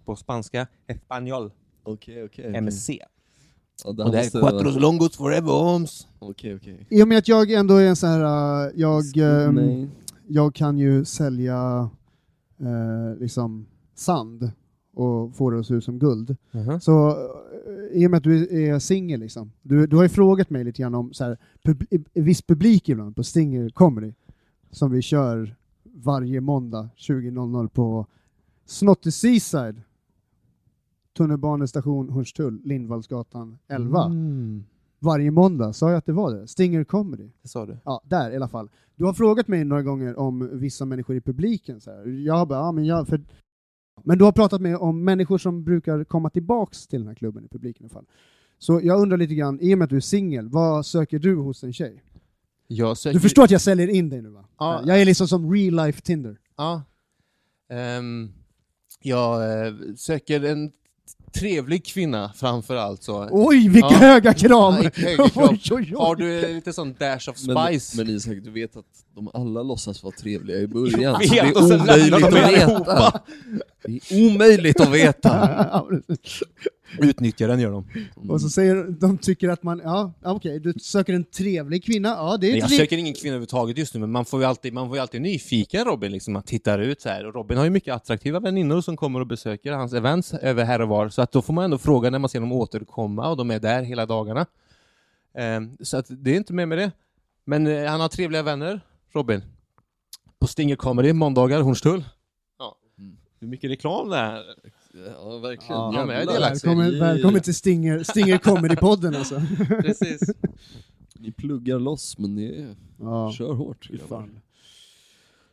på 0.06 0.16
spanska, 0.16 0.68
espanol, 0.88 1.52
okej 1.84 2.24
okej. 2.24 2.46
är 2.56 2.62
med 2.62 2.74
C. 2.74 3.00
Ja, 3.84 3.92
det 3.92 4.04
Och 4.04 4.12
det 4.12 4.18
måste 4.18 4.38
är 4.38 4.42
vara- 4.42 4.52
quattros 4.52 4.76
longos 4.76 5.18
forever 5.18 5.52
homes. 5.52 6.08
Okej 6.20 6.56
okej. 6.56 6.88
I 6.90 7.04
och 7.04 7.08
med 7.08 7.18
att 7.18 7.28
jag 7.28 7.52
ändå 7.52 7.76
är 7.76 7.88
en 7.88 7.96
sån 7.96 8.10
här, 8.10 8.66
uh, 8.68 8.72
jag, 8.76 9.18
ehm, 9.18 9.56
Nej. 9.56 9.88
jag 10.28 10.56
kan 10.56 10.78
ju 10.78 11.06
sälja 11.06 11.90
eh, 12.60 13.20
liksom 13.20 13.66
sand 13.96 14.52
och 14.94 15.36
få 15.36 15.50
det 15.50 15.60
att 15.60 15.66
se 15.66 15.74
ut 15.74 15.84
som 15.84 16.00
guld. 16.00 16.36
Så 16.82 17.10
eh, 17.10 18.02
i 18.02 18.08
och 18.08 18.12
med 18.12 18.18
att 18.18 18.24
du 18.24 18.64
är 18.72 18.80
singel, 18.80 19.20
liksom, 19.20 19.52
du, 19.62 19.88
du 19.88 19.96
har 19.96 20.04
ju 20.04 20.10
frågat 20.10 20.50
mig 20.50 20.64
lite 20.64 20.82
grann 20.82 20.96
om 20.96 21.14
så 21.14 21.24
här, 21.24 21.38
pub, 21.64 21.84
viss 22.14 22.42
publik 22.42 22.90
ibland 22.90 23.16
på 23.16 23.24
Stinger 23.24 23.70
Comedy, 23.70 24.14
som 24.72 24.92
vi 24.92 25.02
kör 25.02 25.56
varje 25.94 26.42
måndag 26.42 26.90
20.00 26.98 27.68
på 27.68 28.06
Snotty 28.66 29.12
Seaside, 29.12 29.82
tunnelbanestation 31.18 32.10
Hornstull, 32.10 32.62
Lindvallsgatan 32.64 33.58
11. 33.68 34.06
Mm. 34.06 34.64
Varje 35.00 35.32
måndag, 35.32 35.74
sa 35.74 35.90
jag 35.90 35.98
att 35.98 36.06
det 36.06 36.14
var 36.14 36.34
det? 36.36 36.48
Stinger 36.48 36.84
Comedy. 36.84 37.30
Det 37.42 37.48
sa 37.48 37.66
du. 37.66 37.78
Ja, 37.86 38.02
där 38.06 38.32
i 38.32 38.36
alla 38.36 38.48
fall. 38.48 38.70
Du 38.96 39.06
har 39.06 39.14
frågat 39.14 39.48
mig 39.48 39.66
några 39.66 39.84
gånger 39.84 40.20
om 40.20 40.50
vissa 40.54 40.86
människor 40.86 41.16
i 41.16 41.22
publiken. 41.22 41.82
Så 41.82 41.92
här. 41.92 42.08
Jag 42.08 42.48
bara, 42.48 42.60
ja, 42.60 42.72
men, 42.72 42.86
jag, 42.86 43.08
för... 43.08 43.22
men 44.04 44.18
du 44.18 44.24
har 44.24 44.32
pratat 44.32 44.62
med 44.62 44.78
om 44.78 45.04
människor 45.04 45.38
som 45.38 45.64
brukar 45.64 46.04
komma 46.04 46.30
tillbaks 46.30 46.88
till 46.88 47.00
den 47.00 47.08
här 47.08 47.16
klubben 47.16 47.46
i 47.46 47.48
publiken 47.48 47.84
i 47.84 47.86
alla 47.86 47.94
fall. 47.94 48.06
Så 48.58 48.80
jag 48.84 49.02
undrar 49.02 49.18
lite 49.18 49.36
grann, 49.36 49.60
i 49.62 49.74
och 49.74 49.78
med 49.78 49.84
att 49.84 49.90
du 49.90 49.96
är 49.96 50.00
singel, 50.00 50.50
vad 50.50 50.86
söker 50.86 51.20
du 51.20 51.36
hos 51.36 51.64
en 51.64 51.74
tjej? 51.74 52.04
Jag 52.74 52.98
söker... 52.98 53.14
Du 53.14 53.20
förstår 53.20 53.44
att 53.44 53.52
jag 53.52 53.62
säljer 53.62 53.88
in 53.88 54.10
dig 54.10 54.22
nu 54.22 54.30
va? 54.30 54.46
Ja. 54.60 54.82
Jag 54.86 55.02
är 55.02 55.06
liksom 55.06 55.28
som 55.28 55.54
real 55.54 55.86
life 55.86 56.02
Tinder. 56.02 56.38
Ja. 56.58 56.84
Ehm, 57.72 58.32
jag 59.02 59.66
eh, 59.68 59.74
söker 59.98 60.44
en 60.44 60.72
trevlig 61.34 61.86
kvinna 61.86 62.32
framför 62.36 62.76
allt. 62.76 63.04
Så. 63.04 63.28
Oj, 63.32 63.70
vilka 63.70 63.88
Ja. 63.92 63.98
höga 63.98 64.34
krav! 64.34 64.74
Ja, 64.84 64.90
höga 64.96 65.30
krav. 65.30 65.50
oj, 65.52 65.62
oj, 65.72 65.72
oj. 65.72 65.94
Har 65.98 66.16
du 66.16 66.54
lite 66.54 66.74
sån 66.74 66.94
dash 67.00 67.30
of 67.30 67.38
Men, 67.48 67.68
spice? 67.68 67.98
men 67.98 68.10
Isak, 68.16 68.38
du 68.44 68.52
vet 68.52 68.78
att 68.78 68.86
de 69.16 69.30
alla 69.34 69.64
låtsas 69.64 70.04
vara 70.04 70.14
trevliga 70.16 70.58
i 70.58 70.68
början. 70.68 71.02
Jag 71.22 71.56
så 71.58 71.70
det 71.70 71.78
vet, 71.78 71.88
är 71.88 72.14
omöjligt 72.14 72.24
att 72.26 72.34
veta. 72.34 73.22
Det 73.84 74.12
är 74.12 74.28
omöjligt 74.32 74.80
att 74.80 74.92
veta. 74.92 75.86
Utnyttjar 77.00 77.48
den 77.48 77.60
gör 77.60 77.72
de. 77.72 77.86
och 78.30 78.42
så 78.42 78.50
säger 78.50 78.84
de 79.00 79.18
tycker 79.18 79.50
att 79.50 79.64
man, 79.64 79.82
ja 79.84 80.14
okej, 80.24 80.60
du 80.60 80.74
söker 80.74 81.14
en 81.14 81.24
trevlig 81.24 81.84
kvinna, 81.84 82.10
ja 82.10 82.38
det 82.42 82.48
är 82.48 82.52
Nej, 82.52 82.60
jag 82.60 82.72
söker 82.72 82.98
ingen 82.98 83.14
kvinna 83.14 83.30
överhuvudtaget 83.30 83.78
just 83.78 83.94
nu, 83.94 84.00
men 84.00 84.12
man 84.12 84.26
får 84.26 84.40
ju 84.40 84.46
alltid, 84.46 84.74
man 84.74 84.88
får 84.88 84.98
ju 84.98 85.02
alltid 85.02 85.22
nyfiken 85.22 85.86
Robin, 85.86 86.12
liksom, 86.12 86.34
man 86.34 86.44
tittar 86.44 86.80
ut 86.80 87.02
så 87.02 87.10
här. 87.10 87.26
Och 87.26 87.34
Robin 87.34 87.58
har 87.58 87.64
ju 87.64 87.70
mycket 87.70 87.96
attraktiva 87.96 88.40
väninnor 88.40 88.82
som 88.82 88.98
kommer 88.98 89.20
och 89.20 89.28
besöker 89.28 89.72
hans 89.72 89.94
events 89.94 90.34
över 90.34 90.64
här 90.64 90.82
och 90.82 90.88
var, 90.88 91.10
så 91.10 91.22
att 91.22 91.32
då 91.32 91.42
får 91.42 91.54
man 91.54 91.64
ändå 91.64 91.78
fråga 91.78 92.10
när 92.10 92.20
man 92.20 92.30
ser 92.30 92.40
dem 92.40 92.52
återkomma 92.52 93.30
och 93.30 93.38
de 93.38 93.52
är 93.52 93.60
där 93.60 93.84
hela 93.84 94.06
dagarna. 94.06 94.46
Ehm, 95.38 95.78
så 95.80 95.98
att 95.98 96.06
det 96.10 96.32
är 96.32 96.36
inte 96.36 96.54
mer 96.54 96.66
med 96.66 96.78
det. 96.78 96.92
Men 97.46 97.68
eh, 97.68 97.86
han 97.86 98.02
har 98.02 98.08
trevliga 98.08 98.44
vänner, 98.44 98.82
Robin. 99.14 99.42
På 100.40 100.48
Stinger 100.48 100.76
Comedy, 100.76 101.14
måndagar, 101.14 101.62
Hornstull. 101.62 102.04
Ja. 102.60 102.78
Mm. 102.98 103.18
Hur 103.40 103.48
mycket 103.48 103.72
reklam 103.72 104.10
det 104.10 104.16
här. 104.16 104.44
Ja, 104.94 105.38
verkligen. 105.38 105.76
Ja, 105.82 105.94
jag 105.96 106.10
är 106.10 106.14
Jävlar. 106.18 106.34
delaktig. 106.34 106.68
välkommen, 106.68 106.92
Ni- 106.92 107.00
välkommen 107.00 107.42
till 107.42 107.56
Stinger, 107.56 108.04
Stinger 108.04 108.38
Comedy-podden 108.38 109.18
alltså. 109.18 109.42
Precis. 109.82 110.22
Ni 111.20 111.32
pluggar 111.32 111.80
loss, 111.80 112.18
men 112.18 112.36
det 112.36 112.60
är... 112.62 112.76
Ja, 113.00 113.32
Kör 113.34 113.54
hårt. 113.54 113.90
fan. 114.10 114.40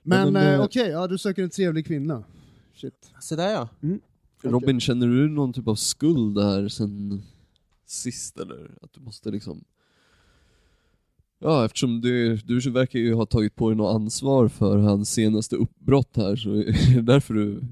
Men, 0.03 0.33
Men, 0.33 0.43
eh, 0.47 0.55
eh, 0.55 0.61
okej, 0.65 0.89
ja 0.89 1.07
du 1.07 1.19
söker 1.19 1.43
en 1.43 1.51
trevlig 1.51 1.87
kvinna. 1.87 2.25
Shit. 2.75 3.11
Så 3.21 3.37
där 3.37 3.51
ja. 3.53 3.69
Robin, 4.43 4.81
känner 4.81 5.07
du 5.07 5.29
någon 5.29 5.53
typ 5.53 5.69
av 5.69 5.75
skuld 5.75 6.35
där 6.35 6.69
sen 6.69 7.23
sist 7.87 8.39
eller? 8.39 8.71
Att 8.83 8.93
du 8.93 9.01
måste 9.01 9.31
liksom... 9.31 9.65
Ja, 11.41 11.65
eftersom 11.65 12.01
du, 12.01 12.37
du 12.37 12.71
verkar 12.71 12.99
ju 12.99 13.15
ha 13.15 13.27
tagit 13.27 13.55
på 13.57 13.69
dig 13.69 13.77
något 13.77 13.95
ansvar 13.95 14.49
för 14.49 14.79
hans 14.79 15.11
senaste 15.13 15.57
uppbrott 15.57 16.17
här 16.17 16.37
så 16.37 16.51
är 16.55 16.95
det 16.95 17.03
därför 17.03 17.35
du 17.35 17.63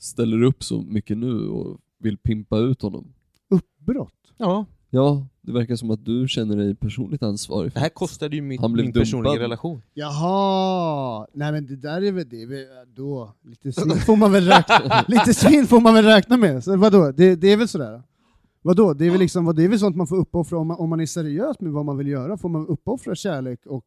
ställer 0.00 0.42
upp 0.42 0.64
så 0.64 0.82
mycket 0.82 1.18
nu 1.18 1.48
och 1.48 1.78
vill 1.98 2.18
pimpa 2.18 2.58
ut 2.58 2.82
honom. 2.82 3.12
Uppbrott? 3.48 4.14
Ja, 4.36 4.66
Ja, 4.92 5.26
det 5.40 5.52
verkar 5.52 5.76
som 5.76 5.90
att 5.90 6.04
du 6.04 6.28
känner 6.28 6.56
dig 6.56 6.74
personligt 6.74 7.22
ansvarig. 7.22 7.72
det 7.74 7.80
här 7.80 7.88
kostade 7.88 8.36
ju 8.36 8.42
mitt, 8.42 8.60
Han 8.60 8.72
blev 8.72 8.84
min 8.86 8.92
personliga 8.92 9.30
dumpad. 9.32 9.42
relation. 9.42 9.82
Jaha, 9.94 11.26
nej 11.32 11.52
men 11.52 11.66
det 11.66 11.76
där 11.76 12.02
är 12.02 12.12
väl, 12.12 12.28
det 12.28 12.42
är 12.42 12.46
väl 12.46 12.66
då, 12.94 13.32
lite 13.42 13.72
svinn 13.72 13.96
får 13.96 14.16
man 14.16 14.32
väl 14.32 14.44
räkna, 14.46 15.04
lite 15.08 15.34
svinn 15.34 15.66
får 15.66 15.80
man 15.80 15.94
väl 15.94 16.04
räkna 16.04 16.36
med. 16.36 16.64
Så 16.64 16.76
vadå, 16.76 17.12
det, 17.12 17.36
det 17.36 17.52
är 17.52 17.56
väl 17.56 17.68
sådär? 17.68 18.02
Vadå, 18.62 18.94
det 18.94 19.06
är 19.06 19.10
väl 19.10 19.20
liksom, 19.20 19.44
vad- 19.44 19.56
det 19.56 19.64
är 19.64 19.68
väl 19.68 19.78
sånt 19.78 19.96
man 19.96 20.06
får 20.06 20.16
uppoffra 20.16 20.58
om 20.58 20.66
man, 20.66 20.76
om 20.76 20.90
man 20.90 21.00
är 21.00 21.06
seriös 21.06 21.60
med 21.60 21.72
vad 21.72 21.84
man 21.84 21.96
vill 21.98 22.08
göra, 22.08 22.36
får 22.36 22.48
man 22.48 22.66
uppoffra 22.66 23.14
kärlek 23.14 23.66
och 23.66 23.84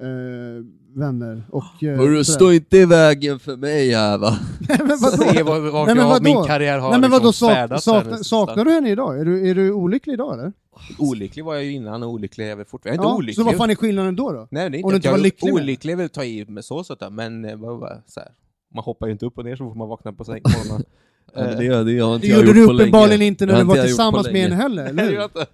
eh, 0.00 0.64
vänner 0.94 1.42
och... 1.50 1.82
Eh, 1.82 1.96
Hörru, 1.96 2.24
stå 2.24 2.52
inte 2.52 2.76
i 2.76 2.84
vägen 2.84 3.38
för 3.38 3.56
mig 3.56 3.90
här 3.94 4.18
va? 4.18 4.38
Nej 4.68 4.78
men 4.84 4.98
vadå? 4.98 5.16
Se 5.16 5.42
vad, 5.42 5.62
vad 5.62 5.86
Nej, 5.86 5.94
men 5.94 6.04
jag, 6.04 6.10
vadå? 6.10 6.22
min 6.24 6.44
karriär 6.44 6.78
har 6.78 6.90
Nej 6.90 7.00
men 7.00 7.10
liksom 7.10 7.22
vadå, 7.22 7.78
sak, 7.78 7.82
sakna, 7.82 8.16
saknar 8.16 8.64
du 8.64 8.70
henne 8.70 8.90
idag? 8.90 9.20
Är 9.20 9.24
du, 9.24 9.50
är 9.50 9.54
du 9.54 9.72
olycklig 9.72 10.14
idag 10.14 10.34
eller? 10.34 10.52
Olycklig 10.98 11.44
var 11.44 11.54
jag 11.54 11.64
ju 11.64 11.72
innan 11.72 12.02
och 12.02 12.10
olycklig 12.10 12.44
är 12.44 12.48
jag 12.48 12.56
väl 12.56 12.66
fortfarande. 12.66 12.96
Jag 13.02 13.04
är 13.04 13.08
inte 13.08 13.16
olycklig. 13.16 13.36
så 13.36 13.44
vad 13.44 13.56
fan 13.56 13.70
är 13.70 13.74
skillnaden 13.74 14.16
då? 14.16 14.32
då? 14.32 14.48
Nej, 14.50 14.70
det 14.70 14.78
är 14.78 14.84
om 14.84 14.90
du 14.90 14.96
inte 14.96 14.96
inte 14.96 15.08
att 15.08 15.12
var 15.12 15.18
jag 15.18 15.22
lycklig 15.22 15.52
med 15.54 15.62
olycklig 15.62 15.92
är 15.92 15.96
väl 15.96 16.06
att 16.06 16.12
ta 16.12 16.24
i 16.24 16.44
med 16.48 16.64
så 16.64 16.84
sådär, 16.84 17.10
men 17.10 17.44
eh, 17.44 17.56
vad, 17.56 17.78
vad, 17.78 18.02
så 18.06 18.20
här. 18.20 18.28
man 18.74 18.84
hoppar 18.84 19.06
ju 19.06 19.12
inte 19.12 19.26
upp 19.26 19.38
och 19.38 19.44
ner 19.44 19.56
så 19.56 19.64
får 19.68 19.74
man 19.74 19.88
vakna 19.88 20.12
på 20.12 20.24
säng 20.24 20.42
på 20.42 20.48
morgonen. 20.50 20.84
Ja, 21.34 21.42
men 21.42 21.56
det, 21.58 21.84
det 21.84 21.98
har 21.98 22.14
inte 22.14 22.26
Det 22.26 22.30
jag 22.32 22.46
gjorde 22.46 22.46
gjort 22.46 22.56
du 22.56 22.66
på 22.66 22.72
uppenbarligen 22.72 23.18
länge. 23.18 23.24
inte 23.24 23.46
Det 23.46 23.52
när 23.52 23.58
har 23.58 23.64
du 23.64 23.68
var 23.68 23.76
jag 23.76 23.82
gjort 23.88 23.96
på 23.98 24.02
tillsammans 24.04 24.30
med 24.30 24.42
henne 24.42 24.54
heller, 24.54 24.84
eller 24.86 25.04
hur? 25.04 25.12
jag 25.14 25.24
inte. 25.24 25.46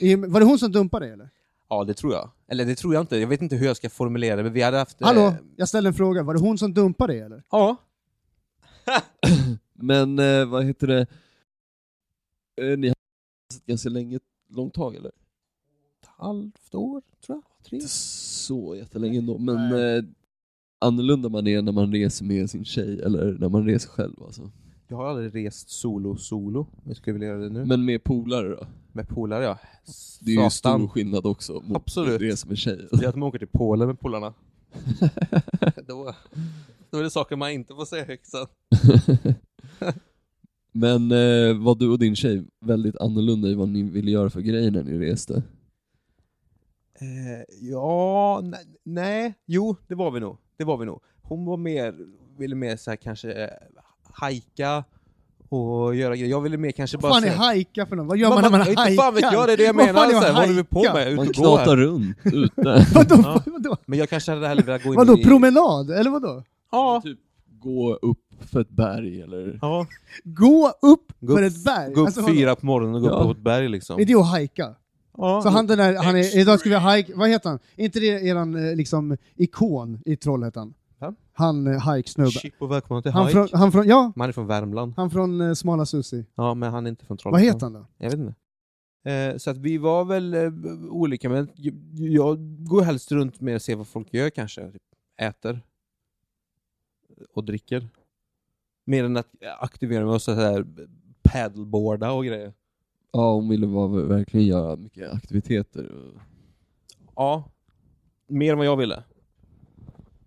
I- 0.00 0.14
Var 0.14 0.40
det 0.40 0.46
hon 0.46 0.58
som 0.58 0.72
dumpade 0.72 1.06
dig 1.06 1.12
eller? 1.12 1.28
Ja, 1.68 1.84
det 1.84 1.94
tror 1.94 2.12
jag. 2.12 2.30
Eller 2.48 2.64
det 2.64 2.74
tror 2.74 2.94
jag 2.94 3.00
inte. 3.00 3.16
Jag 3.16 3.28
vet 3.28 3.42
inte 3.42 3.56
hur 3.56 3.66
jag 3.66 3.76
ska 3.76 3.90
formulera 3.90 4.36
det, 4.36 4.42
men 4.42 4.52
vi 4.52 4.62
hade 4.62 4.76
haft... 4.78 5.00
eh, 5.00 5.06
Hallå, 5.06 5.34
jag 5.56 5.68
ställde 5.68 5.90
en 5.90 5.94
fråga, 5.94 6.22
var 6.22 6.34
det 6.34 6.40
hon 6.40 6.58
som 6.58 6.74
dumpade 6.74 7.12
dig 7.12 7.20
eller? 7.20 7.42
Ja. 7.50 7.76
Men 9.72 10.18
eh, 10.18 10.44
vad 10.46 10.64
heter 10.64 10.86
det? 10.86 11.00
Eh, 12.60 12.78
ni 12.78 12.86
har 12.88 12.94
haft 13.54 13.66
ganska 13.66 13.88
länge, 13.88 14.18
långt 14.48 14.74
tag 14.74 14.96
eller? 14.96 15.08
Ett 16.02 16.08
halvt 16.16 16.74
år, 16.74 17.02
tror 17.26 17.36
jag. 17.36 17.64
Tre. 17.68 17.76
Inte 17.76 17.88
så 17.88 18.76
jättelänge 18.76 19.18
ändå, 19.18 19.38
men 19.38 19.72
eh, 19.72 20.04
annorlunda 20.80 21.28
man 21.28 21.46
är 21.46 21.62
när 21.62 21.72
man 21.72 21.92
reser 21.92 22.24
med 22.24 22.50
sin 22.50 22.64
tjej 22.64 23.00
eller 23.02 23.32
när 23.38 23.48
man 23.48 23.64
reser 23.66 23.88
själv 23.88 24.22
alltså. 24.22 24.50
Jag 24.88 24.96
har 24.96 25.06
aldrig 25.06 25.46
rest 25.46 25.68
solo-solo. 25.70 26.66
Jag 26.84 26.96
skulle 26.96 27.12
vilja 27.12 27.28
göra 27.28 27.38
det 27.40 27.48
nu. 27.50 27.64
Men 27.64 27.84
med 27.84 28.04
polare 28.04 28.48
då? 28.48 28.66
Med 28.96 29.08
polare, 29.08 29.44
ja. 29.44 29.58
Det 30.20 30.30
är 30.30 30.44
ju 30.44 30.50
Satan. 30.50 30.80
stor 30.80 30.88
skillnad 30.88 31.26
också 31.26 31.52
mot 31.52 31.76
Absolut. 31.76 32.20
resa 32.20 32.48
med 32.48 32.58
tjej. 32.58 32.88
Det 32.92 33.04
är 33.04 33.08
att 33.08 33.16
man 33.16 33.28
åker 33.28 33.38
till 33.38 33.48
Polen 33.48 33.86
med 33.86 34.00
polarna. 34.00 34.34
då, 35.86 36.14
då 36.90 36.98
är 36.98 37.02
det 37.02 37.10
saker 37.10 37.36
man 37.36 37.50
inte 37.50 37.74
får 37.74 37.84
säga 37.84 38.04
högt 38.04 38.26
sen. 38.26 38.46
Men 40.72 41.12
eh, 41.12 41.56
var 41.58 41.74
du 41.74 41.88
och 41.88 41.98
din 41.98 42.16
tjej 42.16 42.44
väldigt 42.60 42.96
annorlunda 42.96 43.48
i 43.48 43.54
vad 43.54 43.68
ni 43.68 43.82
ville 43.82 44.10
göra 44.10 44.30
för 44.30 44.40
grejer 44.40 44.70
när 44.70 44.82
ni 44.84 44.98
reste? 44.98 45.42
Eh, 47.00 47.44
ja, 47.60 48.40
nej, 48.44 48.66
nej, 48.82 49.34
jo, 49.46 49.76
det 49.88 49.94
var 49.94 50.10
vi 50.10 50.20
nog. 50.20 50.36
Det 50.56 50.64
var 50.64 50.76
vi 50.76 50.86
nog. 50.86 51.00
Hon 51.22 51.44
var 51.44 51.56
mer, 51.56 51.94
ville 52.38 52.54
mer 52.54 52.76
så 52.76 52.90
här 52.90 52.96
kanske 52.96 53.32
eh, 53.32 53.50
hajka 54.02 54.84
och 55.48 55.94
göra 55.94 56.16
grejer. 56.16 56.30
Jag 56.30 56.40
ville 56.40 56.56
mer 56.56 56.70
kanske 56.70 56.96
Vad 56.96 57.02
bara... 57.12 57.20
fan 57.20 57.30
är 57.30 57.34
hajka 57.36 57.86
för 57.86 57.96
något? 57.96 58.06
Vad 58.06 58.16
gör 58.18 58.28
man 58.28 58.42
när 58.42 58.50
man 58.50 58.68
inte 58.68 58.80
hajkar? 58.80 59.02
fan 59.02 59.14
vet 59.14 59.22
jag, 59.32 59.48
det 59.48 59.52
är 59.52 59.56
det 59.56 59.62
jag 59.64 59.74
Vad 59.74 59.86
menar. 59.86 60.22
vad 60.22 60.34
håller 60.34 60.54
vi 60.54 60.64
på 60.64 60.82
med? 60.94 61.08
Ut 61.08 61.16
Man 61.16 61.28
knatar 61.28 61.76
runt 61.76 62.16
ute. 62.24 62.86
Vadå, 62.94 63.16
Ja. 63.24 63.42
vadå? 63.46 63.76
Men 63.86 63.98
jag 63.98 64.08
kanske 64.10 64.32
hade 64.32 64.48
hellre 64.48 64.64
velat 64.64 64.82
gå 64.82 64.88
in 64.88 64.94
Vadå, 64.96 65.18
i... 65.18 65.24
promenad? 65.24 65.90
Eller 65.90 66.10
vadå? 66.10 66.42
Ja. 66.72 67.00
Typ 67.04 67.18
gå 67.60 67.94
upp 67.94 68.18
för 68.50 68.60
ett 68.60 68.70
berg 68.70 69.20
eller... 69.22 69.58
ja. 69.62 69.86
Gå 70.24 70.68
upp 70.82 71.12
Gå 71.20 71.36
för 71.36 71.42
upp- 71.42 71.52
ett 71.52 71.64
berg? 71.64 71.94
Gå 71.94 72.00
upp 72.00 72.06
Alltså, 72.06 72.20
vadå? 72.20 72.34
fyra 72.34 72.56
på 72.56 72.66
morgonen 72.66 72.94
och 72.94 73.00
gå 73.00 73.06
Ja. 73.08 73.12
upp 73.12 73.24
på 73.24 73.30
ett 73.30 73.38
berg 73.44 73.68
liksom. 73.68 74.00
Är 74.00 74.04
det 74.04 74.14
att 74.14 74.26
hajka? 74.30 74.74
Ja. 75.16 75.40
Så 75.42 75.48
han 75.48 75.66
den 75.66 75.78
där, 75.78 75.94
han 75.94 76.16
är, 76.16 76.38
idag 76.38 76.60
ska 76.60 76.68
vi 76.68 76.74
hajka, 76.76 77.12
vad 77.16 77.28
heter 77.28 77.48
han? 77.50 77.58
Är 77.76 77.84
inte 77.84 78.00
det 78.00 78.06
eran 78.06 78.68
eh, 78.70 78.76
liksom 78.76 79.16
ikon 79.36 80.00
i 80.04 80.16
Trollhättan? 80.16 80.74
Han 81.36 81.66
eh, 81.66 81.78
hajksnubbe. 81.80 82.30
Chip 82.30 82.54
och 82.62 82.70
välkommen 82.70 83.02
till 83.02 83.12
Han 83.12 83.26
hike. 83.26 83.32
från, 83.32 83.48
han 83.60 83.72
från, 83.72 83.86
ja, 83.88 84.12
Man 84.16 84.28
är 84.28 84.32
från 84.32 84.46
Värmland. 84.46 84.92
han 84.96 85.10
från 85.10 85.40
eh, 85.40 85.52
Smala 85.54 85.86
Susi. 85.86 86.26
Ja, 86.34 86.54
men 86.54 86.70
han 86.72 86.86
är 86.86 86.90
inte 86.90 87.04
från 87.06 87.14
Vad 87.14 87.18
Trollhättan. 87.22 87.54
heter 87.54 87.66
han 87.66 87.72
då? 87.72 87.86
Jag 87.98 88.10
vet 88.10 88.18
inte. 88.20 88.34
Eh, 89.10 89.36
så 89.36 89.50
att 89.50 89.56
vi 89.56 89.78
var 89.78 90.04
väl 90.04 90.34
eh, 90.34 90.52
olika, 90.90 91.28
men 91.28 91.48
j- 91.54 91.72
jag 92.14 92.38
går 92.66 92.82
helst 92.82 93.12
runt 93.12 93.40
med 93.40 93.56
att 93.56 93.62
se 93.62 93.74
vad 93.74 93.86
folk 93.88 94.14
gör 94.14 94.30
kanske. 94.30 94.70
Typ, 94.72 94.82
äter. 95.20 95.60
Och 97.34 97.44
dricker. 97.44 97.88
Mer 98.86 99.04
än 99.04 99.16
att 99.16 99.28
aktivera 99.60 100.04
mig 100.04 100.14
och 100.14 100.22
så 100.22 100.32
här 100.32 100.66
paddleboarda 101.22 102.12
och 102.12 102.24
grejer. 102.24 102.52
Ja, 103.12 103.34
hon 103.34 103.48
ville 103.48 103.66
vara, 103.66 103.88
verkligen 103.88 104.46
göra 104.46 104.76
mycket 104.76 105.12
aktiviteter. 105.12 105.90
och- 105.92 106.20
Ja. 107.16 107.44
Mer 108.26 108.52
än 108.52 108.58
vad 108.58 108.66
jag 108.66 108.76
ville. 108.76 109.02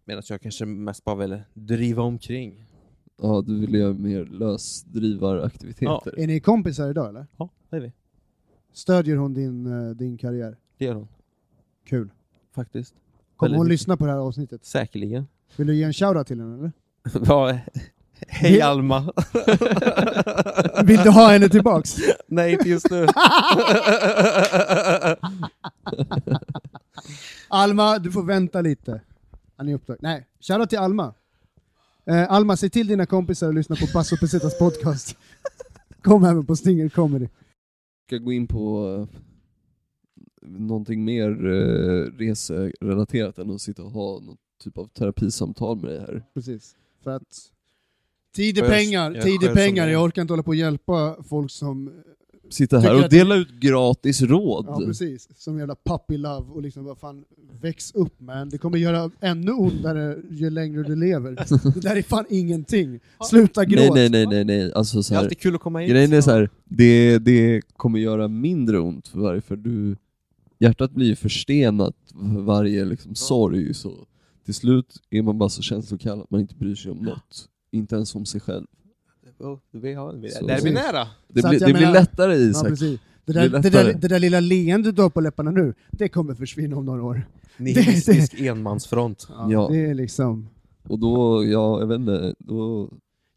Medan 0.08 0.24
jag 0.30 0.41
kanske 0.41 0.65
mest 0.65 1.04
bara 1.04 1.15
ville 1.15 1.43
driva 1.54 2.04
omkring. 2.04 2.65
Ja, 3.22 3.43
du 3.48 3.60
ville 3.60 3.78
göra 3.78 3.93
mer 3.93 4.26
lösdrivaraktiviteter. 4.26 6.20
Är 6.20 6.28
ni 6.28 6.39
kompisar 6.39 6.89
idag 6.89 7.10
eller? 7.10 7.26
Ja, 7.38 7.50
det 7.70 7.76
är 7.76 7.82
vi. 7.82 7.91
Stödjer 8.74 9.15
hon 9.15 9.34
din, 9.34 9.65
eh, 9.88 9.89
din 9.96 10.17
karriär? 10.17 10.58
Det 10.78 10.86
gör 10.86 10.93
hon. 10.93 11.08
Kul. 11.88 12.10
Faktiskt. 12.56 12.93
Kommer 13.36 13.50
Väldigt 13.50 13.58
hon 13.58 13.65
mycket. 13.67 13.72
lyssna 13.74 13.98
på 13.98 14.06
det 14.06 14.12
här 14.12 14.20
avsnittet? 14.20 14.65
Säkerligen. 14.65 15.28
Vill 15.56 15.67
du 15.67 15.76
ge 15.76 15.84
en 15.84 15.93
shoutout 15.93 16.28
till 16.28 16.39
henne 16.39 16.54
eller? 16.58 16.72
Ja, 17.26 17.60
Hej 18.28 18.62
Alma! 18.62 19.00
Vill 20.84 21.00
du 21.04 21.10
ha 21.10 21.32
henne 21.32 21.50
tillbaks? 21.50 21.96
Nej, 22.28 22.54
inte 22.54 22.70
just 22.70 22.91
nu. 22.91 23.06
Alma, 27.47 27.99
du 27.99 28.12
får 28.12 28.24
vänta 28.24 28.62
lite. 28.62 29.01
Han 29.58 29.70
är 29.70 29.74
upptagen. 29.74 29.99
Nej, 30.01 30.26
shoutout 30.39 30.70
till 30.70 30.80
Alma. 30.80 31.14
Eh, 32.05 32.32
Alma, 32.32 32.58
se 32.58 32.70
till 32.70 32.88
dina 32.88 33.05
kompisar 33.05 33.49
att 33.49 33.55
lyssna 33.55 33.76
på 33.76 33.86
Basso 33.93 34.18
Pesetas 34.18 34.60
podcast. 34.60 35.18
Kom 36.01 36.24
även 36.24 36.45
på 36.45 36.55
Stinger 36.55 36.89
Comedy. 36.89 37.28
ska 38.08 38.18
gå 38.18 38.32
in 38.32 38.47
på 38.47 38.95
eh, 38.95 40.49
någonting 40.49 41.05
mer 41.05 41.30
eh, 41.45 42.12
reserelaterat 42.18 43.38
än 43.38 43.51
att 43.51 43.62
sitta 43.62 43.84
och 43.84 43.91
ha 43.91 44.20
någon 44.20 44.38
typ 44.64 44.78
av 44.78 44.88
terapisamtal 44.88 45.78
med 45.78 45.91
dig 45.91 45.99
här. 45.99 46.24
Precis. 46.34 46.76
För 47.03 47.12
att 47.12 47.51
tid 48.36 48.58
är 48.58 48.70
pengar, 48.70 49.12
jag 49.16 49.24
tid 49.24 49.43
är 49.43 49.55
pengar. 49.55 49.88
Jag 49.88 50.03
orkar 50.03 50.22
inte 50.22 50.34
hålla 50.34 50.43
på 50.43 50.49
och 50.49 50.55
hjälpa 50.55 51.24
folk 51.24 51.51
som 51.51 52.03
sitta 52.50 52.80
här 52.80 53.04
och 53.04 53.10
dela 53.10 53.36
ut 53.36 53.52
gratis 53.52 54.22
råd. 54.22 54.66
Ja, 54.70 54.82
precis. 54.86 55.30
Som 55.36 55.60
jävla 55.60 55.76
puppy 55.76 56.18
love 56.18 56.52
och 56.52 56.62
liksom, 56.62 56.86
vad 56.86 56.98
fan, 56.98 57.26
väx 57.62 57.95
upp 57.95 58.20
man. 58.20 58.50
Det 58.50 58.58
kommer 58.58 58.78
göra 58.78 59.12
ännu 59.20 59.52
ondare 59.52 60.18
ju 60.30 60.50
längre 60.50 60.84
du 60.84 60.95
lever. 60.95 61.32
Det 61.74 61.80
där 61.80 61.95
är 61.95 62.02
fan 62.02 62.26
ingenting. 62.30 63.00
Sluta 63.30 63.62
nej, 63.62 63.70
gråt. 63.70 63.95
nej, 63.95 64.10
nej, 64.10 64.28
nej, 64.28 64.45
nej. 64.45 64.74
Alltså 64.74 65.04
så 65.04 65.14
Det 65.14 65.16
är 65.16 65.18
här, 65.18 65.24
alltid 65.24 65.39
kul 65.39 65.56
att 65.56 65.62
komma 65.62 65.80
hit. 65.80 65.89
grejen 65.89 66.14
är 66.14 66.22
så 66.22 66.32
här, 66.32 66.50
det, 66.66 67.20
det 67.20 67.62
kommer 67.78 68.00
göra 68.00 68.28
mindre 68.28 68.80
ont 68.80 69.08
för 69.08 69.20
varje, 69.20 69.41
för 69.41 69.56
du, 69.56 69.95
hjärtat 70.60 70.91
blir 70.91 71.08
ju 71.08 71.16
förstenat 71.16 71.95
för 72.10 72.41
varje 72.41 72.86
liksom, 72.86 73.16
sorg, 73.16 73.74
så 73.74 73.93
till 74.45 74.54
slut 74.54 74.95
är 75.10 75.22
man 75.22 75.38
bara 75.38 75.50
så 75.50 75.62
känslokall 75.62 76.22
att 76.22 76.32
man 76.32 76.41
inte 76.41 76.56
bryr 76.56 76.76
sig 76.76 76.91
om 76.91 76.98
något. 76.98 77.50
Inte 77.72 77.95
ens 77.95 78.16
om 78.16 78.26
sig 78.26 78.41
själv. 78.41 78.66
Oh, 79.39 79.59
vi 79.71 79.93
har, 79.93 80.13
vi, 80.13 80.29
Så- 80.29 80.45
där 80.47 80.57
är 80.57 80.61
vi 80.61 80.71
nära. 80.71 81.07
Det, 81.27 81.41
blir, 81.49 81.59
det 81.59 81.65
blir 81.65 81.73
menar- 81.73 81.93
lättare 81.93 82.33
Ja, 82.33 82.39
Isak. 82.49 82.67
precis. 82.67 82.99
Det 83.25 83.33
Det 83.33 83.39
där, 83.39 83.49
blir 83.49 83.59
det, 83.59 83.69
där, 83.69 83.83
lättare. 83.83 83.99
det 84.01 84.07
där 84.07 84.19
lilla 84.19 84.39
leendet 84.39 84.95
du 84.95 85.01
har 85.01 85.09
på 85.09 85.21
läpparna 85.21 85.51
nu, 85.51 85.73
det 85.91 86.09
kommer 86.09 86.35
försvinna 86.35 86.77
om 86.77 86.85
några 86.85 87.03
år. 87.03 87.27
Nihilistisk 87.57 88.33
enmansfront. 88.41 89.27
Ja. 89.49 89.67
Det 89.71 89.77
är 89.85 89.93
liksom... 89.93 90.49
Och 90.89 90.99
då, 90.99 91.43
ja, 91.45 91.79
jag 91.79 91.88
vet 91.88 91.99
inte, 91.99 92.33
då... 92.39 92.89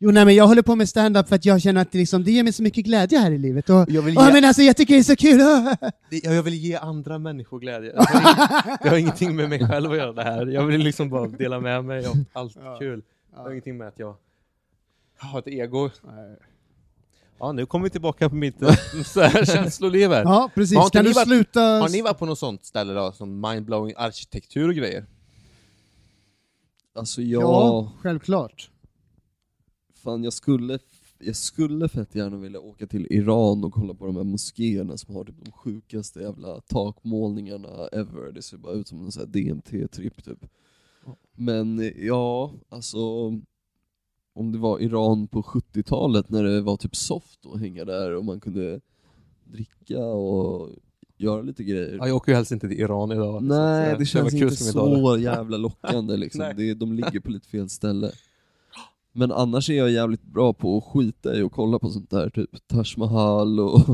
Jo, 0.02 0.10
nej, 0.10 0.24
men 0.24 0.34
jag 0.34 0.46
håller 0.46 0.62
på 0.62 0.74
med 0.76 0.88
stand-up 0.88 1.28
för 1.28 1.36
att 1.36 1.44
jag 1.44 1.60
känner 1.62 1.80
att 1.82 1.92
det, 1.92 1.98
liksom, 1.98 2.24
det 2.24 2.30
ger 2.32 2.42
mig 2.44 2.52
så 2.52 2.62
mycket 2.62 2.84
glädje 2.84 3.18
här 3.18 3.30
i 3.30 3.38
livet. 3.38 3.70
Och, 3.70 3.84
Jag 3.88 4.02
vill, 4.02 4.14
ja, 4.14 4.26
ge, 4.26 4.32
men 4.32 4.44
alltså, 4.44 4.62
jag 4.62 4.76
tycker 4.76 4.94
det 4.94 5.00
är 5.00 5.02
så 5.02 5.16
kul! 5.16 5.40
Ja, 6.22 6.32
jag 6.32 6.42
vill 6.42 6.54
ge 6.54 6.74
andra 6.74 7.18
människor 7.18 7.60
glädje. 7.60 7.92
Jag 8.84 8.90
har, 8.90 8.96
ingenting 8.96 9.36
med 9.36 9.48
mig 9.48 9.66
själv 9.68 9.90
att 9.90 9.96
göra 9.96 10.12
det 10.12 10.22
här. 10.22 10.46
Jag 10.46 10.66
vill 10.66 10.80
liksom 10.80 11.10
bara 11.10 11.26
dela 11.28 11.60
med 11.60 11.84
mig 11.84 12.06
av 12.06 12.14
allt 12.32 12.56
Ja. 12.64 12.76
kul. 12.78 13.02
Jag 13.36 13.42
har 13.42 13.50
ingenting 13.50 13.78
med 13.78 13.88
att 13.88 13.98
jag 13.98 14.14
har 15.20 15.38
ett 15.38 15.48
ego. 15.48 15.90
Nej. 16.04 16.36
Ja, 17.38 17.52
nu 17.52 17.66
kommer 17.66 17.84
vi 17.84 17.90
tillbaka 17.90 18.28
på 18.28 18.34
mitt 18.34 18.58
så 19.06 19.20
här 19.20 19.44
känsloliv 19.44 20.10
här. 20.10 20.22
Ja, 20.22 20.50
precis. 20.54 20.76
Har 20.76 20.84
inte 20.84 20.98
Kan 20.98 21.04
ni 21.04 21.10
du 21.10 21.14
varit- 21.14 21.28
sluta... 21.28 21.60
Har 21.60 21.88
ni 21.88 22.02
varit 22.02 22.18
på 22.18 22.26
något 22.26 22.38
sånt 22.38 22.64
ställe 22.64 22.92
då, 22.92 23.12
som 23.12 23.40
mindblowing 23.40 23.94
arkitektur 23.96 24.68
och 24.68 24.74
grejer? 24.74 25.04
Alltså 26.94 27.22
jag... 27.22 27.42
Ja, 27.42 27.92
självklart. 28.00 28.70
Fan, 29.94 30.24
jag 30.24 30.32
skulle, 30.32 30.78
jag 31.18 31.36
skulle 31.36 31.88
fett 31.88 32.14
gärna 32.14 32.36
vilja 32.36 32.60
åka 32.60 32.86
till 32.86 33.06
Iran 33.10 33.64
och 33.64 33.72
kolla 33.72 33.94
på 33.94 34.06
de 34.06 34.16
här 34.16 34.24
moskéerna 34.24 34.96
som 34.96 35.14
har 35.14 35.24
typ 35.24 35.44
de 35.44 35.52
sjukaste 35.52 36.20
jävla 36.20 36.60
takmålningarna 36.60 37.88
ever. 37.92 38.32
Det 38.32 38.42
ser 38.42 38.56
bara 38.56 38.72
ut 38.72 38.88
som 38.88 39.04
en 39.04 39.12
sån 39.12 39.20
här 39.20 39.28
DMT-tripp 39.28 40.22
typ. 40.24 40.44
Men 41.36 41.92
ja, 41.96 42.52
alltså 42.68 42.98
om 44.40 44.52
det 44.52 44.58
var 44.58 44.80
Iran 44.80 45.26
på 45.26 45.42
70-talet 45.42 46.30
när 46.30 46.44
det 46.44 46.60
var 46.60 46.76
typ 46.76 46.96
soft 46.96 47.46
att 47.54 47.60
hänga 47.60 47.84
där 47.84 48.14
och 48.14 48.24
man 48.24 48.40
kunde 48.40 48.80
dricka 49.44 49.98
och 49.98 50.68
göra 51.16 51.42
lite 51.42 51.64
grejer. 51.64 51.96
Ja, 51.98 52.06
jag 52.06 52.16
åker 52.16 52.32
ju 52.32 52.36
helst 52.36 52.52
inte 52.52 52.68
till 52.68 52.80
Iran 52.80 53.12
idag. 53.12 53.42
Nej, 53.42 53.92
så 53.92 53.98
det 53.98 54.06
känns 54.06 54.34
inte 54.34 54.56
så 54.56 55.18
jävla 55.18 55.56
lockande 55.56 56.16
liksom. 56.24 56.52
Det, 56.56 56.74
de 56.74 56.92
ligger 56.92 57.20
på 57.20 57.30
lite 57.30 57.48
fel 57.48 57.68
ställe. 57.68 58.10
Men 59.12 59.32
annars 59.32 59.70
är 59.70 59.74
jag 59.74 59.90
jävligt 59.90 60.22
bra 60.22 60.52
på 60.52 60.78
att 60.78 60.84
skita 60.84 61.36
i 61.36 61.42
och 61.42 61.52
kolla 61.52 61.78
på 61.78 61.90
sånt 61.90 62.10
där, 62.10 62.30
typ 62.30 62.68
Taj 62.68 62.84
Mahal 62.96 63.60
och 63.60 63.80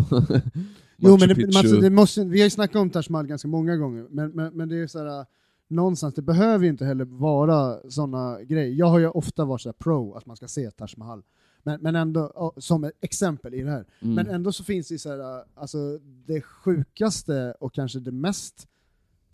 Jo, 0.98 1.10
Machu 1.10 1.18
men 1.18 1.28
det, 1.28 1.34
men 1.34 1.36
Picchu. 1.36 1.58
alltså, 1.58 1.76
det 1.76 1.90
måste, 1.90 2.24
vi 2.24 2.40
har 2.40 2.44
ju 2.44 2.50
snackat 2.50 2.76
om 2.76 2.90
Taj 2.90 3.04
Mahal 3.08 3.26
ganska 3.26 3.48
många 3.48 3.76
gånger, 3.76 4.06
men, 4.10 4.30
men, 4.30 4.56
men 4.56 4.68
det 4.68 4.76
är 4.76 4.86
så 4.86 4.98
här, 4.98 5.26
någonstans, 5.68 6.14
det 6.14 6.22
behöver 6.22 6.64
ju 6.64 6.70
inte 6.70 6.84
heller 6.84 7.04
vara 7.04 7.90
sådana 7.90 8.42
grejer. 8.42 8.74
Jag 8.74 8.86
har 8.86 8.98
ju 8.98 9.08
ofta 9.08 9.44
varit 9.44 9.60
så 9.60 9.68
här 9.68 9.74
pro 9.74 10.14
att 10.14 10.26
man 10.26 10.36
ska 10.36 10.48
se 10.48 10.70
Taj 10.70 10.88
Mahal, 10.96 11.22
men, 11.62 11.80
men 11.82 11.96
ändå, 11.96 12.52
som 12.56 12.84
ett 12.84 12.92
exempel 13.00 13.54
i 13.54 13.62
det 13.62 13.70
här. 13.70 13.84
Mm. 14.00 14.14
Men 14.14 14.26
ändå 14.26 14.52
så 14.52 14.64
finns 14.64 14.88
det 14.88 14.98
så 14.98 15.08
här, 15.10 15.44
alltså 15.54 15.98
det 16.26 16.40
sjukaste 16.40 17.54
och 17.60 17.74
kanske 17.74 18.00
det 18.00 18.12
mest 18.12 18.68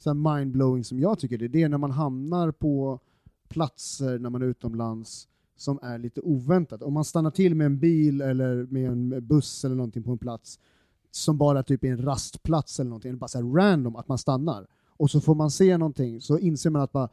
mindblowing 0.05 0.85
som 0.85 1.01
jag 1.01 1.19
tycker 1.19 1.39
det, 1.39 1.49
det 1.49 1.63
är 1.63 1.69
när 1.69 1.79
man 1.79 1.91
hamnar 1.91 2.51
på 2.51 3.01
platser 3.49 4.19
när 4.19 4.31
man 4.31 4.43
är 4.43 4.47
utomlands 4.47 5.29
som 5.57 5.79
är 5.83 5.99
lite 5.99 6.21
oväntat. 6.21 6.83
Om 6.83 6.93
man 6.93 7.05
stannar 7.05 7.31
till 7.31 7.55
med 7.55 7.65
en 7.67 7.79
bil 7.79 8.21
eller 8.21 8.67
med 8.71 8.91
en 8.91 9.27
buss 9.27 9.65
eller 9.65 9.77
någonting 9.77 10.03
på 10.03 10.13
en 10.13 10.19
plats 10.19 10.59
som 11.11 11.39
bara 11.39 11.63
typ 11.63 11.85
är 11.85 11.89
en 11.89 12.03
rastplats 12.03 12.81
eller 12.81 12.91
någonting, 12.91 13.19
bara 13.19 13.29
så 13.29 13.57
random 13.57 13.97
att 13.97 14.09
man 14.09 14.19
stannar. 14.19 14.67
Och 14.97 15.11
så 15.11 15.21
får 15.21 15.35
man 15.35 15.51
se 15.51 15.77
någonting, 15.79 16.21
så 16.21 16.39
inser 16.39 16.71
man 16.71 16.83
att 16.83 16.93
bara 16.93 17.09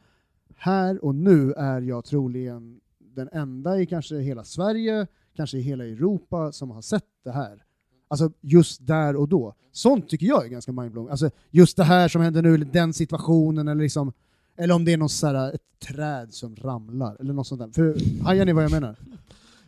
här 0.56 1.04
och 1.04 1.14
nu 1.14 1.52
är 1.52 1.80
jag 1.80 2.04
troligen 2.04 2.80
den 2.98 3.28
enda 3.32 3.80
i 3.80 3.86
kanske 3.86 4.18
hela 4.18 4.44
Sverige, 4.44 5.06
kanske 5.36 5.58
i 5.58 5.60
hela 5.60 5.84
Europa 5.84 6.52
som 6.52 6.70
har 6.70 6.82
sett 6.82 7.04
det 7.24 7.32
här. 7.32 7.64
Alltså 8.08 8.32
just 8.40 8.86
där 8.86 9.16
och 9.16 9.28
då. 9.28 9.54
Sånt 9.72 10.08
tycker 10.08 10.26
jag 10.26 10.44
är 10.44 10.48
ganska 10.48 10.72
mindblowing. 10.72 11.10
Alltså 11.10 11.30
just 11.50 11.76
det 11.76 11.84
här 11.84 12.08
som 12.08 12.22
händer 12.22 12.42
nu, 12.42 12.54
eller 12.54 12.66
den 12.66 12.92
situationen, 12.92 13.68
eller 13.68 13.82
liksom 13.82 14.12
eller 14.56 14.74
om 14.74 14.84
det 14.84 14.92
är 14.92 14.96
någon 14.96 15.08
så 15.08 15.26
här, 15.26 15.54
ett 15.54 15.62
träd 15.88 16.34
som 16.34 16.56
ramlar, 16.56 17.16
eller 17.20 17.32
något 17.32 17.46
sånt 17.46 17.60
där. 17.60 17.68
För, 17.68 18.22
hajar 18.24 18.44
ni 18.44 18.52
vad 18.52 18.64
jag 18.64 18.70
menar? 18.70 18.96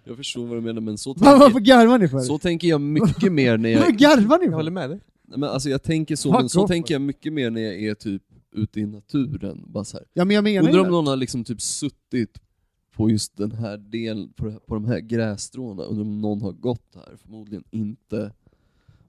Jag 0.05 0.17
förstår 0.17 0.47
vad 0.47 0.57
du 0.57 0.61
menar, 0.61 0.81
men 0.81 0.99
så 0.99 1.15
Varför 1.19 1.45
tänker, 1.45 1.61
garvar 1.61 1.99
ni 1.99 2.09
för? 2.09 2.21
så 2.21 2.39
tänker 2.39 2.69
jag 2.69 2.81
mycket 2.81 3.33
mer 3.33 3.57
när 3.57 3.69
jag... 3.71 3.97
garvar 3.99 4.39
ni 4.39 4.45
Jag 4.45 4.51
för? 4.51 4.57
håller 4.57 4.71
med 4.71 4.91
dig. 4.91 5.01
Men 5.23 5.45
alltså 5.45 5.69
jag 5.69 5.83
tänker 5.83 6.17
så, 6.17 6.33
men 6.33 6.49
så 6.49 6.69
tänker 6.69 6.95
jag 6.95 7.03
mycket 7.03 7.33
mer 7.33 7.51
när 7.51 7.61
jag 7.61 7.83
är 7.83 7.95
typ 7.95 8.23
ute 8.53 8.81
i 8.81 8.87
naturen. 8.87 9.65
Bara 9.67 9.85
så 9.85 9.97
här. 9.97 10.07
Ja 10.13 10.25
men 10.25 10.37
jag 10.37 10.45
menar 10.45 10.69
Undrar 10.69 10.81
om 10.81 10.91
någon 10.91 11.07
har 11.07 11.17
liksom 11.17 11.45
typ 11.45 11.61
suttit 11.61 12.39
på 12.93 13.11
just 13.11 13.37
den 13.37 13.53
här 13.53 13.77
delen, 13.77 14.33
på 14.67 14.75
de 14.75 14.85
här 14.85 15.01
grässtråna, 15.01 15.83
undrar 15.83 16.03
om 16.05 16.21
någon 16.21 16.43
har 16.43 16.53
gått 16.53 16.95
här, 16.95 17.17
förmodligen 17.17 17.65
inte. 17.71 18.33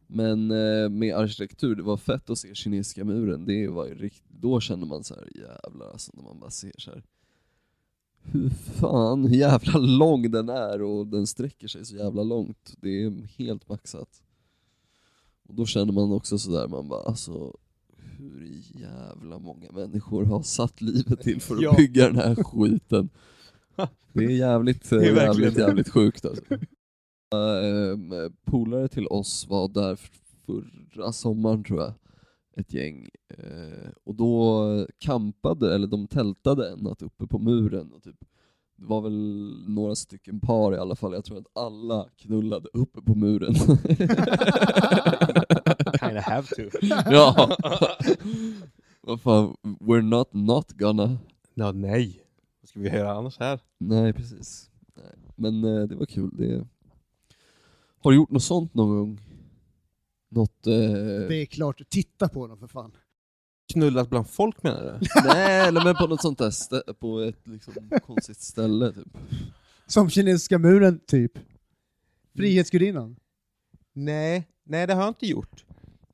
Men 0.07 0.51
eh, 0.51 0.89
med 0.89 1.16
arkitektur, 1.16 1.76
det 1.76 1.84
var 1.84 1.97
fett 1.97 2.30
att 2.30 2.38
se 2.38 2.55
kinesiska 2.55 3.03
muren, 3.05 3.45
det 3.45 3.68
var 3.68 3.88
ju 3.88 3.95
rikt- 3.95 4.24
då 4.28 4.59
kände 4.59 4.86
man 4.86 5.03
så 5.03 5.16
här 5.16 5.30
jävlar 5.36 5.91
alltså, 5.91 6.11
när 6.16 6.24
man 6.24 6.39
bara 6.39 6.51
ser 6.51 6.74
så 6.78 6.91
här. 6.91 7.03
Hur 8.26 8.49
fan, 8.49 9.26
hur 9.26 9.36
jävla 9.38 9.78
lång 9.80 10.32
den 10.32 10.49
är 10.49 10.82
och 10.82 11.07
den 11.07 11.28
sträcker 11.28 11.68
sig 11.68 11.86
så 11.86 11.95
jävla 11.95 12.24
långt. 12.24 12.74
Det 12.82 13.03
är 13.03 13.28
helt 13.38 13.70
maxat. 13.70 14.22
Och 15.54 15.58
då 15.58 15.66
känner 15.66 15.93
man 15.93 16.12
också 16.12 16.38
sådär, 16.39 16.68
man 16.68 16.88
bara 16.88 17.04
alltså 17.04 17.54
hur 17.97 18.62
jävla 18.82 19.39
många 19.39 19.72
människor 19.72 20.26
har 20.26 20.41
satt 20.41 20.82
livet 20.82 21.22
till 21.22 21.41
för 21.41 21.56
att 21.56 21.62
Ja. 21.62 21.74
bygga 21.78 22.06
den 22.08 22.16
här 22.16 22.36
skiten. 22.43 23.10
Det 24.14 24.26
är 24.26 24.30
jävligt, 24.30 24.91
är 24.91 24.95
jävligt, 25.01 25.18
verkligen- 25.18 25.54
jävligt 25.54 25.89
sjukt 25.89 26.26
alltså. 26.26 26.43
Uh, 26.54 28.30
polare 28.45 28.88
till 28.88 29.08
oss 29.08 29.47
var 29.49 29.68
där 29.68 29.99
förra 30.45 31.12
sommaren 31.12 31.64
tror 31.64 31.80
jag, 31.82 31.93
ett 32.56 32.74
gäng. 32.74 33.10
Eh, 33.38 33.89
och 34.04 34.16
då 34.16 34.88
campade, 34.99 35.76
eller 35.76 35.88
de 35.88 36.08
tältade 36.08 36.70
en 36.72 36.80
natt 36.80 37.01
uppe 37.01 37.28
på 37.28 37.39
muren. 37.39 37.91
Och 37.93 38.04
typ, 38.04 38.26
det 38.84 38.89
var 38.89 39.01
väl 39.01 39.55
några 39.67 39.95
stycken 39.95 40.39
par 40.39 40.73
i 40.73 40.77
alla 40.77 40.95
fall, 40.95 41.13
jag 41.13 41.25
tror 41.25 41.38
att 41.38 41.57
alla 41.57 42.09
knullade 42.17 42.69
uppe 42.73 43.01
på 43.01 43.15
muren. 43.15 43.53
Kinda 45.99 46.21
have 46.21 46.47
to. 46.47 46.61
ja. 47.11 47.57
Vad 49.01 49.21
fan, 49.21 49.55
we're 49.61 50.01
not 50.01 50.34
not 50.34 50.71
gonna. 50.71 51.17
Ja, 51.53 51.71
nej. 51.71 52.25
Vad 52.61 52.69
ska 52.69 52.79
vi 52.79 52.89
göra 52.89 53.11
annars 53.11 53.39
här? 53.39 53.59
Nej, 53.77 54.13
precis. 54.13 54.69
Nej. 54.95 55.15
Men 55.36 55.63
eh, 55.63 55.84
det 55.88 55.95
var 55.95 56.05
kul. 56.05 56.29
Det... 56.34 56.67
Har 57.97 58.11
du 58.11 58.17
gjort 58.17 58.31
något 58.31 58.43
sånt 58.43 58.73
någon 58.73 58.97
gång? 58.97 59.19
Något... 60.29 60.67
Eh... 60.67 60.73
Det 61.27 61.41
är 61.41 61.45
klart, 61.45 61.81
titta 61.89 62.29
på 62.29 62.47
dem 62.47 62.57
för 62.57 62.67
fan. 62.67 62.91
Knullat 63.74 64.09
bland 64.09 64.30
folk 64.30 64.63
menar 64.63 64.82
du? 64.99 65.07
Nej, 65.28 65.67
eller 65.67 65.84
men 65.84 65.95
på 65.95 66.07
något 66.07 66.21
sånt 66.21 66.38
där 66.38 66.49
stä- 66.49 66.93
på 66.93 67.19
ett 67.19 67.47
liksom, 67.47 67.74
konstigt 68.05 68.41
ställe 68.41 68.93
typ. 68.93 69.07
Som 69.88 70.09
kinesiska 70.09 70.57
muren, 70.57 70.99
typ. 71.07 71.32
Frihetsgudinnan. 72.36 73.15
Nej, 73.93 74.47
nej 74.63 74.88
det 74.88 74.93
har 74.93 75.01
jag 75.01 75.09
inte 75.09 75.28
gjort. 75.28 75.65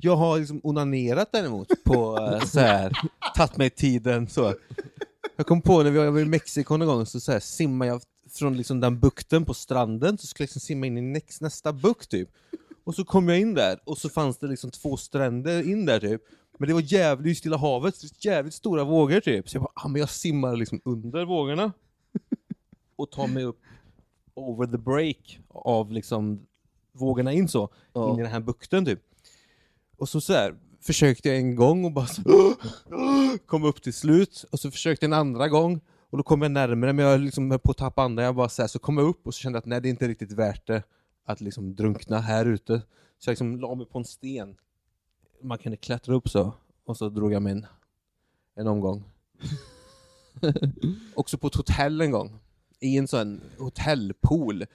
Jag 0.01 0.15
har 0.15 0.39
liksom 0.39 0.59
onanerat 0.63 1.29
däremot 1.31 1.67
på 1.85 2.17
eh, 2.17 2.45
så 2.45 2.59
här, 2.59 2.91
tagit 3.35 3.57
mig 3.57 3.69
tiden 3.69 4.27
så. 4.27 4.53
Jag 5.35 5.47
kom 5.47 5.61
på 5.61 5.83
när 5.83 5.91
vi 5.91 5.97
var 5.97 6.19
i 6.19 6.25
Mexiko 6.25 6.77
någon 6.77 6.87
gång 6.87 7.05
så, 7.05 7.19
så 7.19 7.31
här, 7.31 7.39
simmade 7.39 7.91
jag 7.91 8.01
från 8.31 8.57
liksom 8.57 8.79
den 8.79 8.99
bukten 8.99 9.45
på 9.45 9.53
stranden 9.53 10.17
så 10.17 10.27
skulle 10.27 10.43
jag 10.43 10.47
liksom 10.47 10.59
simma 10.61 10.85
in 10.85 10.97
i 10.97 11.01
näst, 11.01 11.41
nästa 11.41 11.73
bukt 11.73 12.11
typ. 12.11 12.29
Och 12.83 12.95
så 12.95 13.05
kom 13.05 13.29
jag 13.29 13.39
in 13.39 13.53
där 13.53 13.79
och 13.85 13.97
så 13.97 14.09
fanns 14.09 14.37
det 14.37 14.47
liksom 14.47 14.71
två 14.71 14.97
stränder 14.97 15.69
in 15.69 15.85
där 15.85 15.99
typ. 15.99 16.21
Men 16.59 16.67
det 16.67 16.73
var 16.73 16.93
jävligt 16.93 17.31
i 17.31 17.35
Stilla 17.35 17.57
havet, 17.57 17.95
så 17.95 18.07
det 18.07 18.25
var 18.25 18.31
jävligt 18.33 18.53
stora 18.53 18.83
vågor 18.83 19.19
typ. 19.19 19.49
Så 19.49 19.55
jag 19.55 19.61
bara, 19.63 19.71
ah, 19.75 19.87
men 19.87 19.99
jag 19.99 20.09
simmar 20.09 20.55
liksom 20.55 20.81
under 20.85 21.25
vågorna. 21.25 21.71
Och 22.95 23.11
tar 23.11 23.27
mig 23.27 23.43
upp 23.43 23.59
over 24.33 24.65
the 24.65 24.77
break 24.77 25.39
av 25.47 25.91
liksom 25.91 26.47
vågorna 26.91 27.33
in 27.33 27.47
så, 27.47 27.69
Ja. 27.93 28.13
in 28.13 28.19
i 28.19 28.21
den 28.21 28.31
här 28.31 28.39
bukten 28.39 28.85
typ. 28.85 28.99
Och 29.97 30.09
så, 30.09 30.21
så 30.21 30.33
här, 30.33 30.55
försökte 30.81 31.29
jag 31.29 31.37
en 31.37 31.55
gång 31.55 31.85
och 31.85 31.91
bara 31.91 32.05
så, 32.07 32.21
kom 33.45 33.63
upp 33.63 33.81
till 33.81 33.93
slut, 33.93 34.45
och 34.51 34.59
så 34.59 34.71
försökte 34.71 35.05
jag 35.05 35.13
en 35.13 35.19
andra 35.19 35.47
gång, 35.47 35.79
och 36.09 36.17
då 36.17 36.23
kom 36.23 36.41
jag 36.41 36.51
närmare 36.51 36.93
men 36.93 37.05
jag 37.05 37.19
liksom 37.19 37.51
höll 37.51 37.59
på 37.59 37.71
att 37.71 37.77
tappa 37.77 38.01
andan, 38.03 38.25
jag 38.25 38.35
bara 38.35 38.49
så, 38.49 38.61
här, 38.61 38.67
så 38.67 38.79
kom 38.79 38.97
jag 38.97 39.07
upp 39.07 39.27
och 39.27 39.33
så 39.33 39.39
kände 39.39 39.57
jag 39.57 39.61
att 39.61 39.65
nej 39.65 39.81
det 39.81 39.87
är 39.87 39.89
inte 39.89 40.07
riktigt 40.07 40.31
värt 40.31 40.67
det 40.67 40.83
att 41.25 41.41
liksom 41.41 41.75
drunkna 41.75 42.19
här 42.19 42.45
ute. 42.45 42.81
Så 43.19 43.29
jag 43.29 43.31
liksom 43.31 43.59
la 43.59 43.75
mig 43.75 43.85
på 43.85 43.97
en 43.97 44.05
sten. 44.05 44.55
Man 45.41 45.57
kunde 45.57 45.77
klättra 45.77 46.15
upp 46.15 46.29
så. 46.29 46.53
Och 46.85 46.97
så 46.97 47.09
drog 47.09 47.33
jag 47.33 47.41
mig 47.41 47.63
en, 48.55 48.67
omgång. 48.67 49.03
Också 51.15 51.37
på 51.37 51.47
ett 51.47 51.55
hotell 51.55 52.01
en 52.01 52.11
gång. 52.11 52.39
I 52.79 52.97
en 52.97 53.07
sån 53.07 53.41
hotellpool. 53.57 54.59
Då 54.59 54.65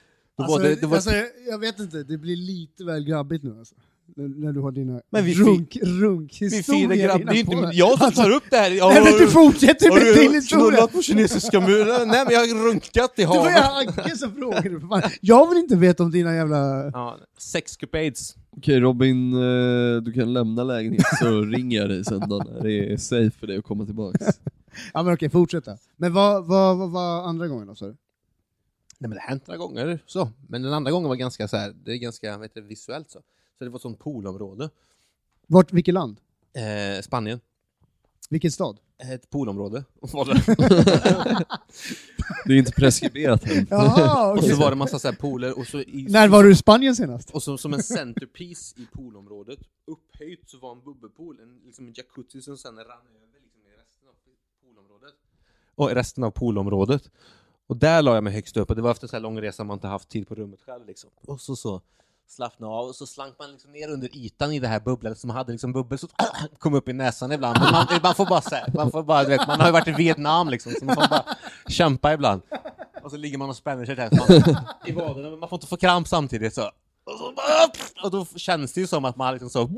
Alltså, 0.42 0.58
var 0.58 0.64
det, 0.64 0.80
det 0.80 0.86
var 0.86 0.96
alltså, 0.96 1.10
jag, 1.10 1.26
jag 1.48 1.58
vet 1.58 1.78
inte, 1.78 2.02
det 2.02 2.18
blir 2.18 2.36
lite 2.36 2.84
väl 2.84 3.04
grabbigt 3.04 3.44
nu 3.44 3.58
alltså. 3.58 3.74
När, 4.16 4.28
när 4.28 4.52
du 4.52 4.60
har 4.60 4.70
dina 4.72 5.00
Men 5.10 5.24
vi 5.24 5.34
runk, 5.34 5.78
vi 5.82 5.86
runkhistorier 5.88 6.88
firar 6.88 6.94
grabb. 7.18 7.26
Det 7.26 7.32
är 7.32 7.40
inte 7.40 7.70
jag 7.76 7.98
som 7.98 8.12
tar 8.12 8.30
upp 8.30 8.42
det 8.50 8.56
här. 8.56 8.70
Jag 8.70 8.94
Nej 8.94 9.04
men 9.04 9.12
du 9.12 9.26
fortsätter 9.28 9.90
har 9.90 9.96
med 9.98 10.14
din 10.14 10.30
du 10.30 10.36
historia! 10.36 10.70
knullat 10.70 10.92
på 10.92 11.02
kinesiska 11.02 11.60
muren? 11.60 12.08
Nej 12.08 12.24
men 12.24 12.34
jag 12.34 12.40
har 12.40 12.68
runkat 12.68 13.12
i 13.18 13.22
Det 13.22 13.26
var 13.26 13.50
ju 13.50 13.56
havet. 13.56 13.98
Agge 13.98 14.16
som 14.16 14.32
frågade. 14.34 14.70
för 14.80 14.88
fan. 14.88 15.02
Jag 15.20 15.48
vill 15.48 15.58
inte 15.58 15.76
veta 15.76 16.02
om 16.02 16.10
dina 16.10 16.34
jävla... 16.34 16.90
Ja, 16.92 17.18
sexcapades. 17.38 18.34
Okej 18.56 18.80
Robin, 18.80 19.32
eh, 19.34 20.02
du 20.02 20.12
kan 20.12 20.32
lämna 20.32 20.64
lägenheten 20.64 21.18
så 21.18 21.40
ringer 21.56 21.80
jag 21.80 21.88
dig 21.88 22.04
sen 22.04 22.20
då 22.28 22.36
när 22.38 22.62
det 22.62 22.92
är 22.92 22.96
safe 22.96 23.30
för 23.30 23.46
dig 23.46 23.56
att 23.58 23.64
komma 23.64 23.84
tillbaks. 23.86 24.26
Ja 24.94 25.02
men 25.02 25.14
okej, 25.14 25.30
fortsätta. 25.30 25.76
Men 25.96 26.12
vad 26.12 26.46
vad- 26.46 26.76
vad 26.78 26.90
var 26.90 27.22
andra 27.22 27.48
gången 27.48 27.66
då 27.66 27.74
sa 27.74 27.84
du? 27.86 27.90
Nej 28.98 29.08
men 29.08 29.10
det 29.10 29.20
har 29.20 29.28
hänt 29.28 29.46
några 29.46 29.58
gånger 29.58 29.98
så. 30.06 30.28
Men 30.48 30.62
den 30.62 30.72
andra 30.72 30.90
gången 30.90 31.08
var 31.08 31.16
ganska 31.16 31.48
så 31.48 31.56
här, 31.56 31.74
det 31.84 31.92
är 31.92 31.96
ganska 31.96 32.38
vet 32.38 32.54
du, 32.54 32.60
visuellt 32.60 33.10
så. 33.10 33.18
Så 33.58 33.64
det 33.64 33.70
var 33.70 33.76
ett 33.76 33.82
sånt 33.82 33.98
poolområde. 33.98 34.70
Vart, 35.46 35.72
vilket 35.72 35.94
land? 35.94 36.20
Eh, 36.52 37.02
Spanien. 37.02 37.40
Vilken 38.30 38.52
stad? 38.52 38.78
Ett 38.98 39.30
poolområde. 39.30 39.84
Var 40.00 40.24
det. 40.24 40.42
Det 42.46 42.52
är 42.52 42.58
inte 42.58 42.72
preskriberat 42.72 43.46
än. 43.50 43.66
Jaha, 43.70 44.30
och 44.30 44.38
okej. 44.38 44.50
så 44.50 44.56
var 44.56 44.70
det 44.70 44.76
massa 44.76 44.98
så 44.98 45.08
här 45.08 45.14
pooler 45.14 45.58
och 45.58 45.66
så 45.66 45.80
i, 45.80 46.06
När 46.10 46.28
var 46.28 46.42
du 46.42 46.52
i 46.52 46.56
Spanien 46.56 46.96
senast? 46.96 47.30
Och 47.30 47.42
så, 47.42 47.58
som 47.58 47.74
en 47.74 47.82
centerpiece 47.82 48.74
i 48.76 48.86
poolområdet, 48.92 49.58
upphöjt 49.86 50.50
så 50.50 50.58
var 50.58 50.72
en 50.72 50.80
bubbelpool, 50.84 51.40
en, 51.40 51.60
liksom 51.66 51.86
en 51.86 51.94
jacuzzi 51.96 52.42
som 52.42 52.58
sen 52.58 52.76
rann 52.76 52.82
över 52.84 53.40
liksom 53.42 53.60
i 53.62 53.70
resten 53.82 54.08
av 54.08 54.14
poolområdet. 54.62 55.14
Och 55.74 55.90
i 55.90 55.94
resten 55.94 56.24
av 56.24 56.30
poolområdet. 56.30 57.10
Och 57.66 57.76
där 57.76 58.02
la 58.02 58.14
jag 58.14 58.24
mig 58.24 58.32
högst 58.32 58.56
upp 58.56 58.70
och 58.70 58.76
det 58.76 58.82
var 58.82 58.90
efter 58.90 59.04
en 59.04 59.08
så 59.08 59.16
här 59.16 59.22
lång 59.22 59.40
resa 59.40 59.64
man 59.64 59.76
inte 59.76 59.88
haft 59.88 60.08
tid 60.08 60.28
på 60.28 60.34
rummet 60.34 60.60
själv 60.60 60.86
liksom. 60.86 61.10
Och 61.26 61.40
så 61.40 61.56
så 61.56 61.80
slappna 62.26 62.66
av 62.66 62.88
och 62.88 62.94
så 62.94 63.06
slank 63.06 63.34
man 63.38 63.52
liksom 63.52 63.72
ner 63.72 63.88
under 63.90 64.16
ytan 64.16 64.52
i 64.52 64.58
det 64.58 64.68
här 64.68 64.80
bubblet 64.80 65.18
som 65.18 65.30
hade 65.30 65.52
liksom 65.52 65.72
bubbel 65.72 65.98
så 65.98 66.08
kom 66.58 66.74
upp 66.74 66.88
i 66.88 66.92
näsan 66.92 67.32
ibland. 67.32 67.58
Men 67.60 67.72
man, 67.72 67.86
man 68.02 68.14
får 68.14 68.26
bara 68.26 68.40
så 68.40 68.54
här, 68.54 68.70
man 68.74 68.90
får 68.90 69.02
bara, 69.02 69.22
du 69.22 69.28
vet, 69.28 69.46
man 69.46 69.60
har 69.60 69.66
ju 69.66 69.72
varit 69.72 69.88
i 69.88 69.92
Vietnam 69.92 70.48
liksom 70.48 70.72
så 70.78 70.84
man 70.84 70.94
får 70.94 71.08
bara 71.08 71.24
kämpa 71.68 72.12
ibland. 72.12 72.42
Och 73.02 73.10
så 73.10 73.16
ligger 73.16 73.38
man 73.38 73.48
och 73.48 73.56
spänner 73.56 73.86
sig 73.86 73.96
där 73.96 74.10
man, 74.12 74.56
i 74.86 74.92
vaderna 74.92 75.30
men 75.30 75.38
man 75.38 75.48
får 75.48 75.56
inte 75.56 75.66
få 75.66 75.76
kramp 75.76 76.08
samtidigt 76.08 76.54
så. 76.54 76.70
Och, 77.06 77.18
så 77.18 77.32
bara, 77.36 78.04
och 78.04 78.10
då 78.10 78.38
känns 78.38 78.72
det 78.72 78.80
ju 78.80 78.86
som 78.86 79.04
att 79.04 79.16
man 79.16 79.32
liksom 79.32 79.50
så, 79.50 79.70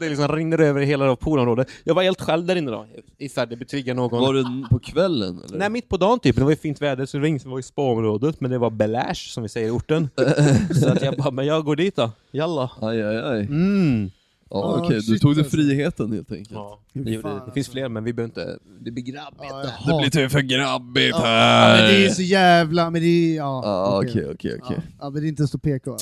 det 0.00 0.08
liksom 0.08 0.28
rinner 0.28 0.60
över 0.60 0.80
hela 0.82 1.04
det 1.06 1.16
poolområdet. 1.16 1.68
Jag 1.84 1.94
var 1.94 2.02
helt 2.02 2.20
själv 2.20 2.46
där 2.46 2.56
inne 2.56 2.70
då, 2.70 2.86
i 3.18 3.28
färd 3.28 3.48
det 3.48 3.56
betrygga 3.56 3.94
någon. 3.94 4.20
Var 4.20 4.34
det 4.34 4.68
på 4.70 4.78
kvällen 4.78 5.42
eller? 5.44 5.58
Nej, 5.58 5.70
mitt 5.70 5.88
på 5.88 5.96
dagen 5.96 6.18
typ. 6.18 6.36
Det 6.36 6.42
var 6.44 6.50
ju 6.50 6.56
fint 6.56 6.82
väder 6.82 7.06
så 7.06 7.16
det 7.16 7.20
var 7.20 7.28
ingen 7.28 7.40
som 7.40 7.50
var 7.50 7.58
i 7.58 7.62
spaområdet, 7.62 8.40
men 8.40 8.50
det 8.50 8.58
var 8.58 8.70
beläsch 8.70 9.30
som 9.34 9.42
vi 9.42 9.48
säger 9.48 9.68
i 9.68 9.70
orten. 9.70 10.08
så 10.80 10.88
att 10.88 11.02
jag 11.02 11.16
bara, 11.16 11.30
men 11.30 11.46
jag 11.46 11.64
går 11.64 11.76
dit 11.76 11.96
då. 11.96 12.10
Jalla. 12.30 12.70
Aj, 12.80 13.02
aj, 13.02 13.16
aj. 13.18 13.40
Mm. 13.40 14.10
Ja, 14.50 14.56
Ah, 14.58 14.78
okej, 14.84 14.96
du 14.96 15.02
shit, 15.02 15.22
tog 15.22 15.34
dig 15.34 15.42
alltså. 15.44 15.56
friheten 15.56 16.12
helt 16.12 16.32
enkelt. 16.32 16.50
Ja, 16.52 16.78
det, 16.92 17.00
det, 17.02 17.20
fan, 17.20 17.34
det 17.46 17.52
finns 17.52 17.56
alltså. 17.66 17.72
fler, 17.72 17.88
men 17.88 18.04
vi 18.04 18.12
behöver 18.12 18.30
inte... 18.30 18.58
Det 18.80 18.90
blir 18.90 19.04
grabbigt. 19.04 19.42
Ja, 19.50 19.64
Det 19.86 19.98
blir 19.98 20.10
typ 20.10 20.32
för 20.32 20.40
grabbigt 20.40 21.10
Ja, 21.12 21.18
här! 21.24 21.82
men 21.82 21.90
det 21.94 22.06
är 22.06 22.10
så 22.10 22.22
jävla... 22.22 22.90
Men 22.90 23.02
det 23.02 23.06
är... 23.08 23.36
Ja, 23.36 23.60
Ja, 23.64 23.98
okej, 24.04 24.26
okej, 24.34 24.58
okej. 24.62 24.78
Ja, 25.00 25.10
men 25.10 25.22
det 25.22 25.26
är 25.26 25.28
inte 25.28 25.46
så 25.46 25.58
PK? 25.58 25.96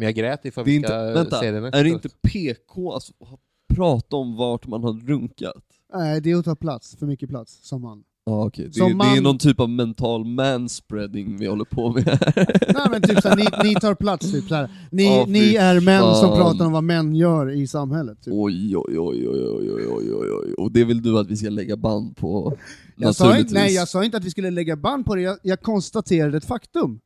Men 0.00 0.06
jag 0.06 0.14
grät 0.14 0.44
ifall 0.44 0.64
Det 0.64 0.68
är 0.70 0.72
vi 0.72 0.76
inte, 0.76 0.88
ska 0.88 1.12
vänta, 1.12 1.40
se 1.40 1.50
det 1.50 1.60
nästa. 1.60 1.78
är 1.78 1.84
det 1.84 1.90
inte 1.90 2.08
PK 2.22 2.92
alltså, 2.92 3.12
att 3.20 3.76
prata 3.76 4.16
om 4.16 4.36
vart 4.36 4.66
man 4.66 4.82
har 4.84 4.92
runkat? 5.06 5.62
Nej, 5.94 6.20
det 6.20 6.30
är 6.30 6.36
att 6.36 6.44
ta 6.44 6.56
plats, 6.56 6.96
för 6.98 7.06
mycket 7.06 7.28
plats, 7.28 7.58
som 7.62 7.82
man. 7.82 8.02
Ja 8.26 8.44
okej, 8.46 8.66
det, 8.66 8.72
Som 8.74 8.86
det 8.86 8.92
är 8.92 9.14
man- 9.14 9.22
någon 9.22 9.38
typ 9.38 9.60
av 9.60 9.68
mental 9.70 10.24
manspreading 10.24 11.36
vi 11.36 11.46
håller 11.46 11.64
på 11.64 11.92
med 11.92 12.04
här. 12.04 12.32
Nej 12.74 12.86
men 12.90 13.02
typ 13.02 13.22
såhär, 13.22 13.36
ni, 13.36 13.68
ni 13.68 13.74
tar 13.74 13.94
plats 13.94 14.32
typ 14.32 14.48
såhär. 14.48 14.70
Ni, 14.90 15.22
fy 15.26 15.32
ni 15.32 15.54
är 15.56 15.80
män 15.80 16.00
som 16.14 16.28
fan. 16.28 16.36
pratar 16.38 16.66
om 16.66 16.72
vad 16.72 16.84
män 16.84 17.14
gör 17.14 17.50
i 17.50 17.66
samhället. 17.66 18.22
Typ. 18.24 18.34
Oj, 18.36 18.76
oj, 18.76 18.98
oj, 18.98 19.28
oj, 19.28 19.46
oj, 19.48 19.70
oj, 19.72 19.86
oj, 19.90 20.14
oj, 20.14 20.30
oj. 20.46 20.54
Och 20.58 20.72
det 20.72 20.84
vill 20.84 21.02
du 21.02 21.18
att 21.18 21.26
vi 21.30 21.36
ska 21.36 21.48
lägga 21.50 21.76
band 21.76 22.16
på? 22.16 22.56
Jag 22.96 23.14
sa, 23.14 23.38
inte, 23.38 23.54
nej, 23.54 23.74
jag 23.74 23.88
sa 23.88 24.04
inte 24.04 24.16
att 24.16 24.24
vi 24.24 24.30
skulle 24.30 24.50
lägga 24.50 24.76
band 24.76 25.04
på 25.06 25.14
det, 25.14 25.22
jag, 25.22 25.38
jag 25.42 25.60
konstaterade 25.62 26.36
ett 26.36 26.44
faktum. 26.44 27.00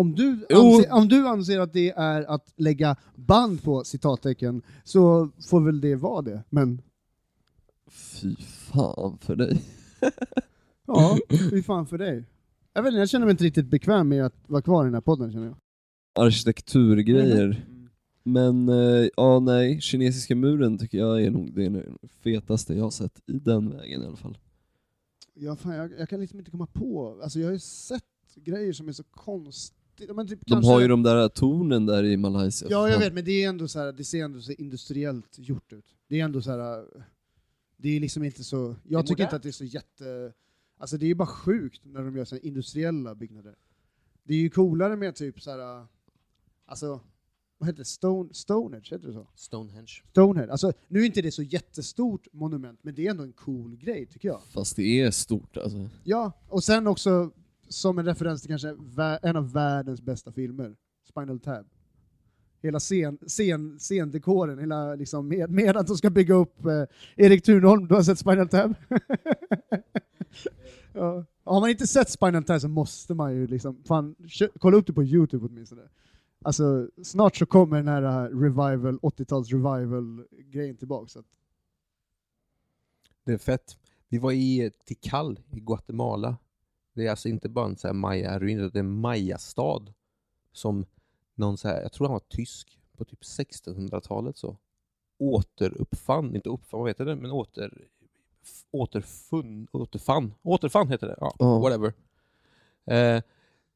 Om 0.00 0.14
du, 0.14 0.46
anser, 0.50 0.92
om 0.92 1.08
du 1.08 1.28
anser 1.28 1.58
att 1.60 1.72
det 1.72 1.90
är 1.90 2.22
att 2.22 2.52
lägga 2.56 2.96
band 3.14 3.62
på 3.62 3.84
citattecken, 3.84 4.62
så 4.84 5.30
får 5.48 5.60
väl 5.60 5.80
det 5.80 5.96
vara 5.96 6.22
det. 6.22 6.44
Men 6.50 6.82
Fy 7.90 8.36
fan 8.36 9.18
för 9.18 9.36
dig. 9.36 9.62
ja, 10.86 11.18
fy 11.50 11.62
fan 11.62 11.86
för 11.86 11.98
dig. 11.98 12.24
Jag, 12.72 12.82
vet, 12.82 12.90
inte, 12.90 12.98
jag 12.98 13.08
känner 13.08 13.26
mig 13.26 13.30
inte 13.30 13.44
riktigt 13.44 13.66
bekväm 13.66 14.08
med 14.08 14.26
att 14.26 14.34
vara 14.46 14.62
kvar 14.62 14.84
i 14.84 14.86
den 14.86 14.94
här 14.94 15.00
podden 15.00 15.32
känner 15.32 15.46
jag. 15.46 15.56
Arkitekturgrejer. 16.26 17.66
Men, 18.22 18.68
eh, 18.68 19.08
ja 19.16 19.40
nej, 19.40 19.80
kinesiska 19.80 20.36
muren 20.36 20.78
tycker 20.78 20.98
jag 20.98 21.22
är 21.22 21.30
nog 21.30 21.54
det 21.54 21.84
fetaste 22.22 22.74
jag 22.74 22.84
har 22.84 22.90
sett 22.90 23.20
i 23.26 23.32
den 23.32 23.70
vägen 23.70 24.02
i 24.02 24.06
alla 24.06 24.16
fall. 24.16 24.38
Ja, 25.34 25.56
fan, 25.56 25.74
jag, 25.74 25.92
jag 25.98 26.08
kan 26.08 26.20
liksom 26.20 26.38
inte 26.38 26.50
komma 26.50 26.66
på, 26.66 27.20
alltså 27.22 27.38
jag 27.38 27.46
har 27.46 27.52
ju 27.52 27.58
sett 27.58 28.04
grejer 28.34 28.72
som 28.72 28.88
är 28.88 28.92
så 28.92 29.04
konstiga. 29.04 29.79
Men 30.08 30.28
typ 30.28 30.40
De 30.46 30.50
kanske- 30.50 30.70
har 30.70 30.80
ju 30.80 30.88
de 30.88 31.02
där 31.02 31.28
tornen 31.28 31.86
där 31.86 32.04
i 32.04 32.16
Malaysia. 32.16 32.68
Ja, 32.70 32.88
jag 32.88 32.98
vet, 32.98 33.12
men 33.14 33.24
det 33.24 33.44
är 33.44 33.48
ändå 33.48 33.68
så 33.68 33.78
här, 33.78 33.92
det 33.92 34.04
ser 34.04 34.24
ändå 34.24 34.40
så 34.40 34.52
industriellt 34.52 35.38
gjort 35.38 35.72
ut. 35.72 35.94
Det 36.08 36.20
är 36.20 36.24
ändå 36.24 36.42
så 36.42 36.50
här, 36.50 36.84
det 37.76 37.96
är 37.96 38.00
liksom 38.00 38.24
inte 38.24 38.44
så, 38.44 38.76
jag 38.88 39.06
tycker 39.06 39.22
inte 39.22 39.36
att 39.36 39.42
det 39.42 39.48
är 39.48 39.52
så 39.52 39.64
jätte, 39.64 40.32
alltså 40.78 40.96
det 40.98 41.06
är 41.10 41.14
bara 41.14 41.28
sjukt 41.28 41.80
när 41.84 42.02
de 42.04 42.16
gör 42.16 42.24
så 42.24 42.34
här 42.34 42.46
industriella 42.46 43.14
byggnader. 43.14 43.54
Det 44.22 44.34
är 44.34 44.38
ju 44.38 44.50
coolare 44.50 44.96
med 44.96 45.14
typ 45.14 45.40
så 45.42 45.50
här, 45.50 45.86
alltså, 46.66 47.00
vad 47.58 47.68
heter 47.68 47.78
det, 47.78 47.84
Stone, 47.84 48.34
Stonehenge, 48.34 48.88
heter 48.90 49.06
det 49.06 49.12
så? 49.12 49.26
Stonehenge. 49.34 50.02
Stonehenge, 50.10 50.52
alltså 50.52 50.72
nu 50.88 51.00
är 51.00 51.04
inte 51.06 51.22
det 51.22 51.32
så 51.32 51.42
jättestort 51.42 52.26
monument, 52.32 52.78
men 52.82 52.94
det 52.94 53.06
är 53.06 53.10
ändå 53.10 53.22
en 53.22 53.32
cool 53.32 53.76
grej 53.76 54.06
tycker 54.06 54.28
jag. 54.28 54.42
Fast 54.50 54.76
det 54.76 55.00
är 55.00 55.10
stort 55.10 55.56
alltså. 55.56 55.88
Ja, 56.04 56.32
och 56.48 56.64
sen 56.64 56.86
också 56.86 57.30
som 57.70 57.98
en 57.98 58.04
referens 58.04 58.42
till 58.42 58.50
kanske 58.50 58.76
en 59.22 59.36
av 59.36 59.52
världens 59.52 60.02
bästa 60.02 60.32
filmer, 60.32 60.76
Spinal 61.08 61.40
Tab. 61.40 61.66
Hela 62.62 62.78
scen, 62.78 63.18
scen, 63.26 63.78
scendekoren, 63.78 64.58
hela 64.58 64.94
liksom 64.94 65.28
med, 65.28 65.50
medan 65.50 65.84
de 65.84 65.96
ska 65.96 66.10
bygga 66.10 66.34
upp 66.34 66.64
eh, 66.64 66.84
Erik 67.16 67.44
Thunholm, 67.44 67.88
du 67.88 67.94
har 67.94 68.02
sett 68.02 68.18
Spinal 68.18 68.48
Tab? 68.48 68.74
ja. 70.92 71.24
Har 71.44 71.60
man 71.60 71.70
inte 71.70 71.86
sett 71.86 72.10
Spinal 72.10 72.44
Tab 72.44 72.60
så 72.60 72.68
måste 72.68 73.14
man 73.14 73.34
ju 73.34 73.46
liksom, 73.46 73.82
fan, 73.84 74.14
kolla 74.58 74.76
upp 74.76 74.86
det 74.86 74.92
på 74.92 75.04
Youtube 75.04 75.46
åtminstone. 75.46 75.82
Alltså, 76.42 76.88
snart 77.02 77.36
så 77.36 77.46
kommer 77.46 77.76
den 77.76 77.88
här 77.88 78.02
eh, 78.02 78.38
revival, 78.38 78.98
80-tals 78.98 79.52
revival-grejen 79.52 80.76
tillbaka. 80.76 81.08
Så 81.08 81.18
att, 81.18 81.26
Det 83.24 83.32
är 83.32 83.38
fett. 83.38 83.76
Vi 84.08 84.18
var 84.18 84.32
i 84.32 84.70
Tikal 84.84 85.40
i 85.50 85.60
Guatemala. 85.60 86.36
Det 87.00 87.06
är 87.06 87.10
alltså 87.10 87.28
inte 87.28 87.48
bara 87.48 87.66
en 87.66 87.76
så 87.76 87.86
här 87.86 87.94
maya-ruin, 87.94 88.58
utan 88.58 88.70
det 88.72 88.78
är 88.78 88.80
en 88.80 89.00
maya-stad. 89.00 89.92
Som 90.52 90.84
någon 91.34 91.58
så 91.58 91.68
här, 91.68 91.82
jag 91.82 91.92
tror 91.92 92.06
han 92.06 92.12
var 92.12 92.22
tysk, 92.28 92.78
på 92.96 93.04
typ 93.04 93.20
1600-talet 93.22 94.36
så. 94.36 94.56
Återuppfann, 95.18 96.34
inte 96.34 96.48
uppfann, 96.48 96.80
vad 96.80 96.90
heter 96.90 97.04
det, 97.04 97.16
men 97.16 97.30
åter... 97.30 97.88
Återfunn, 98.70 99.66
återfann, 99.72 100.34
återfann 100.42 100.88
heter 100.88 101.06
det, 101.06 101.16
ja, 101.20 101.34
Ja. 101.38 101.58
whatever. 101.58 101.92
Eh, 102.86 103.22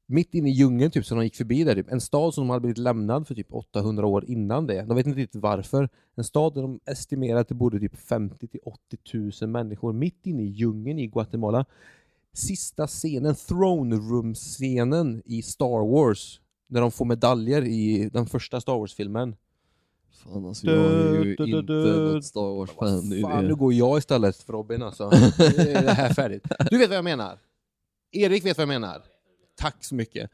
mitt 0.06 0.34
inne 0.34 0.48
i 0.48 0.52
djungeln 0.52 0.90
typ, 0.90 1.06
som 1.06 1.18
de 1.18 1.24
gick 1.24 1.36
förbi 1.36 1.64
där, 1.64 1.74
typ. 1.74 1.92
en 1.92 2.00
stad 2.00 2.34
som 2.34 2.44
de 2.44 2.50
hade 2.50 2.60
blivit 2.60 2.78
lämnad 2.78 3.26
för 3.26 3.34
typ 3.34 3.52
800 3.54 4.06
år 4.06 4.24
innan 4.24 4.66
det. 4.66 4.82
De 4.82 4.96
vet 4.96 5.06
inte 5.06 5.20
riktigt 5.20 5.42
varför. 5.42 5.88
En 6.14 6.24
stad 6.24 6.54
där 6.54 6.62
de 6.62 6.80
estimerar 6.84 7.40
att 7.40 7.48
det 7.48 7.54
bodde 7.54 7.80
typ 7.80 7.96
50 7.96 8.46
till 8.48 8.60
80 8.64 9.42
000 9.42 9.50
människor 9.50 9.92
mitt 9.92 10.26
inne 10.26 10.42
i 10.42 10.46
djungeln 10.46 10.98
i 10.98 11.06
Guatemala. 11.06 11.64
Sista 12.34 12.86
scenen, 12.86 13.34
throne 13.34 13.96
room-scenen 13.96 15.22
i 15.24 15.42
Star 15.42 15.90
Wars, 15.92 16.40
när 16.68 16.80
de 16.80 16.90
får 16.90 17.04
medaljer 17.04 17.62
i 17.64 18.10
den 18.12 18.26
första 18.26 18.60
Star 18.60 18.78
Wars-filmen. 18.78 19.36
Fan 20.24 20.46
alltså, 20.46 20.66
jag 20.66 20.76
är 20.76 21.12
ju 21.24 21.34
Du, 21.34 21.36
du, 21.36 21.52
du, 21.52 21.58
inte 21.58 21.72
du. 21.72 22.14
något 22.14 22.24
Star 22.24 22.56
Wars-fan. 22.58 23.10
Det 23.10 23.20
Fan, 23.20 23.42
det. 23.42 23.48
nu 23.48 23.54
går 23.54 23.72
jag 23.72 23.98
istället 23.98 24.36
för 24.36 24.52
Robin 24.52 24.82
alltså. 24.82 25.10
Nu 25.38 25.70
är 25.70 25.82
det 25.82 25.92
här 25.92 26.14
färdigt. 26.14 26.44
Du 26.70 26.78
vet 26.78 26.88
vad 26.88 26.96
jag 26.98 27.04
menar? 27.04 27.38
Erik 28.12 28.44
vet 28.44 28.56
vad 28.56 28.62
jag 28.62 28.68
menar. 28.68 29.02
Tack 29.56 29.84
så 29.84 29.94
mycket. 29.94 30.30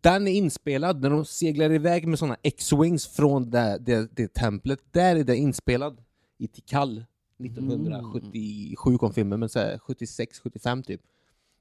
Den 0.00 0.28
är 0.28 0.32
inspelad 0.32 1.00
när 1.00 1.10
de 1.10 1.24
seglar 1.24 1.72
iväg 1.72 2.06
med 2.08 2.18
såna 2.18 2.36
X-Wings 2.42 3.06
från 3.06 3.50
det, 3.50 3.78
det, 3.80 4.08
det 4.16 4.34
templet. 4.34 4.78
Där 4.90 5.16
är 5.16 5.24
det 5.24 5.36
inspelad 5.36 5.98
i 6.38 6.48
Tikal. 6.48 7.04
1977 7.38 8.98
kom 8.98 9.12
filmen, 9.12 9.40
men 9.40 9.48
så 9.48 9.58
här 9.58 9.78
76, 9.78 10.38
75 10.38 10.82
typ. 10.82 11.00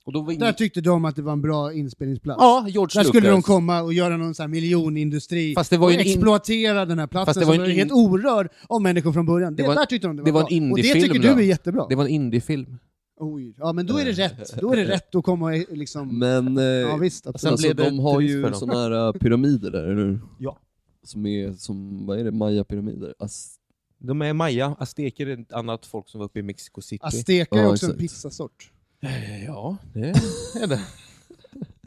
Och 0.06 0.14
då 0.14 0.20
var 0.22 0.28
Där 0.28 0.34
ingen... 0.34 0.54
tyckte 0.54 0.82
de 0.82 1.06
att 1.06 1.16
det 1.16 1.22
var 1.22 1.34
en 1.34 1.42
bra 1.42 1.74
inspelningsplats. 1.74 2.38
Ja, 2.42 2.66
George 2.70 3.00
Där 3.00 3.04
skulle 3.10 3.30
de 3.30 3.42
komma 3.42 3.82
och 3.82 3.94
göra 3.94 4.18
någon 4.18 4.36
sån 4.36 4.44
här 4.44 4.48
miljonindustri 4.48 5.54
Fast 5.56 5.70
det 5.70 5.78
var 5.78 5.88
och 5.88 5.94
en 5.94 6.00
in- 6.00 6.06
exploatera 6.08 6.86
den 6.86 7.00
här 7.00 7.08
platsen 7.08 7.26
Fast 7.26 7.40
det 7.40 7.46
var 7.46 7.54
som 7.54 7.64
en 7.64 7.68
var 7.70 7.72
in- 7.74 7.78
helt 7.80 7.92
orörd 7.92 8.50
av 8.70 8.82
människor 8.82 9.12
från 9.14 9.26
början. 9.26 9.56
Det, 9.56 9.64
Det 9.64 9.68
var- 9.68 9.76
där 9.76 9.86
tyckte 9.86 10.08
de 10.08 10.16
det 10.16 10.22
var, 10.22 10.26
det 10.26 10.32
var 10.32 10.42
bra. 10.42 10.50
en 10.58 10.72
Och 10.72 10.78
det 10.78 10.82
indiefilm 10.88 11.14
tycker 11.14 11.28
du 11.28 11.34
då. 11.34 11.40
är 11.40 11.44
jättebra. 11.44 11.86
Det 11.90 11.96
var 11.96 12.04
en 12.04 12.10
indiefilm. 12.10 12.78
Oj. 13.20 13.56
Ja, 13.58 13.74
men 13.74 13.86
då 13.86 13.98
är 13.98 14.06
det 14.06 14.12
rätt. 14.12 14.60
Då 14.62 14.72
är 14.72 14.78
det 14.78 14.84
rätt 14.96 15.16
att 15.16 15.24
komma 15.24 15.46
och 15.70 15.78
liksom... 15.78 16.20
Men 16.20 16.58
eh, 16.58 16.64
Ja 16.64 16.98
visst, 16.98 17.24
sen 17.24 17.30
absolut. 17.36 17.52
alltså, 17.52 17.68
blev 17.68 17.76
det 17.76 17.84
de 17.84 18.00
har 18.00 18.22
ju 18.22 18.54
såna 18.54 18.74
här 18.74 19.08
äh, 19.08 19.12
pyramider 19.14 19.72
där, 19.72 19.84
eller 19.84 19.96
hur? 20.06 20.20
Ja. 20.40 20.60
Som 21.04 21.26
är 21.26 21.54
som, 21.54 22.06
vad 22.06 22.20
är 22.20 22.24
det, 22.24 22.32
maya-pyramider? 22.32 23.14
As- 23.20 23.56
De 24.00 24.22
är 24.22 24.34
maya, 24.34 24.76
azteker 24.80 25.28
är 25.28 25.38
ett 25.42 25.52
annat 25.54 25.86
folk 25.86 26.10
som 26.10 26.20
var 26.20 26.26
uppe 26.26 26.40
i 26.40 26.44
Mexico 26.44 26.82
City. 26.82 27.00
Azteca 27.04 27.56
är 27.56 27.64
Ja, 27.64 27.70
också 27.70 27.86
en 27.86 27.92
exakt. 27.92 28.00
pizzasort. 28.02 28.72
Eh, 29.04 29.46
Ja, 29.46 29.78
det 29.94 30.10
är 30.56 30.68
det. 30.68 30.82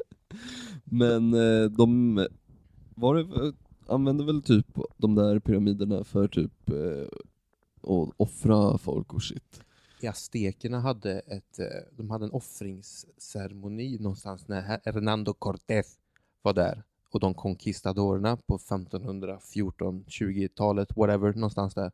Men 0.84 1.34
eh, 1.34 1.70
de 1.70 2.16
var 2.94 3.14
det, 3.14 3.52
använde 3.88 4.24
väl 4.24 4.42
typ 4.42 4.66
de 4.96 5.14
där 5.14 5.38
pyramiderna 5.38 6.04
för 6.04 6.28
typ 6.28 6.70
eh, 6.70 7.06
att 7.82 8.10
offra 8.16 8.78
folk 8.78 9.14
och 9.14 9.22
shit. 9.22 9.60
Aztekerna 10.08 10.80
hade, 10.80 11.18
ett, 11.18 11.58
de 11.96 12.10
hade 12.10 12.24
en 12.24 12.30
offringsceremoni 12.30 13.98
någonstans 13.98 14.48
när 14.48 14.60
Hernando 14.84 15.32
Cortés 15.32 15.98
var 16.42 16.52
där. 16.52 16.82
Och 17.10 17.20
de 17.20 17.34
conquistadorerna 17.34 18.36
på 18.36 18.54
1514, 18.54 20.04
20-talet, 20.08 20.96
whatever, 20.96 21.32
någonstans 21.32 21.74
där. 21.74 21.90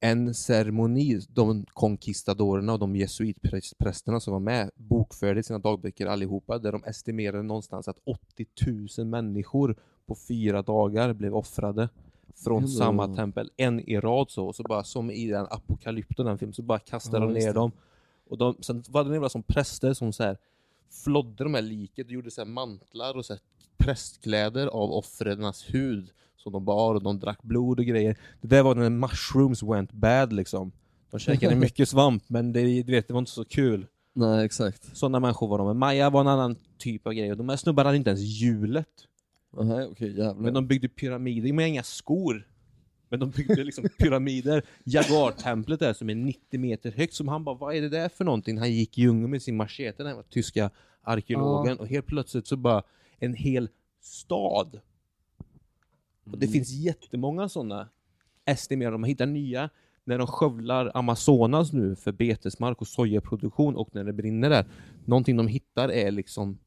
En 0.00 0.34
ceremoni, 0.34 1.20
de 1.28 1.66
conquistadorerna 1.68 2.72
och 2.72 2.78
de 2.78 2.96
jesuitprästerna 2.96 4.20
som 4.20 4.32
var 4.32 4.40
med 4.40 4.70
bokförde 4.74 5.40
i 5.40 5.42
sina 5.42 5.58
dagböcker 5.58 6.06
allihopa, 6.06 6.58
där 6.58 6.72
de 6.72 6.84
estimerade 6.84 7.42
någonstans 7.42 7.88
att 7.88 7.98
80 8.04 8.46
000 8.98 9.06
människor 9.06 9.76
på 10.06 10.14
fyra 10.14 10.62
dagar 10.62 11.12
blev 11.12 11.36
offrade 11.36 11.88
från 12.44 12.62
Ändå. 12.62 12.68
samma 12.68 13.16
tempel, 13.16 13.50
en 13.56 13.80
i 13.80 14.00
rad 14.00 14.30
så, 14.30 14.46
och 14.46 14.56
så 14.56 14.62
bara 14.62 14.84
som 14.84 15.10
i 15.10 15.26
den 15.26 15.46
apokalypten, 15.50 16.26
den 16.26 16.38
filmen, 16.38 16.54
så 16.54 16.62
bara 16.62 16.78
kastade 16.78 17.24
Ja, 17.24 17.32
de 17.32 17.38
ner 17.38 17.54
dem. 17.54 17.72
Och 18.28 18.38
de, 18.38 18.56
sen 18.60 18.84
var 18.88 19.04
det 19.04 19.10
några 19.10 19.28
som 19.28 19.42
präster 19.42 19.94
som 19.94 20.12
så 20.12 20.22
här 20.22 20.38
flodde 21.04 21.44
de 21.44 21.54
här 21.54 21.62
liket 21.62 22.06
och 22.06 22.12
gjorde 22.12 22.30
så 22.30 22.44
mantlar 22.44 23.16
och 23.16 23.26
så 23.26 23.36
prästkläder 23.76 24.66
av 24.66 24.92
offrens 24.92 25.74
hud 25.74 26.10
som 26.46 26.52
de 26.52 26.64
bar 26.64 26.94
och 26.94 27.02
de 27.02 27.18
drack 27.20 27.42
blod 27.42 27.78
och 27.78 27.86
grejer. 27.86 28.16
Det 28.40 28.48
där 28.48 28.62
var 28.62 28.74
när 28.74 28.90
mushrooms 28.90 29.62
went 29.62 29.92
bad 29.92 30.32
liksom. 30.32 30.72
De 31.10 31.20
käkade 31.20 31.56
mycket 31.66 31.88
svamp 31.88 32.22
men 32.26 32.52
det, 32.52 32.82
du 32.82 32.92
vet, 32.92 33.08
det 33.08 33.14
var 33.14 33.18
inte 33.18 33.30
så 33.30 33.44
kul. 33.44 33.86
Nej 34.12 34.44
exakt. 34.44 34.96
Sådana 34.96 35.20
människor 35.20 35.48
var 35.48 35.58
de. 35.58 35.66
Men 35.66 35.78
Maja 35.78 36.10
var 36.10 36.20
en 36.20 36.28
annan 36.28 36.56
typ 36.78 37.06
av 37.06 37.12
grej. 37.12 37.30
Och 37.30 37.36
de 37.36 37.48
här 37.48 37.56
snubbarna 37.56 37.88
hade 37.88 37.96
inte 37.96 38.10
ens 38.10 38.22
hjulet. 38.22 38.88
Nej 39.60 39.86
okej 39.86 40.08
jävlar. 40.08 40.34
Men 40.34 40.54
de 40.54 40.66
byggde 40.66 40.88
pyramider 40.88 41.52
med 41.52 41.68
inga 41.68 41.82
skor. 41.82 42.48
Men 43.08 43.20
de 43.20 43.30
byggde 43.30 43.64
liksom 43.64 43.88
pyramider. 43.98 44.62
Jaguar-templet 44.84 45.80
där 45.80 45.92
som 45.92 46.10
är 46.10 46.14
90 46.14 46.60
meter 46.60 46.90
högt. 46.90 47.14
Som 47.14 47.28
han 47.28 47.44
bara, 47.44 47.56
vad 47.56 47.74
är 47.74 47.80
det 47.80 47.88
där 47.88 48.08
för 48.08 48.24
någonting? 48.24 48.58
Han 48.58 48.72
gick 48.72 48.98
i 48.98 49.00
djungeln 49.00 49.30
med 49.30 49.42
sin 49.42 49.56
machete, 49.56 50.02
den 50.02 50.16
här 50.16 50.22
tyska 50.30 50.70
arkeologen. 51.02 51.78
Och 51.78 51.88
helt 51.88 52.06
plötsligt 52.06 52.46
så 52.46 52.56
bara 52.56 52.82
en 53.18 53.34
hel 53.34 53.68
stad. 54.00 54.80
Och 56.32 56.38
det 56.38 56.48
finns 56.48 56.70
jättemånga 56.70 57.48
sådana 57.48 57.88
estimerade. 58.44 58.94
De 58.94 59.04
hittar 59.04 59.26
nya 59.26 59.70
när 60.04 60.18
de 60.18 60.26
skövlar 60.26 60.90
Amazonas 60.94 61.72
nu 61.72 61.96
för 61.96 62.12
betesmark 62.12 62.80
och 62.80 62.86
sojaproduktion 62.86 63.76
och 63.76 63.88
när 63.92 64.04
det 64.04 64.12
brinner 64.12 64.50
där. 64.50 64.66
Någonting 65.04 65.36
de 65.36 65.46
hittar 65.46 65.88
är 65.88 66.10
liksom 66.10 66.58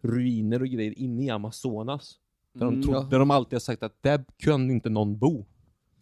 ruiner 0.00 0.62
och 0.62 0.68
grejer 0.68 0.98
inne 0.98 1.24
i 1.24 1.30
Amazonas. 1.30 2.18
Där, 2.52 2.64
de, 2.64 2.74
Mm, 2.74 2.86
tog, 2.86 2.94
ja. 2.94 3.06
där 3.10 3.18
de 3.18 3.30
alltid 3.30 3.52
har 3.52 3.60
sagt 3.60 3.82
att 3.82 4.02
där 4.02 4.24
kan 4.36 4.70
inte 4.70 4.90
någon 4.90 5.18
bo. 5.18 5.44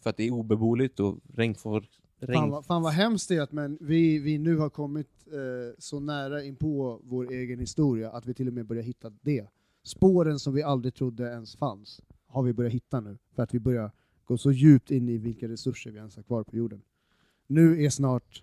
För 0.03 0.11
att 0.11 0.17
det 0.17 0.27
är 0.27 0.31
obeboeligt 0.31 1.01
och 1.01 1.19
regn 1.35 1.55
får... 1.55 1.85
Regn. 2.21 2.41
Fan 2.41 2.51
vad, 2.51 2.67
fan 2.67 2.83
vad 2.83 2.93
hemskt 2.93 3.29
det 3.29 3.37
är 3.37 3.43
att 3.43 3.53
men 3.53 3.79
vi, 3.81 4.19
vi 4.19 4.39
nu 4.39 4.57
har 4.57 4.71
kommit 4.71 5.27
eh, 5.27 5.75
så 5.79 6.01
nära 6.01 6.45
in 6.45 6.57
på 6.57 7.01
vår 7.05 7.33
egen 7.33 7.61
historia 7.61 8.11
att 8.11 8.27
vi 8.27 8.35
till 8.35 8.49
och 8.49 8.55
med 8.55 8.67
börjar 8.67 8.83
hitta 8.83 9.11
det. 9.11 9.47
Spåren 9.83 10.39
som 10.39 10.55
vi 10.55 10.63
aldrig 10.63 10.95
trodde 10.95 11.25
ens 11.25 11.57
fanns 11.57 12.01
har 12.29 12.43
vi 12.43 12.53
börjat 12.53 12.73
hitta 12.73 13.01
nu, 13.01 13.19
för 13.35 13.43
att 13.43 13.55
vi 13.55 13.59
börjar 13.59 13.91
gå 14.25 14.39
så 14.39 14.53
djupt 14.53 14.91
in 14.91 15.09
i 15.09 15.19
vilka 15.19 15.49
resurser 15.49 15.91
vi 15.91 15.99
ens 15.99 16.17
har 16.17 16.23
kvar 16.23 16.45
på 16.45 16.57
jorden. 16.57 16.83
Nu 17.47 17.85
är 17.85 17.91
snart, 17.91 18.43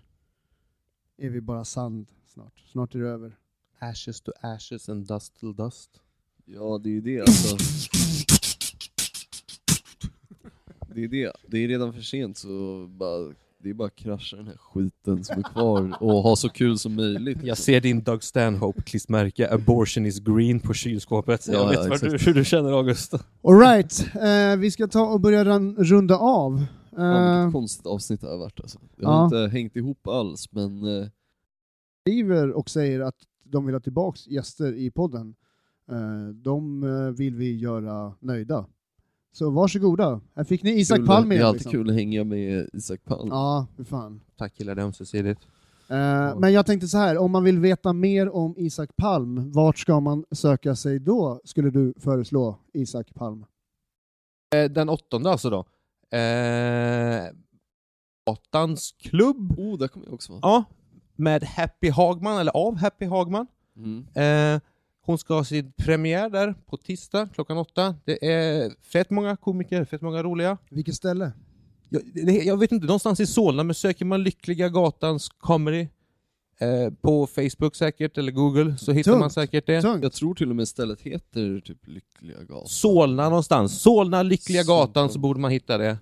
är 1.16 1.30
vi 1.30 1.40
bara 1.40 1.64
sand 1.64 2.12
snart. 2.26 2.64
Snart 2.66 2.94
är 2.94 2.98
det 2.98 3.08
över. 3.08 3.38
Ashes 3.78 4.20
to 4.20 4.32
ashes 4.40 4.88
and 4.88 5.06
dust 5.06 5.36
till 5.36 5.54
dust. 5.56 6.00
Ja 6.44 6.78
det 6.78 6.88
är 6.88 6.92
ju 6.92 7.00
det 7.00 7.20
alltså. 7.20 7.56
Det 10.94 11.04
är 11.04 11.08
det. 11.08 11.32
Det 11.46 11.58
är 11.58 11.68
redan 11.68 11.92
för 11.92 12.00
sent 12.00 12.38
så 12.38 12.86
bara, 12.86 13.34
det 13.66 13.70
är 13.70 13.74
bara 13.74 13.86
att 13.86 13.96
krascha 13.96 14.36
den 14.36 14.46
här 14.46 14.56
skiten 14.56 15.24
som 15.24 15.38
är 15.38 15.42
kvar 15.42 15.96
och 16.00 16.22
ha 16.22 16.36
så 16.36 16.48
kul 16.48 16.78
som 16.78 16.94
möjligt. 16.94 17.38
Jag 17.42 17.58
ser 17.58 17.80
din 17.80 18.02
Doug 18.02 18.20
Stanhope-klistermärke, 18.22 19.54
abortion 19.54 20.06
is 20.06 20.18
green, 20.20 20.60
på 20.60 20.74
kylskåpet. 20.74 21.46
Ja, 21.48 21.52
jag 21.54 21.68
vet 21.68 21.74
ja, 21.78 21.88
vad 21.90 22.00
du, 22.00 22.06
exakt. 22.06 22.26
hur 22.28 22.34
du 22.34 22.44
känner 22.44 22.72
August. 22.72 23.14
Alright, 23.42 24.06
eh, 24.14 24.56
vi 24.60 24.70
ska 24.70 24.86
ta 24.86 25.06
och 25.06 25.20
börja 25.20 25.44
runda 25.78 26.16
av. 26.16 26.52
Eh, 26.98 27.36
vilket 27.42 27.52
konstigt 27.52 27.86
avsnitt 27.86 28.20
det 28.20 28.26
har 28.26 28.38
varit 28.38 28.60
alltså. 28.60 28.78
Det 28.96 29.06
har 29.06 29.12
Ja. 29.14 29.24
inte 29.24 29.56
hängt 29.56 29.76
ihop 29.76 30.06
alls 30.06 30.52
men 30.52 31.00
eh, 31.00 31.06
skriver 32.02 32.50
och 32.50 32.70
säger 32.70 33.00
att 33.00 33.16
de 33.44 33.66
vill 33.66 33.74
ha 33.74 33.80
tillbaks 33.80 34.26
gäster 34.26 34.72
i 34.74 34.90
podden. 34.90 35.34
Eh, 35.90 36.28
De 36.34 36.82
eh, 36.82 37.10
vill 37.18 37.34
vi 37.36 37.56
göra 37.56 38.14
nöjda. 38.20 38.66
Så 39.36 39.50
varsågoda, 39.50 40.20
här 40.36 40.44
fick 40.44 40.62
ni 40.62 40.70
Isak 40.80 40.96
kul, 40.96 41.06
Palm 41.06 41.28
det 41.28 41.36
är 41.36 41.44
alltid 41.44 41.58
Liksom. 41.60 41.72
kul 41.72 41.90
att 41.90 41.94
hänga 41.96 42.24
med 42.24 42.68
Isak 42.72 43.04
Palm. 43.04 43.28
Ja, 43.28 43.66
för 43.76 43.84
fan. 43.84 44.20
Tack 44.36 44.54
killar, 44.54 44.74
det 44.74 44.82
är 44.82 44.86
ömsesidigt. 44.86 45.40
Eh, 45.88 46.38
Men 46.38 46.52
jag 46.52 46.66
tänkte 46.66 46.88
så 46.88 46.98
här, 46.98 47.18
om 47.18 47.30
man 47.32 47.44
vill 47.44 47.58
veta 47.58 47.92
mer 47.92 48.28
om 48.34 48.54
Isak 48.58 48.90
Palm, 48.96 49.52
vart 49.52 49.78
ska 49.78 50.00
man 50.00 50.24
söka 50.30 50.76
sig 50.76 50.98
då, 50.98 51.40
skulle 51.44 51.70
du 51.70 51.94
föreslå 51.96 52.58
Isak 52.72 53.14
Palm? 53.14 53.44
Eh, 54.54 54.70
Den 54.70 54.88
åttonde 54.88 55.30
alltså 55.30 55.50
då. 55.50 55.58
Eh, 56.18 57.24
Gatans 58.26 58.94
klubb. 58.98 59.58
Oh, 59.58 59.78
där 59.78 59.88
kommer 59.88 60.06
jag 60.06 60.14
också 60.14 60.32
vara. 60.32 60.40
Ja, 60.42 60.64
med 61.16 61.42
Happy 61.44 61.90
Hagman, 61.90 62.38
eller 62.38 62.52
av 62.52 62.76
Happy 62.76 63.06
Hagman. 63.06 63.46
Mm. 63.76 64.06
Eh, 64.14 64.60
hon 65.06 65.18
ska 65.18 65.34
ha 65.34 65.44
sin 65.44 65.72
premiär 65.72 66.30
där 66.30 66.54
på 66.66 66.76
tisdag 66.76 67.28
klockan 67.34 67.58
åtta. 67.58 67.94
Det 68.04 68.26
är 68.32 68.70
fett 68.92 69.10
många 69.10 69.36
komiker, 69.36 69.84
fett 69.84 70.02
många 70.02 70.22
roliga. 70.22 70.58
Vilket 70.70 70.94
ställe? 70.94 71.32
Jag, 71.88 72.02
det, 72.14 72.32
jag 72.32 72.56
vet 72.56 72.72
inte, 72.72 72.86
någonstans 72.86 73.20
i 73.20 73.26
Solna, 73.26 73.62
men 73.62 73.74
söker 73.74 74.04
man 74.04 74.22
Lyckliga 74.22 74.68
Gatans 74.68 75.28
comedy 75.28 75.88
eh, 76.60 76.90
på 77.00 77.26
Facebook 77.26 77.76
säkert, 77.76 78.18
eller 78.18 78.32
Google, 78.32 78.76
så 78.78 78.92
hittar 78.92 79.10
Tungt. 79.12 79.20
man 79.20 79.30
säkert 79.30 79.66
det. 79.66 79.82
Tungt. 79.82 80.02
Jag 80.02 80.12
tror 80.12 80.34
till 80.34 80.50
och 80.50 80.56
med 80.56 80.68
stället 80.68 81.00
heter 81.00 81.60
typ 81.60 81.86
Lyckliga 81.86 82.42
gatan. 82.42 82.66
Solna 82.68 83.28
någonstans. 83.28 83.80
Solna, 83.82 84.22
Lyckliga. 84.22 84.62
Gatan, 84.62 85.08
så 85.10 85.18
borde 85.18 85.40
man 85.40 85.50
hitta 85.50 85.78
det. 85.78 85.98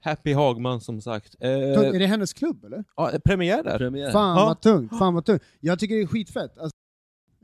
Happy 0.00 0.32
Hagman 0.32 0.80
som 0.80 1.00
sagt. 1.00 1.34
Eh, 1.40 1.50
Tungt. 1.50 1.94
Är 1.94 1.98
det 1.98 2.06
hennes 2.06 2.32
klubb 2.32 2.64
eller? 2.64 2.84
ja, 2.96 3.10
premiär 3.24 3.62
där. 3.62 3.78
Premiär. 3.78 4.10
Fan 4.12 4.38
Ja. 4.38 4.44
vad 4.46 4.60
tungt, 4.60 4.98
fan 4.98 5.14
vad 5.14 5.24
tungt. 5.24 5.42
Jag 5.60 5.78
tycker 5.78 5.94
det 5.94 6.02
är 6.02 6.06
skitfett. 6.06 6.58
Alltså, 6.58 6.70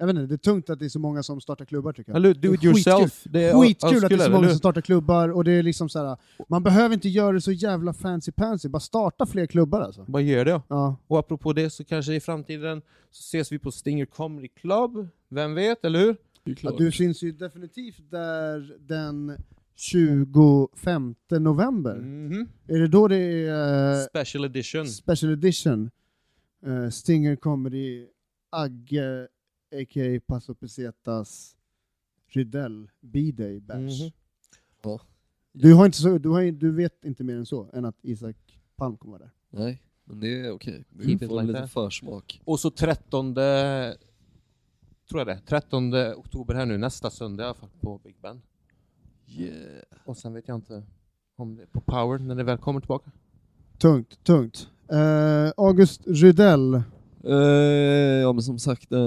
jag 0.01 0.07
vet 0.07 0.17
inte, 0.17 0.27
det 0.27 0.35
är 0.35 0.39
tungt 0.53 0.71
att 0.71 0.79
det 0.79 0.85
är 0.85 0.89
så 0.89 0.99
många 0.99 1.23
som 1.23 1.41
startar 1.41 1.65
klubbar 1.65 1.93
tycker 1.93 2.13
jag. 2.13 2.17
Eller 2.17 2.35
do 2.35 2.41
Det 2.51 2.55
it 2.55 2.63
är 2.63 2.67
yourself. 2.67 3.25
Det 3.25 3.45
är 3.45 3.61
Skitkul 3.63 4.05
att 4.05 4.09
det 4.09 4.15
är 4.15 4.19
så 4.19 4.31
många 4.31 4.49
som 4.49 4.59
startar 4.59 4.81
klubbar, 4.81 5.29
och 5.29 5.45
det 5.45 5.53
är 5.53 5.63
liksom 5.63 5.89
så 5.89 6.07
här, 6.07 6.17
man 6.49 6.63
behöver 6.63 6.95
inte 6.95 7.09
göra 7.09 7.33
det 7.33 7.41
så 7.41 7.53
jävla 7.53 7.93
fancy 7.93 8.33
pansy, 8.33 8.69
bara 8.69 8.81
starta 8.81 9.27
fler 9.27 9.47
klubbar 9.47 9.81
alltså. 9.81 10.05
Bara 10.09 10.23
gör 10.23 10.45
det. 10.45 10.63
Ja. 10.69 10.97
Och 11.07 11.19
apropå 11.19 11.53
det 11.53 11.71
så 11.71 11.85
kanske 11.85 12.15
i 12.15 12.21
framtiden 12.21 12.83
så 13.11 13.21
ses 13.21 13.53
vi 13.53 13.59
på 13.59 13.71
Stinger 13.71 14.07
Comedy 14.07 14.49
Club. 14.49 15.09
Vem 15.29 15.55
vet, 15.55 15.85
eller 15.85 15.99
hur? 15.99 16.17
Ja, 16.45 16.75
du 16.79 16.93
syns 16.93 17.23
ju 17.23 17.33
definitivt 17.33 18.11
där 18.11 18.77
den 18.81 19.37
25 19.77 21.15
november. 21.31 21.97
Mhm. 21.97 22.49
Är 22.69 22.79
det 22.79 22.89
då 22.89 23.09
det 23.09 23.17
är 23.17 23.93
eh, 23.93 24.07
Special 24.07 24.45
edition. 24.45 24.87
special 24.89 25.33
edition? 25.33 25.91
Eh, 26.67 26.91
Stinger 26.91 27.37
Comedy, 27.37 28.07
Agge, 28.51 29.27
a.k.a. 29.73 30.21
Paso 30.27 30.55
Pesetas, 30.55 31.57
Rydell, 32.27 32.91
B-Day 33.01 33.61
Bash. 33.61 34.03
Mhm. 34.03 34.11
Ja. 34.83 35.01
Du, 35.53 35.75
har 35.75 35.87
inte 35.87 35.99
så, 35.99 36.19
du, 36.19 36.29
har, 36.29 36.43
du 36.53 36.73
vet 36.73 37.05
inte 37.05 37.25
mer 37.25 37.37
än 37.37 37.47
så, 37.47 37.71
än 37.73 37.85
att 37.85 37.97
Isak 38.03 38.37
Palm 38.77 38.97
kommer 38.97 39.19
vara 39.19 39.23
där. 39.23 39.61
Nej, 39.65 39.83
men 40.05 40.21
det 40.21 40.41
är 40.41 40.51
okej. 40.51 40.85
Vi 40.89 41.05
Keep 41.05 41.29
får 41.29 41.41
en 41.41 41.47
liten 41.47 41.69
försmak. 41.69 42.41
Och 42.45 42.61
så 42.61 42.71
13... 42.71 43.35
Tror 43.35 45.21
jag 45.21 45.27
det. 45.27 45.41
13 45.47 45.95
oktober 45.95 46.55
här 46.55 46.67
nu, 46.67 46.79
nästa 46.79 47.11
söndag 47.11 47.43
i 47.43 47.47
alla 47.47 47.55
fall, 47.55 47.69
på 47.81 47.99
Big 47.99 48.17
Ben. 48.23 48.43
Yeah. 49.27 49.83
Och 50.05 50.17
sen 50.17 50.35
vet 50.35 50.49
jag 50.49 50.55
inte 50.55 50.83
om 51.37 51.57
det 51.57 51.63
är 51.63 51.67
på 51.67 51.81
Power 51.81 52.19
när 52.19 52.35
det 52.35 52.43
väl 52.45 52.59
kommer 52.59 52.81
tillbaka. 52.81 53.11
Tungt, 53.79 54.25
tungt. 54.25 54.69
Eh, 54.93 55.53
August 55.57 56.03
Rydell, 56.07 56.83
Eh, 57.25 57.35
ja 58.23 58.33
men 58.33 58.43
som 58.43 58.59
sagt, 58.59 58.93
eh, 58.93 59.01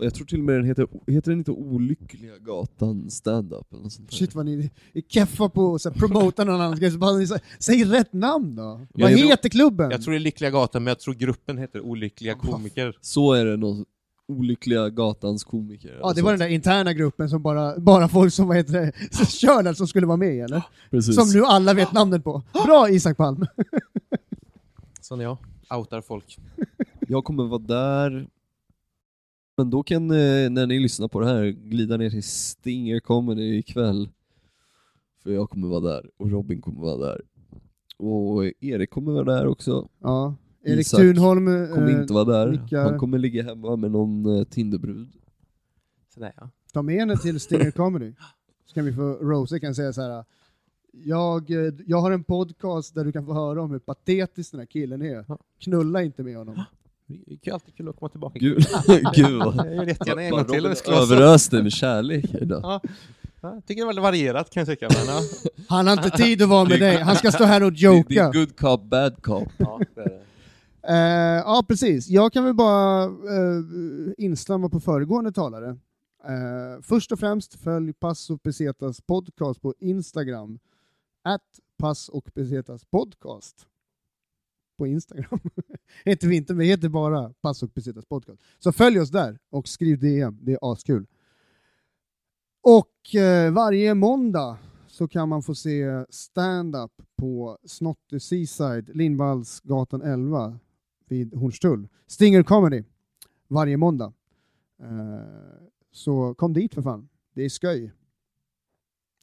jag 0.00 0.14
tror 0.14 0.26
till 0.26 0.38
och 0.38 0.44
med 0.44 0.54
den 0.54 0.64
heter, 0.64 0.86
heter 1.06 1.30
den 1.30 1.38
inte 1.38 1.50
Olyckliga 1.50 2.38
gatan 2.38 3.10
standup 3.10 3.72
eller 3.72 3.82
något 3.82 3.92
sånt 3.92 4.10
där? 4.10 4.16
Shit 4.16 4.34
vad 4.34 4.46
ni 4.46 4.70
är 4.92 5.00
keffa 5.08 5.48
på 5.48 5.74
att 5.74 5.94
promota 5.94 6.44
någon 6.44 6.60
annan 6.60 6.78
grej, 6.78 6.90
så 6.90 6.98
bara 6.98 7.38
Säg 7.58 7.84
rätt 7.84 8.12
namn 8.12 8.56
då! 8.56 8.80
Jag 8.94 9.08
vad 9.08 9.18
tror- 9.18 9.28
heter 9.28 9.48
klubben? 9.48 9.90
Jag 9.90 10.02
tror 10.02 10.12
det 10.12 10.18
är 10.18 10.20
Lyckliga 10.20 10.50
Gatan, 10.50 10.84
men 10.84 10.90
jag 10.90 11.00
tror 11.00 11.14
gruppen 11.14 11.58
heter 11.58 11.80
Olyckliga 11.80 12.34
Komiker. 12.34 12.96
Så 13.00 13.32
är 13.32 13.44
det 13.44 13.56
nog, 13.56 13.84
Olyckliga 14.28 14.88
gatans 14.90 15.44
komiker. 15.44 15.98
Ja, 16.02 16.12
det 16.12 16.22
var 16.22 16.30
den 16.30 16.40
där 16.40 16.48
interna 16.48 16.92
gruppen 16.92 17.28
som 17.30 17.42
bara, 17.42 17.78
bara 17.78 18.08
folk 18.08 18.32
som 18.32 18.48
vad 18.48 18.56
heter 18.56 18.72
det, 18.72 18.92
kör 19.30 19.62
där 19.62 19.72
som 19.74 19.88
skulle 19.88 20.06
vara 20.06 20.16
med 20.16 20.44
eller? 20.44 20.62
Precis. 20.90 21.14
Som 21.14 21.40
nu 21.40 21.44
alla 21.46 21.74
vet 21.74 21.92
namnet 21.92 22.24
på. 22.24 22.42
Bra 22.66 22.88
Isak 22.90 23.16
Palm! 23.16 23.46
Sån 25.00 25.20
är 25.20 25.24
jag. 25.24 25.36
Outar 25.70 26.00
folk. 26.00 26.38
Jag 27.12 27.24
kommer 27.24 27.44
vara 27.44 27.58
där, 27.58 28.28
men 29.56 29.70
då 29.70 29.82
kan, 29.82 30.10
eh, 30.10 30.50
när 30.50 30.66
ni 30.66 30.78
lyssnar 30.80 31.08
på 31.08 31.20
det 31.20 31.26
här, 31.26 31.44
glida 31.44 31.96
ner 31.96 32.10
till 32.10 32.22
Stinger 32.22 33.00
Comedy 33.00 33.58
ikväll. 33.58 34.08
För 35.22 35.30
jag 35.30 35.50
kommer 35.50 35.68
vara 35.68 35.80
där, 35.80 36.10
och 36.16 36.30
Robin 36.30 36.60
kommer 36.60 36.80
vara 36.80 37.06
där. 37.06 37.22
Och 37.96 38.44
Erik 38.60 38.90
kommer 38.90 39.12
vara 39.12 39.24
där 39.24 39.46
också. 39.46 39.88
Ja. 39.98 40.34
Erik 40.62 40.80
Isak 40.80 41.00
Thunholm 41.00 41.46
Kommer 41.46 41.88
eh, 41.90 42.00
inte 42.00 42.12
vara 42.14 42.24
där. 42.24 42.50
nickar. 42.50 42.82
Han 42.82 42.98
kommer 42.98 43.18
ligga 43.18 43.42
hemma 43.42 43.76
med 43.76 43.90
någon 43.90 44.36
eh, 44.38 44.44
Tinderbrud. 44.44 45.12
Sådär 46.14 46.32
ja. 46.36 46.50
ta 46.72 46.82
med 46.82 46.96
henne 46.96 47.16
till 47.16 47.40
Stinger 47.40 47.70
Comedy. 47.70 48.12
Så 48.66 48.74
kan 48.74 48.84
vi 48.84 48.92
få, 48.92 49.02
Rose 49.02 49.60
kan 49.60 49.74
säga 49.74 49.92
så 49.92 50.02
här. 50.02 50.24
Jag, 50.92 51.50
jag 51.86 52.00
har 52.00 52.10
en 52.10 52.24
podcast 52.24 52.94
där 52.94 53.04
du 53.04 53.12
kan 53.12 53.26
få 53.26 53.32
höra 53.32 53.62
om 53.62 53.70
hur 53.70 53.78
patetisk 53.78 54.50
den 54.50 54.60
här 54.60 54.66
killen 54.66 55.02
är. 55.02 55.24
Knulla 55.58 56.02
inte 56.02 56.22
med 56.22 56.36
honom. 56.36 56.64
Det 57.26 57.50
är 57.50 57.52
alltid 57.52 57.76
kul 57.76 57.88
att 57.88 57.96
komma 57.96 58.08
tillbaka. 58.08 58.38
Gud, 58.38 58.58
Gud 59.14 59.38
vad... 59.38 59.56
Jag 59.56 59.74
gör 59.74 59.84
jättegärna 59.86 60.22
en 60.22 60.30
Bara 60.30 60.42
gång 60.42 60.52
till. 60.52 60.76
så. 60.76 60.92
överöste 60.92 61.62
med 61.62 61.72
kärlek 61.72 62.34
idag. 62.34 62.60
Ja. 62.62 62.80
Ja, 63.40 63.54
Jag 63.54 63.66
tycker 63.66 63.82
det 63.82 63.84
är 63.84 63.86
väldigt 63.86 64.02
varierat 64.02 64.50
kan 64.50 64.60
jag 64.60 64.68
tycka. 64.68 64.88
Men, 64.90 65.06
ja. 65.06 65.20
Han 65.68 65.86
har 65.86 65.92
inte 65.92 66.10
tid 66.10 66.42
att 66.42 66.48
vara 66.48 66.64
med 66.64 66.80
dig, 66.80 66.96
han 66.96 67.16
ska 67.16 67.32
stå 67.32 67.44
här 67.44 67.62
och 67.62 67.72
Det, 67.72 67.78
det 67.78 67.86
är 67.86 67.96
joka. 68.26 68.30
good 68.38 68.56
cop, 68.56 68.82
bad 68.84 69.22
cop. 69.22 69.48
Ja, 69.56 69.80
det 69.94 70.02
det. 70.04 70.22
Eh, 70.88 70.94
ja, 71.44 71.64
precis. 71.68 72.08
Jag 72.08 72.32
kan 72.32 72.44
väl 72.44 72.54
bara 72.54 73.06
uh, 73.06 74.12
instämma 74.18 74.68
på 74.68 74.80
föregående 74.80 75.32
talare. 75.32 75.68
Eh, 76.24 76.82
först 76.82 77.12
och 77.12 77.18
främst 77.18 77.54
följ 77.54 77.92
Pass 77.92 78.30
och 78.30 78.42
Pesetas 78.42 79.00
podcast 79.00 79.62
på 79.62 79.74
Instagram. 79.78 80.58
At 81.24 81.40
Pass 81.78 82.08
och 82.08 82.34
Pesetas 82.34 82.84
podcast. 82.84 83.66
På 84.76 84.86
Instagram. 84.86 85.40
heter 86.04 86.28
vi 86.28 86.36
inte, 86.36 86.54
men 86.54 86.66
heter 86.66 86.88
bara 86.88 87.32
Pass 87.40 87.62
och 87.62 87.74
Pesetas 87.74 88.04
podcast. 88.04 88.42
Så 88.58 88.72
följ 88.72 89.00
oss 89.00 89.10
där 89.10 89.38
och 89.50 89.68
skriv 89.68 89.98
DM, 89.98 90.38
det 90.42 90.52
är 90.52 90.58
askul. 90.72 91.06
Och 92.62 93.14
eh, 93.14 93.52
varje 93.52 93.94
måndag 93.94 94.58
så 94.86 95.08
kan 95.08 95.28
man 95.28 95.42
få 95.42 95.54
se 95.54 96.04
stand-up 96.08 96.92
på 97.16 97.58
Snotty 97.64 98.20
Seaside, 98.20 98.96
Lindvallsgatan 98.96 100.02
11 100.02 100.58
vid 101.08 101.34
Hornstull. 101.34 101.88
Stinger 102.06 102.42
Comedy 102.42 102.84
varje 103.48 103.76
måndag. 103.76 104.12
Eh, 104.82 105.68
så 105.90 106.34
kom 106.34 106.52
dit 106.52 106.74
för 106.74 106.82
fan. 106.82 107.08
Det 107.34 107.44
är 107.44 107.48
sköj. 107.48 107.92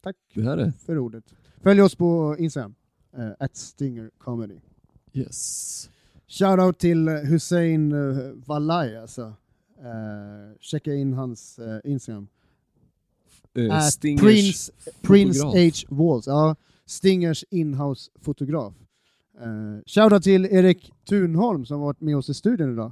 Tack 0.04 0.16
Det 0.34 0.42
här 0.42 0.58
är... 0.58 0.72
för 0.72 0.98
ordet. 0.98 1.36
Följ 1.62 1.82
oss 1.82 1.96
på 1.96 2.36
Instagram, 2.40 2.76
eh, 3.14 3.32
at 3.40 3.56
Stinger 3.56 4.12
Comedy. 4.18 4.60
Yes. 5.14 5.90
Shoutout 6.28 6.80
till 6.80 7.08
Hussein 7.10 7.92
uh, 7.94 8.34
Valai 8.34 8.98
alltså. 8.98 9.34
Eh, 9.82 10.58
checka 10.60 10.94
in 10.94 11.14
hans 11.14 11.60
eh, 11.60 11.80
Instagram. 11.84 12.28
Eh, 13.54 13.78
At 13.78 13.94
Stingers 13.94 14.22
Prince, 14.22 14.72
Prince. 15.02 15.44
H. 15.44 15.86
Walls. 15.90 16.28
Ja, 16.28 16.56
Stingers 16.86 17.46
inhouse-fotograf. 17.50 18.74
Uh, 19.42 19.80
Shoutout 19.86 20.24
till 20.24 20.46
Erik 20.46 20.92
Thunholm 21.10 21.66
som 21.66 21.80
varit 21.80 22.02
med 22.02 22.18
oss 22.18 22.30
i 22.30 22.34
studion 22.34 22.74
idag. 22.74 22.92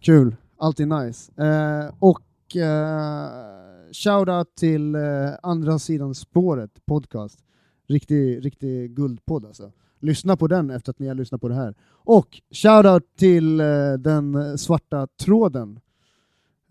Kul, 0.00 0.36
alltid 0.56 0.88
nice. 0.88 1.42
Eh, 1.42 1.94
och 1.98 2.22
uh, 2.56 3.92
shoutout 3.92 4.54
till 4.54 4.94
eh, 4.94 5.30
Andra 5.42 5.78
sidan 5.78 6.14
spåret 6.14 6.86
podcast. 6.86 7.38
Riktig, 7.86 8.44
riktig 8.44 8.96
guldpodd 8.96 9.44
alltså. 9.44 9.72
Lyssna 10.00 10.36
på 10.36 10.46
den 10.46 10.70
efter 10.70 10.90
att 10.90 10.98
ni 10.98 11.08
har 11.08 11.14
lyssnat 11.14 11.40
på 11.40 11.48
det 11.48 11.54
här. 11.54 11.74
Och 11.88 12.40
shoutout 12.50 13.16
till 13.16 13.60
eh, 13.60 13.92
den 13.98 14.58
svarta 14.58 15.06
tråden. 15.06 15.80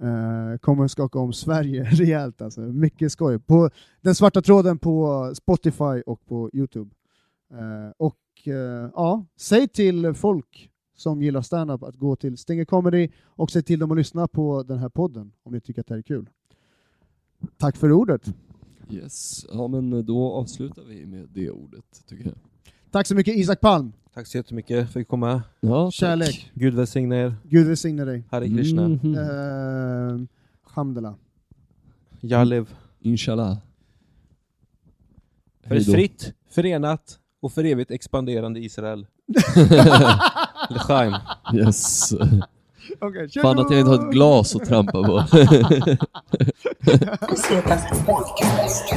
Eh, 0.01 0.57
kommer 0.57 0.87
skaka 0.87 1.19
om 1.19 1.33
Sverige 1.33 1.83
rejält 1.91 2.41
alltså. 2.41 2.61
Mycket 2.61 3.11
skoj. 3.11 3.39
På 3.39 3.69
den 4.01 4.15
svarta 4.15 4.41
tråden 4.41 4.77
på 4.77 5.31
Spotify 5.35 6.01
och 6.05 6.25
på 6.25 6.49
Youtube. 6.53 6.95
Eh, 7.51 7.91
och 7.97 8.47
eh, 8.47 8.89
ja, 8.93 9.25
säg 9.37 9.67
till 9.67 10.13
folk 10.13 10.71
som 10.95 11.21
gillar 11.21 11.41
stand-up 11.41 11.83
att 11.83 11.95
gå 11.95 12.15
till 12.15 12.37
Stinger 12.37 12.65
Comedy 12.65 13.09
och 13.23 13.51
säg 13.51 13.63
till 13.63 13.79
dem 13.79 13.91
att 13.91 13.97
lyssna 13.97 14.27
på 14.27 14.63
den 14.63 14.77
här 14.77 14.89
podden 14.89 15.31
om 15.43 15.53
ni 15.53 15.61
tycker 15.61 15.81
att 15.81 15.87
det 15.87 15.93
här 15.93 15.99
är 15.99 16.03
kul. 16.03 16.29
Tack 17.57 17.77
för 17.77 17.91
ordet. 17.91 18.21
Yes. 18.89 19.45
Ja 19.53 19.67
men 19.67 20.05
då 20.05 20.31
avslutar 20.33 20.83
vi 20.83 21.05
med 21.05 21.27
det 21.33 21.51
ordet, 21.51 22.03
tycker 22.07 22.25
jag. 22.25 22.35
Tack 22.91 23.07
så 23.07 23.15
mycket 23.15 23.35
Isak 23.35 23.59
Palm. 23.61 23.93
Tack 24.13 24.27
så 24.27 24.37
jättemycket 24.37 24.69
för 24.69 24.81
att 24.81 24.85
jag 24.85 24.93
fick 24.93 25.07
komma. 25.07 25.43
Ja, 25.59 25.85
tack. 25.85 25.93
Kärlek. 25.93 26.51
Gud 26.53 26.73
välsigne 26.73 27.15
er. 27.25 27.35
Gud 27.43 27.67
välsigne 27.67 28.05
dig. 28.05 28.23
Hare 28.31 28.47
Krishna. 28.49 28.87
Mhm. 28.87 29.15
Uh, 29.17 30.25
Hamdala. 30.63 31.15
Jalev. 32.21 32.73
Inshallah. 32.99 33.57
För 35.67 35.75
ett 35.75 35.91
fritt, 35.91 36.33
förenat 36.49 37.19
och 37.41 37.51
för 37.51 37.63
evigt 37.63 37.91
expanderande 37.91 38.59
Israel. 38.59 39.07
L'chaim. 40.69 41.19
Yes. 41.53 42.13
Okay, 43.01 43.29
Fan 43.41 43.59
att 43.59 43.71
jag 43.71 43.79
inte 43.79 43.91
har 43.91 44.07
ett 44.07 44.11
glas 44.11 44.55
att 44.55 44.65
trampa 44.65 45.03
på. 45.03 45.17
As 47.21 47.47
Podcast. 48.05 48.93